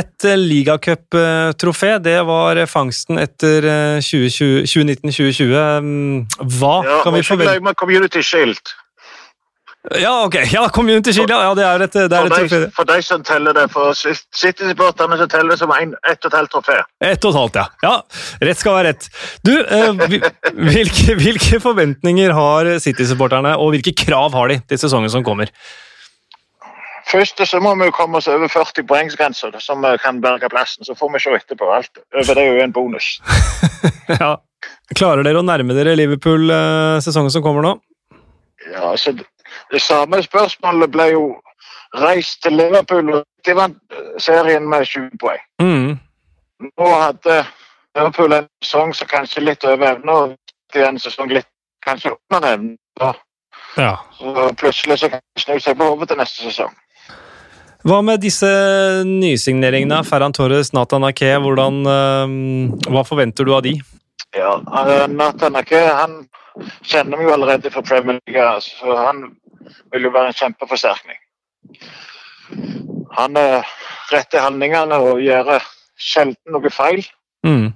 et 0.00 0.26
ligacuptrofé, 0.40 1.92
det 2.04 2.16
var 2.28 2.62
fangsten 2.68 3.20
etter 3.20 3.68
eh, 3.68 4.00
2020 4.00 4.64
2019-2020. 4.72 5.54
Eh, 5.60 6.48
Hva 6.56 6.74
Ja, 6.86 6.98
kan 7.04 7.16
vi 7.16 7.24
ikke 7.24 7.40
glem 7.44 7.72
Community 7.76 8.24
Shield. 8.24 8.76
Ja, 9.94 10.24
ok. 10.26 10.34
Ja, 10.52 10.68
Community 10.68 11.12
Shield, 11.12 11.30
ja, 11.30 11.42
ja, 11.42 11.54
det 11.54 11.64
er 11.64 11.82
et, 11.84 11.92
det 11.94 12.18
er 12.18 12.26
For 12.26 12.44
et 12.44 12.50
de, 12.50 12.70
for 12.74 12.88
de 12.88 12.96
som 13.06 13.22
teller 13.22 13.54
det. 13.54 13.66
For 13.70 13.94
City-supporterne 13.94 15.18
som 15.20 15.30
teller 15.30 15.54
det 15.54 15.60
som 15.60 15.70
en, 15.70 15.94
ett 16.10 16.18
og 16.26 16.32
et 16.32 16.38
halvt 16.40 16.52
trofé. 16.56 16.78
Ett 17.06 17.24
og 17.24 17.30
et 17.34 17.38
halvt, 17.38 17.58
ja. 17.60 17.66
ja. 17.86 17.94
Rett 18.48 18.62
skal 18.62 18.78
være 18.80 18.90
rett. 18.90 19.08
Du, 19.46 19.52
eh, 19.62 20.06
hvilke, 20.74 21.16
hvilke 21.20 21.60
forventninger 21.62 22.34
har 22.34 22.72
City-supporterne, 22.82 23.54
og 23.62 23.76
hvilke 23.76 23.94
krav 24.06 24.34
har 24.34 24.50
de 24.50 24.58
til 24.66 24.82
sesongen 24.86 25.12
som 25.12 25.26
kommer? 25.26 25.52
Først 27.06 27.38
så 27.46 27.60
må 27.62 27.76
vi 27.78 27.92
komme 27.94 28.18
oss 28.18 28.26
over 28.26 28.50
40 28.50 28.82
poengsgrenser, 28.90 29.54
som 29.62 29.84
kan 30.02 30.18
berge 30.24 30.50
plassen. 30.50 30.82
Så 30.82 30.96
får 30.98 31.12
vi 31.14 31.22
se 31.22 31.36
etterpå. 31.38 31.68
Alt 31.70 32.02
over 32.10 32.34
det 32.34 32.42
er 32.42 32.50
jo 32.56 32.64
en 32.66 32.74
bonus. 32.74 33.16
Ja. 34.06 34.36
Klarer 34.94 35.26
dere 35.26 35.40
å 35.40 35.46
nærme 35.46 35.74
dere 35.74 35.96
Liverpool 35.98 36.50
eh, 36.50 36.98
sesongen 37.02 37.32
som 37.34 37.42
kommer 37.42 37.64
nå? 37.64 37.72
Ja, 38.70 38.92
så 38.98 39.12
det, 39.72 39.82
samme 39.82 40.22
spørsmålet 40.22 40.92
ble 40.92 41.10
jo 41.12 41.26
reist 42.00 42.42
til 42.42 42.56
Liverpool, 42.58 43.12
og 43.14 43.24
de 43.46 43.54
vant 43.56 43.76
eh, 43.92 44.16
serien 44.22 44.68
med 44.68 44.86
20 44.86 45.10
poeng. 45.20 45.42
Mm. 45.62 45.98
Nå 46.66 46.88
hadde 46.94 47.44
Liverpool 47.96 48.32
en 48.32 48.48
sesong 48.64 48.94
som 48.94 49.08
kanskje 49.10 49.44
litt 49.44 49.64
over 49.64 49.92
evne, 49.92 50.12
og 50.12 50.80
en 50.86 50.98
sesong 51.00 51.30
litt 51.32 51.48
kanskje 51.84 52.14
under 52.16 52.48
evne. 52.52 52.76
Ja. 53.76 53.92
Så 54.18 54.50
plutselig 54.56 54.98
så 54.98 55.08
kan 55.12 55.20
de 55.20 55.42
snu 55.42 55.58
seg 55.60 55.78
på 55.78 55.88
hodet 55.90 56.10
til 56.10 56.20
neste 56.20 56.48
sesong. 56.48 56.74
Hva 57.86 58.00
med 58.02 58.18
disse 58.24 58.48
nysigneringene? 59.06 60.00
Ferran 60.08 60.34
Torres, 60.34 60.72
Nathan 60.74 61.06
Ake, 61.06 61.36
hvordan, 61.38 61.84
eh, 61.86 62.90
hva 62.90 63.04
forventer 63.06 63.46
du 63.46 63.54
av 63.54 63.62
de? 63.62 63.76
Ja, 64.34 64.56
eh, 64.58 65.06
Nathan 65.06 65.56
Ake 65.56 65.84
han 65.86 66.24
kjenner 66.82 67.18
vi 67.20 67.28
jo 67.28 67.34
allerede 67.36 67.70
fra 67.70 67.82
Premier 67.82 68.18
League, 68.26 68.60
så 68.60 68.96
han 68.96 69.36
vil 69.92 70.08
jo 70.08 70.12
være 70.14 70.32
en 70.32 70.38
kjempeforsterkning. 70.40 71.18
Han 73.16 73.38
er 73.40 73.66
rett 74.12 74.36
i 74.36 74.42
handlingene 74.42 74.98
og 75.02 75.22
gjør 75.24 75.56
sjelden 75.98 76.54
noe 76.54 76.70
feil. 76.70 77.02
Mm. 77.46 77.72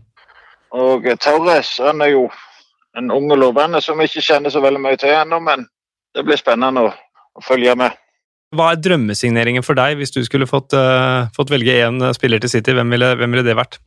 Og 0.76 1.08
Torres 1.22 1.76
han 1.82 2.02
er 2.04 2.14
jo 2.14 2.28
en 2.98 3.10
ung 3.14 3.30
og 3.30 3.38
lovende 3.38 3.80
som 3.82 3.98
vi 3.98 4.08
ikke 4.10 4.24
kjenner 4.26 4.52
så 4.52 4.62
veldig 4.62 4.82
mye 4.82 4.98
til 5.00 5.14
ennå, 5.14 5.40
men 5.42 5.66
det 6.14 6.24
blir 6.26 6.38
spennende 6.38 6.88
å, 6.88 6.92
å 7.38 7.44
følge 7.44 7.74
med. 7.78 7.98
Hva 8.56 8.72
er 8.72 8.80
drømmesigneringen 8.82 9.62
for 9.62 9.78
deg 9.78 10.00
hvis 10.00 10.10
du 10.14 10.24
skulle 10.26 10.48
fått, 10.50 10.74
uh, 10.74 11.30
fått 11.36 11.52
velge 11.52 11.76
én 11.86 12.02
spiller 12.16 12.42
til 12.42 12.50
City? 12.50 12.74
Hvem 12.74 12.96
ville, 12.96 13.12
hvem 13.20 13.36
ville 13.36 13.46
det 13.46 13.54
vært? 13.58 13.78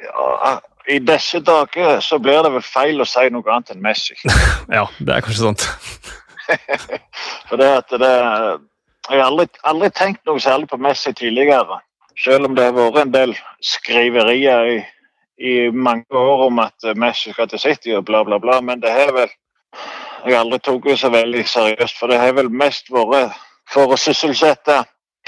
Ja, 0.00 0.56
I 0.88 1.00
disse 1.04 1.42
dager 1.44 2.00
så 2.04 2.16
blir 2.22 2.40
det 2.46 2.54
vel 2.54 2.64
feil 2.64 3.04
å 3.04 3.08
si 3.08 3.26
noe 3.32 3.52
annet 3.52 3.74
enn 3.74 3.84
Messi. 3.84 4.16
Ja, 4.78 4.86
det 4.96 5.12
er 5.12 5.24
kanskje 5.24 5.50
sant. 5.50 5.68
For 7.48 7.60
det 7.60 7.68
at 7.82 7.94
det 8.00 8.14
Jeg 9.06 9.20
har 9.20 9.28
aldri, 9.28 9.46
aldri 9.62 9.90
tenkt 9.94 10.24
noe 10.26 10.40
særlig 10.42 10.66
på 10.66 10.80
Messi 10.82 11.12
tidligere. 11.14 11.78
Selv 12.18 12.48
om 12.48 12.56
det 12.56 12.64
har 12.64 12.74
vært 12.74 13.04
en 13.04 13.12
del 13.14 13.34
skriverier 13.62 14.70
i, 14.72 14.78
i 15.38 15.52
mange 15.70 16.10
år 16.10 16.48
om 16.48 16.58
at 16.64 16.88
Messi 16.98 17.30
skal 17.30 17.46
til 17.48 17.62
City 17.62 17.94
og 17.94 18.02
bla, 18.08 18.24
bla, 18.26 18.40
bla. 18.42 18.58
Men 18.60 18.82
det 18.82 18.90
har 18.90 19.14
vel 19.14 19.30
Jeg 20.26 20.34
har 20.34 20.42
aldri 20.42 20.58
tatt 20.58 20.82
det 20.82 20.98
så 20.98 21.12
veldig 21.12 21.44
seriøst, 21.46 21.98
for 22.00 22.10
det 22.10 22.18
har 22.18 22.32
vel 22.34 22.48
mest 22.50 22.90
vært 22.90 23.36
for 23.70 23.92
å 23.94 23.98
sysselsette 24.00 24.80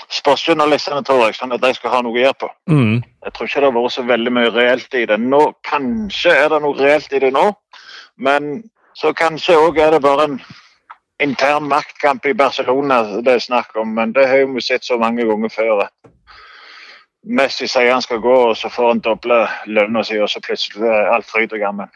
sportsjournalistene, 0.08 1.02
tror 1.04 1.26
jeg, 1.26 1.36
sånn 1.38 1.52
at 1.54 1.62
de 1.62 1.72
skal 1.76 1.92
ha 1.92 2.00
noe 2.04 2.16
å 2.16 2.22
gjøre 2.22 2.38
på. 2.40 2.48
Mm. 2.70 2.96
Jeg 3.24 3.34
tror 3.34 3.50
ikke 3.50 3.60
det 3.60 3.68
har 3.68 3.76
vært 3.76 3.94
så 3.94 4.04
veldig 4.08 4.32
mye 4.34 4.52
reelt 4.54 4.96
i 4.96 5.04
det 5.10 5.18
nå. 5.20 5.42
Kanskje 5.66 6.34
er 6.34 6.52
det 6.52 6.60
noe 6.64 6.78
reelt 6.78 7.12
i 7.12 7.22
det 7.24 7.32
nå, 7.34 7.44
men 8.24 8.48
så 8.98 9.12
kanskje 9.16 9.58
òg 9.58 9.78
er 9.82 9.94
det 9.94 10.02
bare 10.04 10.28
en 10.28 10.38
intern 11.20 11.66
maktkamp 11.68 12.26
i 12.30 12.34
Barcelona 12.38 13.02
det 13.24 13.32
er 13.38 13.42
snakk 13.42 13.74
om, 13.80 13.94
men 13.96 14.12
det 14.16 14.26
har 14.30 14.46
vi 14.54 14.60
sett 14.62 14.84
så 14.86 14.98
mange 15.00 15.24
ganger 15.26 15.50
før. 15.50 15.88
Messi 17.28 17.66
sier 17.68 17.90
han 17.92 18.02
skal 18.04 18.20
gå, 18.22 18.34
og 18.50 18.56
så 18.56 18.70
får 18.72 18.92
han 18.92 19.00
doble 19.04 19.40
lønna 19.66 20.04
si, 20.06 20.16
og 20.22 20.30
så 20.30 20.40
plutselig 20.44 20.86
er 20.88 21.10
alt 21.12 21.26
fryd 21.28 21.52
og 21.56 21.60
gammen. 21.60 21.90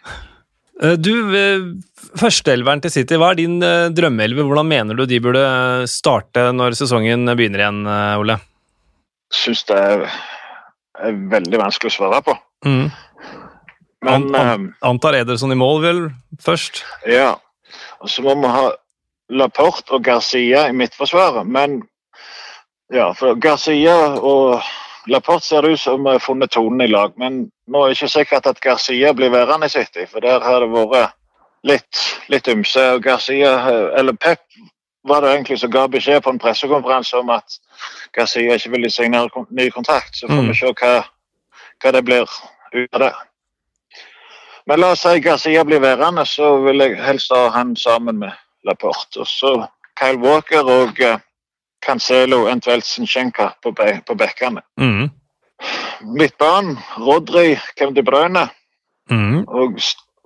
Eh, 0.83 0.97
Du, 0.99 1.12
eh, 1.37 1.62
Førsteelveren 2.18 2.83
til 2.83 2.91
City, 2.91 3.14
hva 3.16 3.31
er 3.33 3.39
din 3.39 3.62
eh, 3.62 3.89
drømmeelver? 3.95 4.45
Hvordan 4.49 4.68
mener 4.68 4.99
du 4.99 5.07
de 5.07 5.20
burde 5.23 5.45
starte 5.89 6.49
når 6.53 6.75
sesongen 6.77 7.25
begynner 7.39 7.62
igjen, 7.62 7.81
Ole? 8.20 8.37
Syns 9.33 9.62
det 9.70 9.79
er, 9.79 10.03
er 11.01 11.14
veldig 11.33 11.62
vanskelig 11.62 11.95
å 11.95 11.97
svare 12.01 12.20
på. 12.27 12.35
Mm. 12.66 12.91
Men 14.03 14.12
An- 14.12 14.35
an- 14.35 14.68
Antar 14.83 15.14
Ederson 15.23 15.55
i 15.55 15.57
mål, 15.57 15.81
vel, 15.87 16.03
først? 16.43 16.83
ja. 17.07 17.37
Og 18.03 18.11
så 18.11 18.20
må 18.27 18.35
vi 18.43 18.49
ha 18.51 18.64
Laporte 19.33 19.95
og 19.97 20.05
Garcia 20.05 20.66
i 20.68 20.72
midtforsvaret. 20.76 21.47
Men 21.47 21.83
ja, 22.93 23.11
for 23.16 23.35
Garcia 23.41 23.95
og 24.20 24.61
Laporte 25.11 25.47
ser 25.47 25.64
det 25.64 25.72
ut 25.74 25.80
som 25.80 26.05
har 26.07 26.20
funnet 26.22 26.53
tonen 26.55 26.85
i 26.85 26.91
lag. 26.91 27.14
Men 27.18 27.47
nå 27.66 27.80
er 27.83 27.89
det 27.93 27.97
ikke 27.99 28.12
sikkert 28.12 28.47
at 28.47 28.61
Garcia 28.62 29.12
blir 29.16 29.33
værende 29.33 29.66
i 29.66 29.72
City, 29.72 30.05
for 30.11 30.20
der 30.20 30.45
har 30.45 30.61
det 30.61 30.68
vært 30.74 31.16
litt, 31.66 32.03
litt 32.28 32.49
ymse. 32.53 32.85
Og 32.97 33.03
Garcia, 33.03 33.57
eller 33.99 34.12
Pep 34.12 34.45
var 35.09 35.24
det 35.24 35.33
egentlig 35.33 35.59
som 35.59 35.72
ga 35.72 35.89
beskjed 35.91 36.22
på 36.22 36.30
en 36.30 36.39
pressekonferanse 36.39 37.18
om 37.18 37.33
at 37.35 37.57
Garcia 38.14 38.55
ikke 38.55 38.70
ville 38.76 38.91
signere 38.91 39.47
ny 39.51 39.70
kontrakt. 39.74 40.14
Så 40.14 40.28
får 40.28 40.43
Mm. 40.43 40.49
vi 40.49 40.55
se 40.55 40.72
hva, 40.72 41.05
hva 41.83 41.93
det 41.93 42.05
blir 42.05 42.28
ut 42.74 42.89
av 42.95 43.01
det. 43.01 43.12
Men 44.66 44.80
la 44.80 44.93
oss 44.93 45.01
si 45.03 45.18
Garcia 45.20 45.64
blir 45.64 45.80
værende, 45.80 46.26
så 46.26 46.57
vil 46.62 46.78
jeg 46.78 47.01
helst 47.03 47.33
ha 47.35 47.49
han 47.51 47.74
sammen 47.76 48.18
med 48.18 48.30
Laporte. 48.65 49.21
Og 49.23 49.27
så 49.29 49.53
Kyle 49.99 50.19
Walker 50.23 50.69
og 50.71 51.01
eh, 51.01 51.19
Cancelo, 51.83 52.45
eventuelt 52.47 52.87
Zinchenka 52.87 53.51
på, 53.63 53.73
be 53.75 54.01
på 54.07 54.15
bekkene. 54.19 54.63
Mm. 54.81 55.09
Midtbanen, 56.19 56.77
Rodri, 56.99 57.57
Kevin 57.79 57.95
De 57.95 58.03
Bruyne 58.07 58.49
Mm. 59.11 59.43
og 59.51 59.75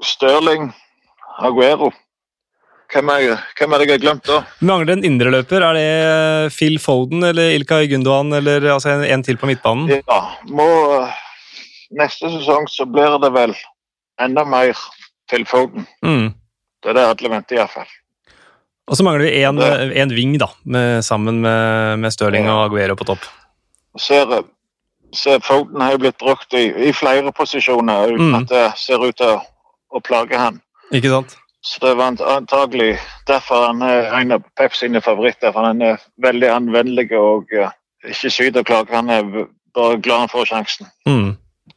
Stirling, 0.04 0.68
Aguero. 1.42 1.88
Hvem 2.92 3.08
er, 3.08 3.38
hvem 3.58 3.72
er 3.72 3.78
det 3.80 3.86
jeg 3.88 3.94
har 3.96 4.02
glemt 4.02 4.26
da? 4.28 4.36
Mangler 4.60 4.92
en 4.92 5.04
indreløper. 5.08 5.64
Er 5.64 5.74
det 5.74 6.52
Phil 6.54 6.76
Foden 6.78 7.24
eller 7.24 7.56
Ilkay 7.56 7.88
Gundogan 7.90 8.30
eller 8.36 8.68
altså 8.76 8.92
en, 8.92 9.02
en 9.08 9.24
til 9.26 9.40
på 9.40 9.48
midtbanen? 9.48 9.88
Ja, 10.06 10.20
må 10.52 10.68
eh, 11.00 11.16
Neste 11.98 12.28
sesong 12.30 12.68
så 12.70 12.84
blir 12.90 13.16
det 13.22 13.32
vel 13.34 13.56
enda 14.20 14.44
mer 14.44 14.76
til 15.30 15.44
Foden. 15.48 15.86
Mm. 16.04 16.28
Det 16.82 16.90
er 16.92 16.98
det 17.00 17.04
alle 17.08 17.32
venter 17.32 17.56
iallfall. 17.58 17.88
Og 18.86 18.96
så 18.98 19.02
mangler 19.02 19.26
vi 19.26 19.42
en, 19.42 20.12
ving, 20.14 20.36
da, 20.38 20.46
med, 20.64 21.02
sammen 21.04 21.40
med, 21.42 21.98
med 21.98 22.14
Stirling 22.14 22.46
og 22.46 22.68
Aguero 22.68 22.94
på 22.98 23.06
topp. 23.08 23.24
Ser, 23.98 24.30
ser 25.16 25.40
Foden 25.42 25.80
har 25.82 25.96
jo 25.96 26.02
blitt 26.04 26.18
brukt 26.22 26.54
i, 26.54 26.68
i 26.88 26.92
flere 26.94 27.32
posisjoner 27.34 28.12
uten 28.14 28.28
Mm. 28.30 28.36
at 28.42 28.52
det 28.52 28.66
ser 28.78 29.02
ut 29.02 29.16
til 29.18 29.32
å, 29.34 29.40
å 29.90 30.02
plage 30.04 30.38
han. 30.38 30.60
Ikke 30.94 31.10
sant? 31.10 31.34
Så 31.66 31.82
det 31.82 31.96
var 31.98 32.14
antagelig 32.14 32.92
derfor 33.26 33.66
han 33.66 33.82
er 33.82 34.12
en 34.20 34.36
av 34.36 34.44
Pep 34.54 34.74
sine 34.78 35.00
favoritter. 35.02 35.50
For 35.50 35.66
han 35.66 35.82
er 35.82 35.98
veldig 36.22 36.50
anvendelig 36.54 37.08
og 37.18 37.50
eh, 37.50 37.72
ikke 38.06 38.30
syter 38.30 38.62
og 38.62 38.68
klager. 38.68 38.94
Han 38.94 39.10
er 39.10 39.48
bare 39.74 39.98
glad 39.98 40.26
han 40.28 40.30
får 40.30 40.46
sjansen. 40.52 40.86
Mm. 41.08 41.32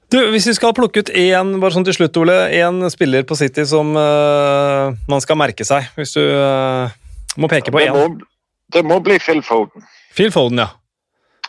Du, 0.10 0.18
Hvis 0.34 0.48
vi 0.50 0.56
skal 0.58 0.74
plukke 0.74 1.04
ut 1.04 1.12
én 1.14 1.52
bare 1.62 1.76
sånn 1.76 1.86
til 1.86 1.94
slutt, 1.94 2.18
Ole, 2.18 2.38
en 2.58 2.82
spiller 2.90 3.26
på 3.30 3.38
City 3.38 3.66
som 3.70 3.92
uh, 3.94 4.90
man 5.10 5.22
skal 5.22 5.38
merke 5.38 5.68
seg, 5.68 5.86
hvis 6.00 6.16
du 6.18 6.24
uh, 6.24 6.90
må 7.38 7.50
peke 7.52 7.70
på 7.74 7.84
én. 7.84 7.94
det, 7.94 8.30
det 8.74 8.84
må 8.90 8.98
bli 9.06 9.20
Phil 9.22 9.44
Foden. 9.46 9.86
Phil 10.18 10.34
Foden, 10.34 10.64
ja. 10.64 10.72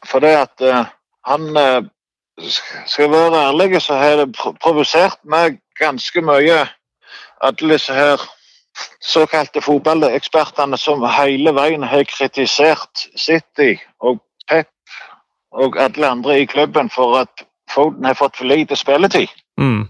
For 0.05 0.21
det 0.25 0.35
at 0.43 0.67
uh, 0.67 0.85
han 1.29 1.49
Skal 2.41 3.03
jeg 3.05 3.11
være 3.13 3.41
ærlig, 3.51 3.83
så 3.85 3.99
har 4.01 4.23
det 4.23 4.31
provosert 4.63 5.19
meg 5.29 5.59
ganske 5.77 6.23
mye 6.25 6.63
alle 7.45 7.75
disse 7.75 7.93
her 7.93 8.23
såkalte 9.05 9.61
fotballekspertene 9.61 10.79
som 10.81 11.05
hele 11.05 11.53
veien 11.57 11.85
har 11.85 12.07
kritisert 12.09 13.09
City 13.17 13.75
og 14.01 14.23
Pep 14.49 14.73
og 15.53 15.77
alle 15.81 16.09
andre 16.09 16.39
i 16.41 16.49
klubben 16.49 16.89
for 16.93 17.19
at 17.21 17.45
Foden 17.71 18.05
har 18.05 18.15
fått 18.19 18.37
for 18.37 18.45
lite 18.51 18.77
spilletid. 18.77 19.29
Mm. 19.61 19.89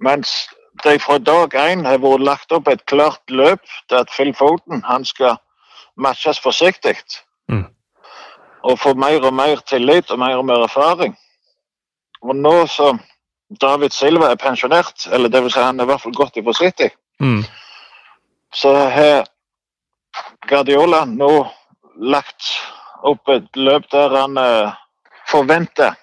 Mens 0.00 0.48
det 0.84 1.00
fra 1.02 1.18
dag 1.18 1.54
én 1.54 1.84
har 1.86 1.98
vært 1.98 2.24
lagt 2.24 2.52
opp 2.52 2.68
et 2.68 2.84
klart 2.86 3.22
løp 3.30 3.62
til 3.88 3.96
at 3.96 4.10
Phil 4.12 4.34
Foden 4.36 4.82
han 4.84 5.04
skal 5.04 5.38
matches 5.96 6.40
forsiktig. 6.42 6.96
Mm. 7.48 7.66
Og 8.62 8.78
få 8.78 8.94
mer 8.94 9.24
og 9.24 9.34
mer 9.34 9.62
tillit 9.66 10.10
og 10.10 10.18
mer 10.18 10.36
og 10.36 10.44
mer 10.44 10.66
erfaring. 10.66 11.16
Og 12.22 12.36
nå 12.36 12.66
som 12.66 13.00
David 13.60 13.94
Silva 13.94 14.32
er 14.32 14.40
pensjonert, 14.40 15.06
eller 15.12 15.30
det 15.30 15.42
vil 15.42 15.52
si 15.54 15.62
han 15.62 15.80
er 15.80 15.86
i 15.86 15.90
hvert 15.92 16.02
fall 16.02 16.16
gått 16.16 16.36
i 16.36 16.52
City, 16.52 16.90
Mm. 17.18 17.44
så 18.52 18.74
har 18.90 19.24
Guardiola 20.48 21.04
nå 21.04 21.46
lagt 21.96 22.50
opp 23.02 23.28
et 23.28 23.56
løp 23.56 23.88
der 23.90 24.12
han 24.12 24.36
eh, 24.36 24.72
forventer 25.26 25.94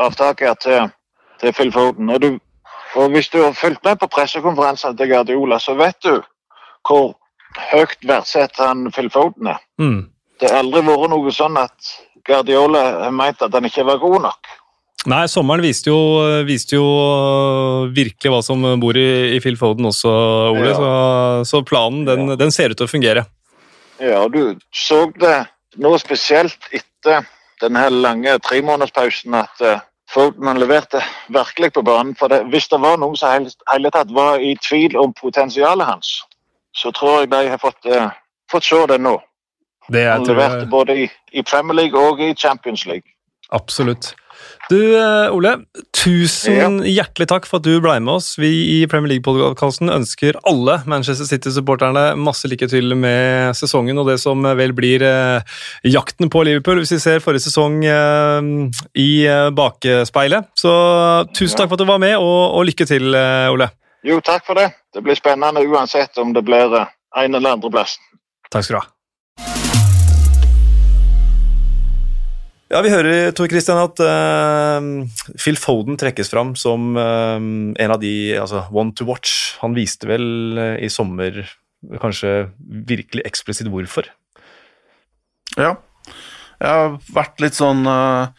avtaker 0.00 0.54
til, 0.60 0.88
til 1.40 1.52
Phil 1.56 1.72
Foden. 1.74 2.10
Og, 2.10 2.20
du, 2.20 2.38
og 2.96 3.10
hvis 3.14 3.28
du 3.32 3.40
har 3.42 3.52
fulgt 3.56 3.84
med 3.84 3.98
på 4.00 4.08
pressekonferansen 4.10 4.96
til 4.98 5.12
Guardiola, 5.12 5.58
så 5.62 5.76
vet 5.78 6.00
du 6.04 6.16
hvor 6.88 7.14
høyt 7.70 8.00
verdsatt 8.04 8.58
han 8.60 8.88
Phil 8.92 9.10
Foden 9.14 9.52
er. 9.54 9.62
Mm. 9.80 10.02
Det 10.40 10.50
har 10.50 10.64
aldri 10.64 10.82
vært 10.84 11.10
noe 11.12 11.32
sånn 11.32 11.56
at 11.60 11.94
Guardiola 12.26 12.82
har 13.06 13.14
ment 13.14 13.42
at 13.44 13.54
han 13.54 13.64
ikke 13.68 13.84
var 13.86 14.00
god 14.02 14.22
nok. 14.26 14.52
Nei, 15.12 15.26
sommeren 15.28 15.60
viste 15.60 15.90
jo, 15.92 15.98
viste 16.48 16.78
jo 16.78 16.84
øh, 16.88 17.90
virkelig 17.92 18.30
hva 18.32 18.38
som 18.40 18.62
bor 18.80 18.96
i, 18.96 19.34
i 19.36 19.40
Phil 19.44 19.58
Foden 19.60 19.84
også, 19.90 20.08
Ole. 20.54 20.70
Ja. 20.70 20.76
Så, 20.78 20.92
så 21.50 21.60
planen 21.68 22.06
den, 22.08 22.30
Ja. 22.32 22.36
den 22.40 22.54
ser 22.54 22.72
ut 22.72 22.78
til 22.80 22.88
å 22.88 22.90
fungere. 22.90 23.26
Ja, 24.00 24.22
du 24.32 24.56
så 24.72 25.04
det 25.20 25.44
nå 25.76 25.92
spesielt 26.00 26.56
etter 26.72 27.26
denne 27.64 27.88
lange 27.90 28.38
tremånederspausen 28.44 29.34
at 29.40 29.64
eh, 29.64 29.82
Foden 30.14 30.58
leverte 30.60 31.00
virkelig 31.32 31.72
på 31.72 31.82
banen. 31.82 32.14
For 32.14 32.28
det, 32.28 32.44
hvis 32.52 32.68
det 32.68 32.80
var 32.80 32.98
noen 33.00 33.16
som 33.16 33.32
hele, 33.32 33.50
hele 33.72 33.90
tatt 33.90 34.12
var 34.14 34.38
i 34.38 34.52
tvil 34.62 34.96
om 35.00 35.14
potensialet 35.16 35.88
hans, 35.88 36.10
så 36.76 36.92
tror 36.94 37.22
jeg 37.22 37.30
de 37.32 37.40
har 37.48 37.58
fått, 37.62 37.80
uh, 37.88 38.10
fått 38.52 38.68
se 38.68 38.82
det 38.90 39.00
nå. 39.00 39.16
Det 39.88 40.04
Han 40.10 40.26
leverte 40.28 40.60
jeg, 40.64 40.70
både 40.70 40.96
i, 41.04 41.08
i 41.32 41.42
Premier 41.42 41.76
League 41.80 41.98
og 41.98 42.20
i 42.20 42.34
Champions 42.34 42.86
League. 42.86 43.10
absolutt. 43.50 44.14
Du, 44.70 44.78
øh, 44.96 45.28
Ole, 45.34 45.50
tusen 45.92 46.78
hjertelig 46.88 47.26
takk 47.28 47.44
for 47.48 47.60
at 47.60 47.66
du 47.66 47.74
ble 47.84 47.98
med 48.00 48.14
oss. 48.14 48.30
Vi 48.40 48.50
i 48.78 48.78
Premier 48.88 49.12
League-podkasten 49.12 49.92
ønsker 49.92 50.38
alle 50.48 50.78
Manchester 50.88 51.28
City-supporterne 51.28 52.14
masse 52.16 52.48
lykke 52.48 52.68
til 52.72 52.96
med 52.96 53.52
sesongen 53.58 54.00
og 54.00 54.08
det 54.08 54.16
som 54.22 54.40
vel 54.56 54.72
blir 54.76 55.04
eh, 55.04 55.60
jakten 55.84 56.32
på 56.32 56.46
Liverpool, 56.48 56.80
hvis 56.80 56.94
vi 56.96 57.02
ser 57.04 57.24
forrige 57.24 57.44
sesong 57.44 57.82
eh, 57.84 58.50
i 59.04 59.08
eh, 59.28 59.50
bakspeilet. 59.52 60.48
Så 60.56 60.72
tusen 61.36 61.60
takk 61.60 61.68
for 61.68 61.76
at 61.76 61.84
du 61.84 61.90
var 61.92 62.00
med, 62.00 62.16
og, 62.16 62.56
og 62.56 62.64
lykke 62.70 62.88
til, 62.88 63.12
eh, 63.20 63.52
Ole. 63.52 63.68
Jo, 64.04 64.20
takk 64.24 64.48
for 64.48 64.60
det. 64.60 64.70
Det 64.94 65.04
blir 65.04 65.16
spennende 65.20 65.64
uansett 65.68 66.16
om 66.20 66.32
det 66.36 66.44
blir 66.46 66.72
eh, 66.80 66.92
en 67.24 67.36
eller 67.36 67.58
andre 67.58 67.72
plass. 67.72 67.98
Takk 68.48 68.64
skal 68.64 68.78
du 68.78 68.82
ha. 68.82 68.93
Ja, 72.74 72.80
Vi 72.82 72.90
hører 72.90 73.30
Tor 73.30 73.46
Christian, 73.46 73.78
at 73.78 74.00
uh, 74.02 74.82
Phil 75.38 75.54
Foden 75.62 75.94
trekkes 75.94 76.32
fram 76.32 76.56
som 76.58 76.96
uh, 76.98 77.38
en 77.38 77.94
av 77.94 78.00
de 78.02 78.34
altså, 78.34 78.64
one 78.74 78.90
to 78.98 79.06
watch. 79.06 79.52
Han 79.60 79.76
viste 79.76 80.08
vel 80.10 80.58
uh, 80.58 80.74
i 80.82 80.90
sommer 80.90 81.38
kanskje 82.02 82.48
virkelig 82.66 83.22
eksplisitt 83.30 83.70
hvorfor. 83.70 84.10
Ja. 85.54 85.76
Jeg 86.58 86.66
har 86.66 86.98
vært 87.14 87.46
litt 87.46 87.54
sånn 87.54 87.86
uh, 87.86 88.34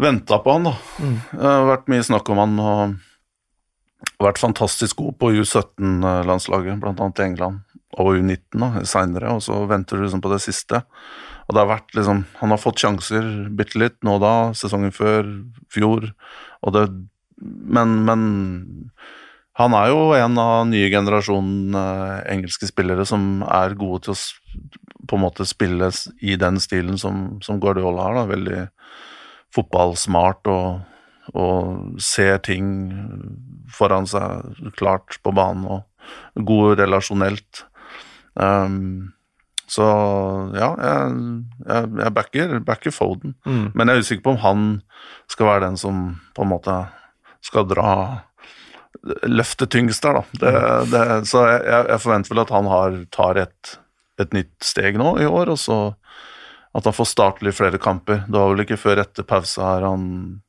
Venta 0.00 0.40
på 0.40 0.54
han, 0.54 0.70
da. 0.70 0.74
Det 1.34 1.44
har 1.44 1.68
vært 1.74 1.88
mye 1.92 2.08
snakk 2.08 2.32
om 2.32 2.40
han 2.40 2.58
og 2.62 2.96
vært 4.22 4.40
fantastisk 4.40 5.02
god 5.02 5.18
på 5.20 5.34
U17-landslaget, 5.42 6.78
blant 6.80 7.02
annet 7.02 7.20
i 7.20 7.26
England, 7.26 7.80
og 7.98 8.14
U19 8.22 8.62
da, 8.62 8.86
seinere, 8.86 9.34
og 9.34 9.42
så 9.44 9.58
venter 9.68 9.98
du 9.98 10.06
liksom 10.06 10.22
på 10.22 10.30
det 10.32 10.40
siste. 10.46 10.86
Og 11.48 11.56
det 11.56 11.62
har 11.62 11.70
vært 11.70 11.94
liksom 11.96 12.26
Han 12.42 12.52
har 12.52 12.60
fått 12.60 12.82
sjanser 12.82 13.24
bitte 13.56 13.80
litt 13.80 13.96
nå 14.04 14.18
da, 14.20 14.52
sesongen 14.56 14.92
før, 14.92 15.24
fjor, 15.72 16.10
og 16.62 16.76
det 16.76 16.88
Men, 17.38 18.02
men 18.04 18.22
han 19.58 19.74
er 19.74 19.88
jo 19.90 20.12
en 20.14 20.38
av 20.38 20.68
nye 20.70 20.86
generasjonen 20.90 21.74
eh, 21.74 22.18
engelske 22.30 22.68
spillere 22.68 23.02
som 23.06 23.42
er 23.42 23.74
gode 23.78 24.04
til 24.06 24.14
å 24.14 24.18
på 25.08 25.16
en 25.16 25.24
måte 25.24 25.46
spille 25.48 25.88
i 26.20 26.36
den 26.38 26.60
stilen 26.62 26.98
som, 27.00 27.40
som 27.42 27.58
Guardiola 27.62 28.04
har. 28.06 28.18
Da. 28.18 28.24
Veldig 28.28 28.60
fotballsmart 29.56 30.50
og, 30.52 30.82
og 31.34 32.00
ser 32.02 32.38
ting 32.44 32.68
foran 33.72 34.06
seg 34.10 34.70
klart 34.78 35.18
på 35.24 35.32
banen 35.34 35.66
og 35.78 36.44
god 36.48 36.78
relasjonelt. 36.82 37.64
Um, 38.38 39.10
så 39.68 39.86
ja, 40.56 40.70
jeg, 40.80 41.16
jeg, 41.66 41.90
jeg 42.00 42.14
backer, 42.16 42.54
backer 42.64 42.94
Foden. 42.94 43.34
Mm. 43.44 43.66
Men 43.74 43.90
jeg 43.90 43.98
er 43.98 44.06
usikker 44.06 44.24
på 44.24 44.36
om 44.36 44.40
han 44.44 44.64
skal 45.28 45.50
være 45.50 45.66
den 45.66 45.76
som 45.80 46.06
på 46.36 46.46
en 46.46 46.52
måte 46.54 46.78
skal 47.44 47.68
dra 47.68 47.92
løfte 49.28 49.68
tyngst 49.70 50.02
der, 50.02 50.18
da. 50.18 50.38
Det, 50.40 50.54
det, 50.92 51.02
så 51.28 51.44
jeg, 51.52 51.84
jeg 51.92 52.02
forventer 52.02 52.34
vel 52.34 52.42
at 52.42 52.54
han 52.54 52.70
har, 52.70 52.96
tar 53.14 53.42
et, 53.44 53.74
et 54.20 54.34
nytt 54.34 54.56
steg 54.64 54.98
nå 54.98 55.14
i 55.22 55.28
år, 55.28 55.52
og 55.52 55.60
så 55.60 55.78
at 56.76 56.88
han 56.88 56.94
får 56.94 57.08
starte 57.10 57.46
litt 57.46 57.56
flere 57.56 57.80
kamper. 57.80 58.24
Det 58.26 58.36
var 58.36 58.52
vel 58.52 58.64
ikke 58.64 58.80
før 58.80 59.02
etter 59.02 59.26
pause 59.26 59.62
her 59.64 59.86
han 59.86 60.02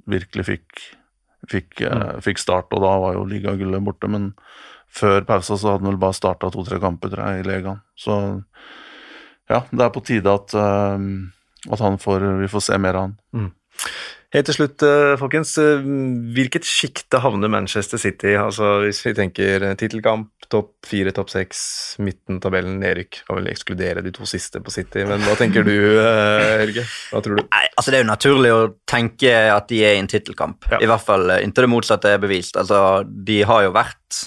virkelig 0.10 0.46
fikk, 0.50 0.82
fikk, 1.50 1.82
eh, 1.88 2.18
fikk 2.24 2.42
start, 2.42 2.74
og 2.76 2.84
da 2.84 2.96
var 3.04 3.16
jo 3.16 3.28
ligagullet 3.30 3.86
borte. 3.86 4.10
Men 4.12 4.32
før 4.94 5.24
pausa 5.28 5.58
så 5.58 5.74
hadde 5.74 5.86
han 5.86 5.94
vel 5.94 6.02
bare 6.02 6.18
starta 6.18 6.52
to-tre 6.54 6.82
kamper, 6.84 7.14
tror 7.14 7.24
jeg, 7.30 7.44
i 7.44 7.48
legaen. 7.48 7.82
Så 7.98 8.18
ja, 9.50 9.64
det 9.72 9.86
er 9.88 9.94
på 9.96 10.04
tide 10.06 10.30
at, 10.34 10.54
eh, 10.54 11.10
at 11.74 11.80
han 11.84 11.98
får, 12.02 12.28
vi 12.44 12.52
får 12.52 12.68
se 12.70 12.78
mer 12.82 13.00
av 13.00 13.10
han. 13.10 13.52
Helt 14.30 14.46
til 14.46 14.54
slutt, 14.60 14.84
eh, 14.86 15.16
folkens. 15.18 15.56
eh, 15.58 15.82
Hvilket 16.36 16.68
sjikte 16.68 17.18
havner 17.24 17.50
Manchester 17.50 17.98
City 17.98 18.36
i? 18.36 18.38
Altså, 18.38 18.84
hvis 18.84 19.00
vi 19.02 19.16
tenker 19.18 19.64
tittelkamp, 19.80 20.30
topp 20.50 20.86
fire, 20.86 21.12
topp 21.14 21.30
seks, 21.30 21.96
midten, 22.02 22.40
tabellen, 22.42 22.80
nedrykk. 22.82 23.24
Kan 23.26 23.38
vel 23.40 23.50
ekskludere 23.52 24.04
de 24.06 24.12
to 24.14 24.26
siste 24.30 24.62
på 24.62 24.72
City, 24.74 25.04
men 25.06 25.22
hva 25.26 25.36
tenker 25.38 25.66
du, 25.66 25.74
Helge? 26.62 26.86
Hva 27.10 27.22
tror 27.26 27.38
du? 27.38 27.44
Nei, 27.50 27.66
altså 27.78 27.90
Det 27.92 28.00
er 28.00 28.04
jo 28.04 28.10
naturlig 28.12 28.54
å 28.54 28.62
tenke 28.90 29.34
at 29.56 29.68
de 29.70 29.84
er 29.86 29.96
i 29.98 30.00
en 30.04 30.10
tittelkamp. 30.10 30.66
Ja. 30.72 30.78
I 30.82 30.90
hvert 30.90 31.06
fall 31.06 31.30
inntil 31.40 31.66
det 31.66 31.74
motsatte 31.74 32.14
er 32.14 32.22
bevist. 32.22 32.58
Altså, 32.58 33.04
De 33.10 33.42
har 33.50 33.64
jo 33.66 33.74
vært 33.74 34.24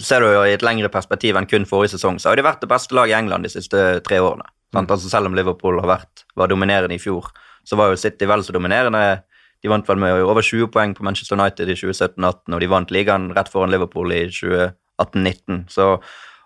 Ser 0.00 0.24
du 0.24 0.30
jo 0.30 0.44
i 0.48 0.54
et 0.54 0.64
lengre 0.64 0.88
perspektiv 0.92 1.36
enn 1.36 1.48
kun 1.48 1.66
forrige 1.68 1.98
sesong, 1.98 2.16
så 2.20 2.30
har 2.30 2.38
de 2.38 2.46
vært 2.46 2.62
det 2.64 2.70
beste 2.70 2.96
laget 2.96 3.12
i 3.12 3.18
England 3.18 3.44
de 3.44 3.52
siste 3.52 3.82
tre 4.06 4.22
årene. 4.24 4.46
Sant? 4.72 4.90
Altså 4.94 5.10
Selv 5.12 5.28
om 5.28 5.36
Liverpool 5.36 5.80
har 5.82 5.90
vært, 5.90 6.24
var 6.38 6.48
dominerende 6.48 6.96
i 6.96 7.02
fjor, 7.02 7.28
så 7.68 7.76
var 7.76 7.92
jo 7.92 8.00
City 8.00 8.28
vel 8.28 8.44
så 8.44 8.54
dominerende. 8.56 9.22
De 9.62 9.70
vant 9.70 9.86
vel 9.86 10.00
med 10.00 10.24
over 10.24 10.42
20 10.42 10.72
poeng 10.74 10.94
på 10.96 11.04
Manchester 11.06 11.36
United 11.38 11.68
i 11.68 11.76
2017-18, 11.76 12.54
og 12.54 12.60
de 12.62 12.70
vant 12.72 12.94
ligaen 12.94 13.30
rett 13.36 13.52
foran 13.52 13.70
Liverpool 13.70 14.14
i 14.16 14.24
2018-19. 14.32 15.66
Så 15.70 15.92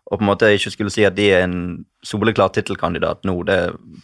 å 0.06 0.14
på 0.14 0.22
en 0.22 0.28
måte 0.28 0.52
ikke 0.54 0.70
skulle 0.70 0.92
si 0.94 1.02
at 1.06 1.16
de 1.16 1.30
er 1.34 1.46
en 1.46 1.56
soleklar 2.06 2.52
tittelkandidat 2.54 3.24
nå, 3.26 3.40
det 3.48 3.58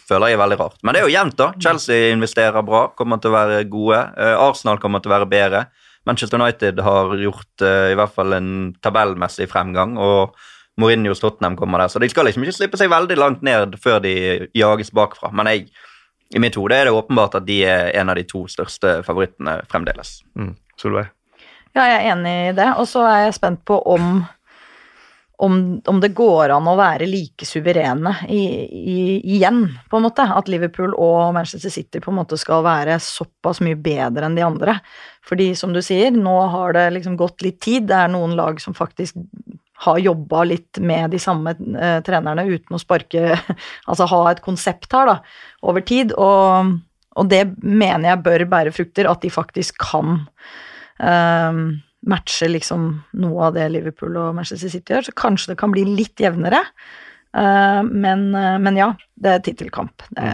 føler 0.08 0.32
jeg 0.32 0.38
er 0.38 0.40
veldig 0.40 0.58
rart. 0.58 0.80
Men 0.82 0.96
det 0.96 1.02
er 1.02 1.06
jo 1.06 1.14
jevnt, 1.14 1.36
da. 1.38 1.52
Chelsea 1.62 2.10
investerer 2.14 2.64
bra, 2.66 2.88
kommer 2.98 3.20
til 3.22 3.30
å 3.30 3.36
være 3.36 3.60
gode. 3.70 4.00
Eh, 4.18 4.34
Arsenal 4.34 4.80
kommer 4.82 5.02
til 5.02 5.12
å 5.12 5.14
være 5.14 5.30
bedre. 5.30 5.60
Manchester 6.08 6.40
United 6.40 6.80
har 6.82 7.14
gjort 7.20 7.62
eh, 7.62 7.92
i 7.92 7.98
hvert 7.98 8.14
fall 8.14 8.34
en 8.36 8.50
tabellmessig 8.82 9.48
fremgang, 9.50 9.94
og 10.00 10.36
Mourinhos 10.80 11.20
Tottenham 11.20 11.56
kommer 11.56 11.82
der, 11.82 11.92
så 11.92 12.00
de 12.00 12.08
skal 12.10 12.26
liksom 12.26 12.46
ikke 12.46 12.56
slippe 12.56 12.80
seg 12.80 12.90
veldig 12.92 13.18
langt 13.20 13.42
ned 13.44 13.76
før 13.82 14.00
de 14.02 14.14
jages 14.56 14.92
bakfra. 14.94 15.30
Men 15.36 15.50
jeg, 15.52 15.66
i 16.32 16.40
mitt 16.42 16.56
hode 16.56 16.76
er 16.76 16.88
det 16.88 16.96
åpenbart 16.96 17.36
at 17.38 17.46
de 17.46 17.60
er 17.68 17.90
en 18.00 18.12
av 18.12 18.16
de 18.18 18.24
to 18.28 18.46
største 18.50 19.00
favorittene 19.06 19.60
fremdeles. 19.70 20.20
Mm. 20.38 20.54
Solveig? 20.80 21.10
Ja, 21.72 21.86
jeg 21.88 21.98
er 21.98 22.06
enig 22.12 22.36
i 22.50 22.54
det. 22.56 22.70
Og 22.80 22.88
så 22.88 23.04
er 23.08 23.26
jeg 23.26 23.36
spent 23.36 23.62
på 23.68 23.78
om, 23.92 24.24
om, 25.44 25.58
om 25.88 26.00
det 26.02 26.12
går 26.16 26.52
an 26.56 26.68
å 26.68 26.76
være 26.78 27.08
like 27.08 27.48
suverene 27.48 28.14
i, 28.28 28.42
i, 28.66 28.98
igjen, 29.36 29.64
på 29.88 30.00
en 30.00 30.06
måte. 30.08 30.26
At 30.36 30.50
Liverpool 30.52 30.96
og 30.96 31.32
Manchester 31.36 31.72
City 31.72 32.00
på 32.02 32.12
en 32.12 32.20
måte 32.20 32.40
skal 32.40 32.64
være 32.66 32.98
såpass 33.00 33.62
mye 33.64 33.78
bedre 33.80 34.28
enn 34.28 34.36
de 34.36 34.44
andre. 34.48 34.80
Fordi 35.26 35.52
som 35.58 35.74
du 35.74 35.80
sier, 35.84 36.10
nå 36.14 36.34
har 36.50 36.74
det 36.76 36.88
liksom 36.96 37.16
gått 37.20 37.44
litt 37.46 37.60
tid. 37.62 37.86
Det 37.90 37.98
er 37.98 38.10
noen 38.10 38.34
lag 38.38 38.58
som 38.62 38.74
faktisk 38.74 39.18
har 39.82 39.98
jobba 39.98 40.44
litt 40.46 40.78
med 40.82 41.10
de 41.14 41.18
samme 41.22 41.54
eh, 41.58 41.98
trenerne 42.06 42.44
uten 42.46 42.76
å 42.76 42.80
sparke 42.80 43.34
Altså 43.90 44.06
ha 44.10 44.20
et 44.30 44.42
konsept 44.44 44.92
her, 44.94 45.10
da, 45.10 45.16
over 45.66 45.84
tid. 45.86 46.14
Og, 46.18 46.74
og 47.18 47.30
det 47.30 47.44
mener 47.62 48.12
jeg 48.12 48.24
bør 48.26 48.46
bære 48.50 48.74
frukter, 48.74 49.10
at 49.10 49.24
de 49.24 49.32
faktisk 49.32 49.80
kan 49.82 50.20
eh, 51.02 51.62
matche 52.02 52.50
liksom 52.50 52.90
noe 53.22 53.48
av 53.48 53.56
det 53.56 53.68
Liverpool 53.74 54.18
og 54.18 54.36
Manchester 54.38 54.70
City 54.72 54.94
gjør. 54.94 55.08
Så 55.08 55.18
kanskje 55.18 55.54
det 55.54 55.60
kan 55.62 55.74
bli 55.74 55.86
litt 55.86 56.22
jevnere. 56.22 56.64
Eh, 57.36 57.82
men, 57.88 58.28
eh, 58.34 58.58
men 58.62 58.78
ja, 58.78 58.92
det 59.14 59.36
er 59.36 59.44
tittelkamp. 59.46 60.06
Det, 60.14 60.30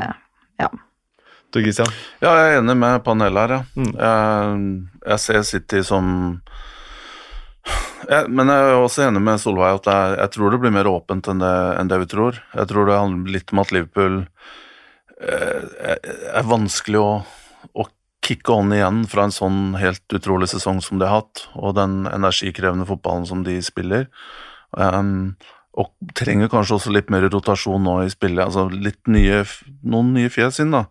ja. 0.61 0.71
Du, 1.49 1.63
Christian? 1.63 1.89
Ja, 2.21 2.35
jeg 2.37 2.49
er 2.51 2.59
enig 2.61 2.77
med 2.77 3.03
panelet 3.07 3.41
her, 3.41 3.55
ja. 3.57 3.61
Mm. 3.79 3.93
Jeg, 3.97 4.65
jeg 5.13 5.23
ser 5.25 5.45
City 5.49 5.81
som 5.87 6.11
jeg, 8.09 8.29
Men 8.29 8.53
jeg 8.53 8.67
er 8.69 8.77
også 8.77 9.07
enig 9.07 9.23
med 9.25 9.41
Solveig 9.41 9.81
at 9.81 9.89
jeg, 9.89 10.17
jeg 10.23 10.33
tror 10.37 10.53
det 10.53 10.61
blir 10.63 10.75
mer 10.77 10.89
åpent 10.91 11.29
enn 11.29 11.41
det, 11.43 11.55
enn 11.81 11.91
det 11.91 12.01
vi 12.05 12.11
tror. 12.13 12.41
Jeg 12.55 12.71
tror 12.71 12.89
det 12.89 13.01
handler 13.01 13.37
litt 13.39 13.53
om 13.55 13.63
at 13.65 13.73
Liverpool 13.75 14.19
eh, 15.25 15.65
er, 15.95 16.01
er 16.37 16.49
vanskelig 16.49 17.01
å, 17.01 17.13
å 17.73 17.89
kicke 18.25 18.53
on 18.53 18.75
igjen 18.77 19.03
fra 19.09 19.25
en 19.25 19.35
sånn 19.35 19.61
helt 19.81 20.17
utrolig 20.17 20.51
sesong 20.53 20.83
som 20.85 21.01
de 21.01 21.09
har 21.09 21.23
hatt, 21.23 21.47
og 21.57 21.77
den 21.79 22.03
energikrevende 22.11 22.89
fotballen 22.89 23.25
som 23.29 23.45
de 23.47 23.57
spiller. 23.65 24.09
Um, 24.77 25.39
og 25.79 25.93
trenger 26.19 26.51
kanskje 26.53 26.77
også 26.77 26.93
litt 26.93 27.09
mer 27.13 27.25
rotasjon 27.31 27.85
nå 27.87 28.01
i 28.05 28.13
spillet. 28.13 28.45
altså 28.45 28.67
litt 28.73 29.01
nye, 29.09 29.45
Noen 29.87 30.13
nye 30.17 30.33
fjes 30.33 30.61
inn, 30.65 30.75
da. 30.75 30.87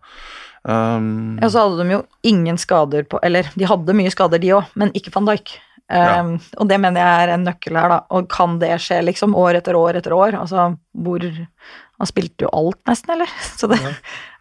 Um, 0.68 1.38
Ja, 1.40 1.48
så 1.48 1.64
hadde 1.64 1.80
de 1.80 1.94
jo 1.94 2.02
ingen 2.28 2.58
skader 2.60 3.06
på 3.08 3.16
Eller 3.24 3.46
de 3.56 3.64
hadde 3.64 3.94
mye 3.96 4.12
skader, 4.12 4.40
de 4.42 4.52
òg, 4.52 4.68
men 4.76 4.92
ikke 4.98 5.12
van 5.14 5.28
Dijk. 5.30 5.54
Um, 5.88 6.34
Og 6.60 6.68
det 6.68 6.76
mener 6.82 7.00
jeg 7.00 7.22
er 7.24 7.32
en 7.32 7.46
nøkkel 7.48 7.78
her, 7.80 7.88
da. 7.88 8.00
Og 8.12 8.28
kan 8.28 8.58
det 8.60 8.74
skje 8.84 9.00
liksom 9.06 9.36
år 9.38 9.62
etter 9.62 9.78
år 9.78 9.96
etter 9.96 10.12
år? 10.12 10.36
Altså 10.36 10.74
hvor 10.92 11.24
Han 11.24 12.10
spilte 12.10 12.44
jo 12.44 12.52
alt, 12.52 12.80
nesten, 12.86 13.14
eller? 13.16 13.32
Så 13.58 13.70
det 13.70 13.80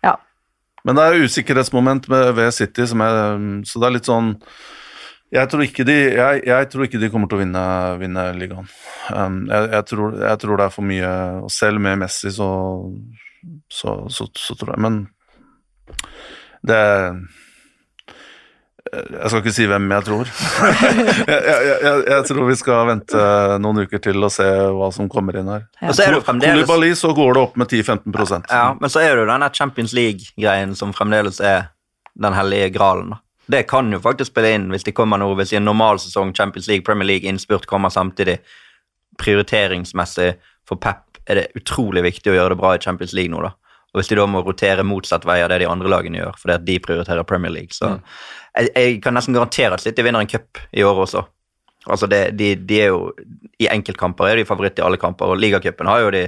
Ja. 0.03 0.17
Men 0.83 0.95
det 0.95 1.03
er 1.03 1.23
usikkerhetsmoment 1.25 2.09
med, 2.11 2.33
ved 2.35 2.51
City, 2.55 2.85
som 2.87 3.01
er, 3.01 3.35
um, 3.35 3.63
så 3.65 3.79
det 3.79 3.87
er 3.87 3.95
litt 3.97 4.07
sånn 4.07 4.35
jeg 5.27 5.49
tror, 5.51 5.61
ikke 5.65 5.83
de, 5.83 5.95
jeg, 6.15 6.43
jeg 6.47 6.67
tror 6.71 6.85
ikke 6.85 6.99
de 7.01 7.09
kommer 7.11 7.27
til 7.27 7.35
å 7.35 7.41
vinne, 7.41 7.63
vinne 7.99 8.21
ligaen. 8.39 8.69
Um, 9.11 9.41
jeg, 9.51 9.81
tror, 9.89 10.13
jeg 10.23 10.39
tror 10.39 10.55
det 10.55 10.67
er 10.67 10.71
for 10.71 10.87
mye 10.87 11.09
Og 11.41 11.51
selv 11.51 11.83
med 11.83 11.99
Messi, 11.99 12.31
så, 12.31 12.47
så, 13.67 13.97
så, 14.07 14.29
så 14.31 14.55
tror 14.55 14.71
jeg 14.71 14.83
Men 14.85 15.01
det 16.67 16.81
Jeg 18.87 19.29
skal 19.29 19.41
ikke 19.41 19.53
si 19.55 19.65
hvem 19.67 19.87
jeg 19.91 20.05
tror. 20.07 20.29
jeg, 21.31 21.39
jeg, 21.47 21.77
jeg, 21.83 22.03
jeg 22.07 22.25
tror 22.29 22.47
vi 22.47 22.57
skal 22.59 22.91
vente 22.91 23.23
noen 23.63 23.83
uker 23.83 24.03
til 24.03 24.23
og 24.23 24.31
se 24.31 24.47
hva 24.47 24.89
som 24.95 25.09
kommer 25.11 25.39
inn 25.39 25.51
her. 25.51 25.65
Ja. 25.81 25.95
Kolibali, 26.23 26.93
så 26.95 27.11
går 27.15 27.33
det 27.35 27.43
opp 27.43 27.57
med 27.59 27.71
10-15% 27.73 28.51
Ja, 28.53 28.69
men 28.79 28.93
så 28.93 29.03
er 29.03 29.15
det 29.15 29.25
jo 29.25 29.31
denne 29.33 29.51
Champions 29.53 29.95
League-greien 29.97 30.75
som 30.79 30.95
fremdeles 30.95 31.41
er 31.43 31.71
den 32.17 32.33
hellige 32.33 32.69
gralen. 32.77 33.17
Det 33.47 33.63
kan 33.63 33.91
jo 33.93 33.99
faktisk 34.03 34.33
spille 34.33 34.55
inn 34.57 34.71
hvis 34.73 34.83
det 34.83 34.95
kommer 34.95 35.19
noe, 35.21 35.35
hvis 35.39 35.53
i 35.53 35.59
en 35.59 35.67
normal 35.67 36.01
sesong 36.03 36.33
Champions 36.35 36.67
League, 36.67 36.83
Premier 36.87 37.07
League, 37.07 37.29
innspurt 37.29 37.67
kommer 37.69 37.93
samtidig. 37.93 38.39
Prioriteringsmessig 39.17 40.33
for 40.67 40.79
Pep 40.83 41.21
er 41.27 41.41
det 41.41 41.47
utrolig 41.59 42.03
viktig 42.05 42.31
å 42.31 42.35
gjøre 42.35 42.55
det 42.55 42.59
bra 42.59 42.73
i 42.75 42.81
Champions 42.83 43.15
League 43.15 43.31
nå, 43.31 43.39
da. 43.43 43.53
Og 43.97 44.03
hvis 44.03 44.11
de 44.11 44.17
da 44.19 44.27
må 44.29 44.43
rotere 44.45 44.83
motsatt 44.85 45.23
vei 45.25 45.39
av 45.41 45.49
det 45.49 45.63
de 45.63 45.69
andre 45.69 45.89
lagene 45.89 46.19
gjør, 46.19 46.35
fordi 46.37 46.53
at 46.53 46.65
de 46.67 46.75
prioriterer 46.85 47.25
Premier 47.25 47.49
League, 47.49 47.73
så 47.73 47.95
jeg, 47.97 48.69
jeg 48.75 48.99
kan 49.01 49.17
nesten 49.17 49.33
garantere 49.33 49.73
at 49.73 49.81
City 49.81 50.05
vinner 50.05 50.21
en 50.21 50.29
cup 50.29 50.61
i 50.69 50.85
år 50.85 51.01
også. 51.07 51.23
Altså 51.87 52.05
det, 52.11 52.21
de, 52.37 52.51
de 52.67 52.77
er 52.83 52.91
jo 52.91 53.13
I 53.63 53.69
enkeltkamper 53.71 54.27
er 54.27 54.37
de 54.37 54.45
favoritt 54.45 54.77
i 54.77 54.85
alle 54.85 54.99
kamper, 55.01 55.33
og 55.33 55.41
ligacupen 55.41 55.89
har 55.89 56.03
jo 56.03 56.13
de 56.13 56.27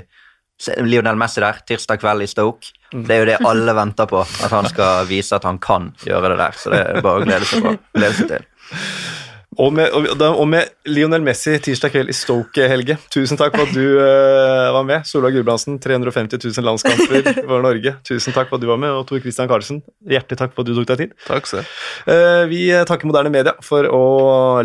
Lionel 0.82 1.16
Messi 1.16 1.40
der, 1.40 1.62
tirsdag 1.70 2.02
kveld 2.02 2.26
i 2.26 2.28
Stoke. 2.28 2.74
Det 2.92 3.14
er 3.16 3.22
jo 3.22 3.28
det 3.30 3.38
alle 3.48 3.76
venter 3.78 4.10
på, 4.10 4.26
at 4.26 4.52
han 4.52 4.66
skal 4.68 5.06
vise 5.08 5.38
at 5.38 5.46
han 5.48 5.62
kan 5.62 5.94
gjøre 6.04 6.34
det 6.34 6.42
der. 6.42 6.58
Så 6.58 6.74
det 6.74 6.82
er 6.82 7.06
bare 7.06 7.22
å 7.22 7.28
glede 7.30 7.48
seg, 7.48 7.64
på, 7.64 7.78
glede 7.96 8.18
seg 8.18 8.34
til. 8.34 8.50
Og 9.58 9.74
med, 9.74 9.90
og, 9.98 10.06
og 10.22 10.46
med 10.48 10.70
Lionel 10.86 11.24
Messi 11.26 11.56
tirsdag 11.64 11.90
kveld 11.92 12.12
i 12.12 12.16
Stoke, 12.16 12.68
Helge. 12.70 13.00
Tusen 13.10 13.40
takk 13.40 13.56
for 13.58 13.66
at 13.66 13.74
du 13.74 13.98
uh, 13.98 14.70
var 14.76 14.86
med. 14.86 15.08
Solveig 15.10 15.34
Gulbrandsen, 15.40 15.80
350 15.82 16.38
000 16.38 16.68
landskamper 16.68 17.42
for 17.50 17.66
Norge. 17.66 17.96
Tusen 18.06 18.36
takk 18.36 18.52
for 18.52 18.60
at 18.60 18.64
du 18.64 18.70
var 18.70 18.80
med. 18.82 18.94
Og 18.94 19.08
Tor 19.10 19.24
Christian 19.24 19.50
Karlsen, 19.50 19.82
hjertelig 20.06 20.40
takk 20.44 20.54
for 20.54 20.64
at 20.64 20.70
du 20.70 20.78
tok 20.78 20.88
deg 20.92 21.02
tid. 21.02 21.18
Takk 21.26 21.50
selv. 21.50 21.74
Uh, 22.06 22.46
Vi 22.52 22.62
takker 22.88 23.10
moderne 23.10 23.34
media 23.34 23.56
for 23.66 23.90
å 23.90 24.04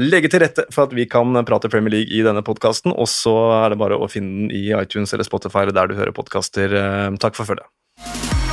legge 0.03 0.30
til 0.32 0.45
rette 0.45 0.68
for 0.74 0.85
at 0.87 0.95
vi 0.95 1.09
kan 1.11 1.32
prate 1.49 1.72
Premier 1.72 1.97
League 1.97 2.12
i 2.12 2.22
denne 2.26 2.45
podkasten. 2.45 2.93
Og 2.93 3.09
så 3.11 3.35
er 3.62 3.72
det 3.72 3.80
bare 3.80 3.97
å 3.97 4.11
finne 4.12 4.45
den 4.45 4.55
i 4.55 4.66
iTunes 4.76 5.16
eller 5.16 5.26
Spotify 5.26 5.64
eller 5.64 5.80
der 5.80 5.91
du 5.91 5.99
hører 5.99 6.14
podkaster. 6.16 6.76
Takk 7.24 7.41
for 7.41 7.49
følget. 7.49 8.44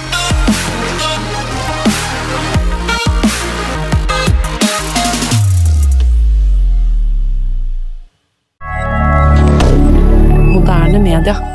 moderne 10.92 11.00
media. 11.00 11.51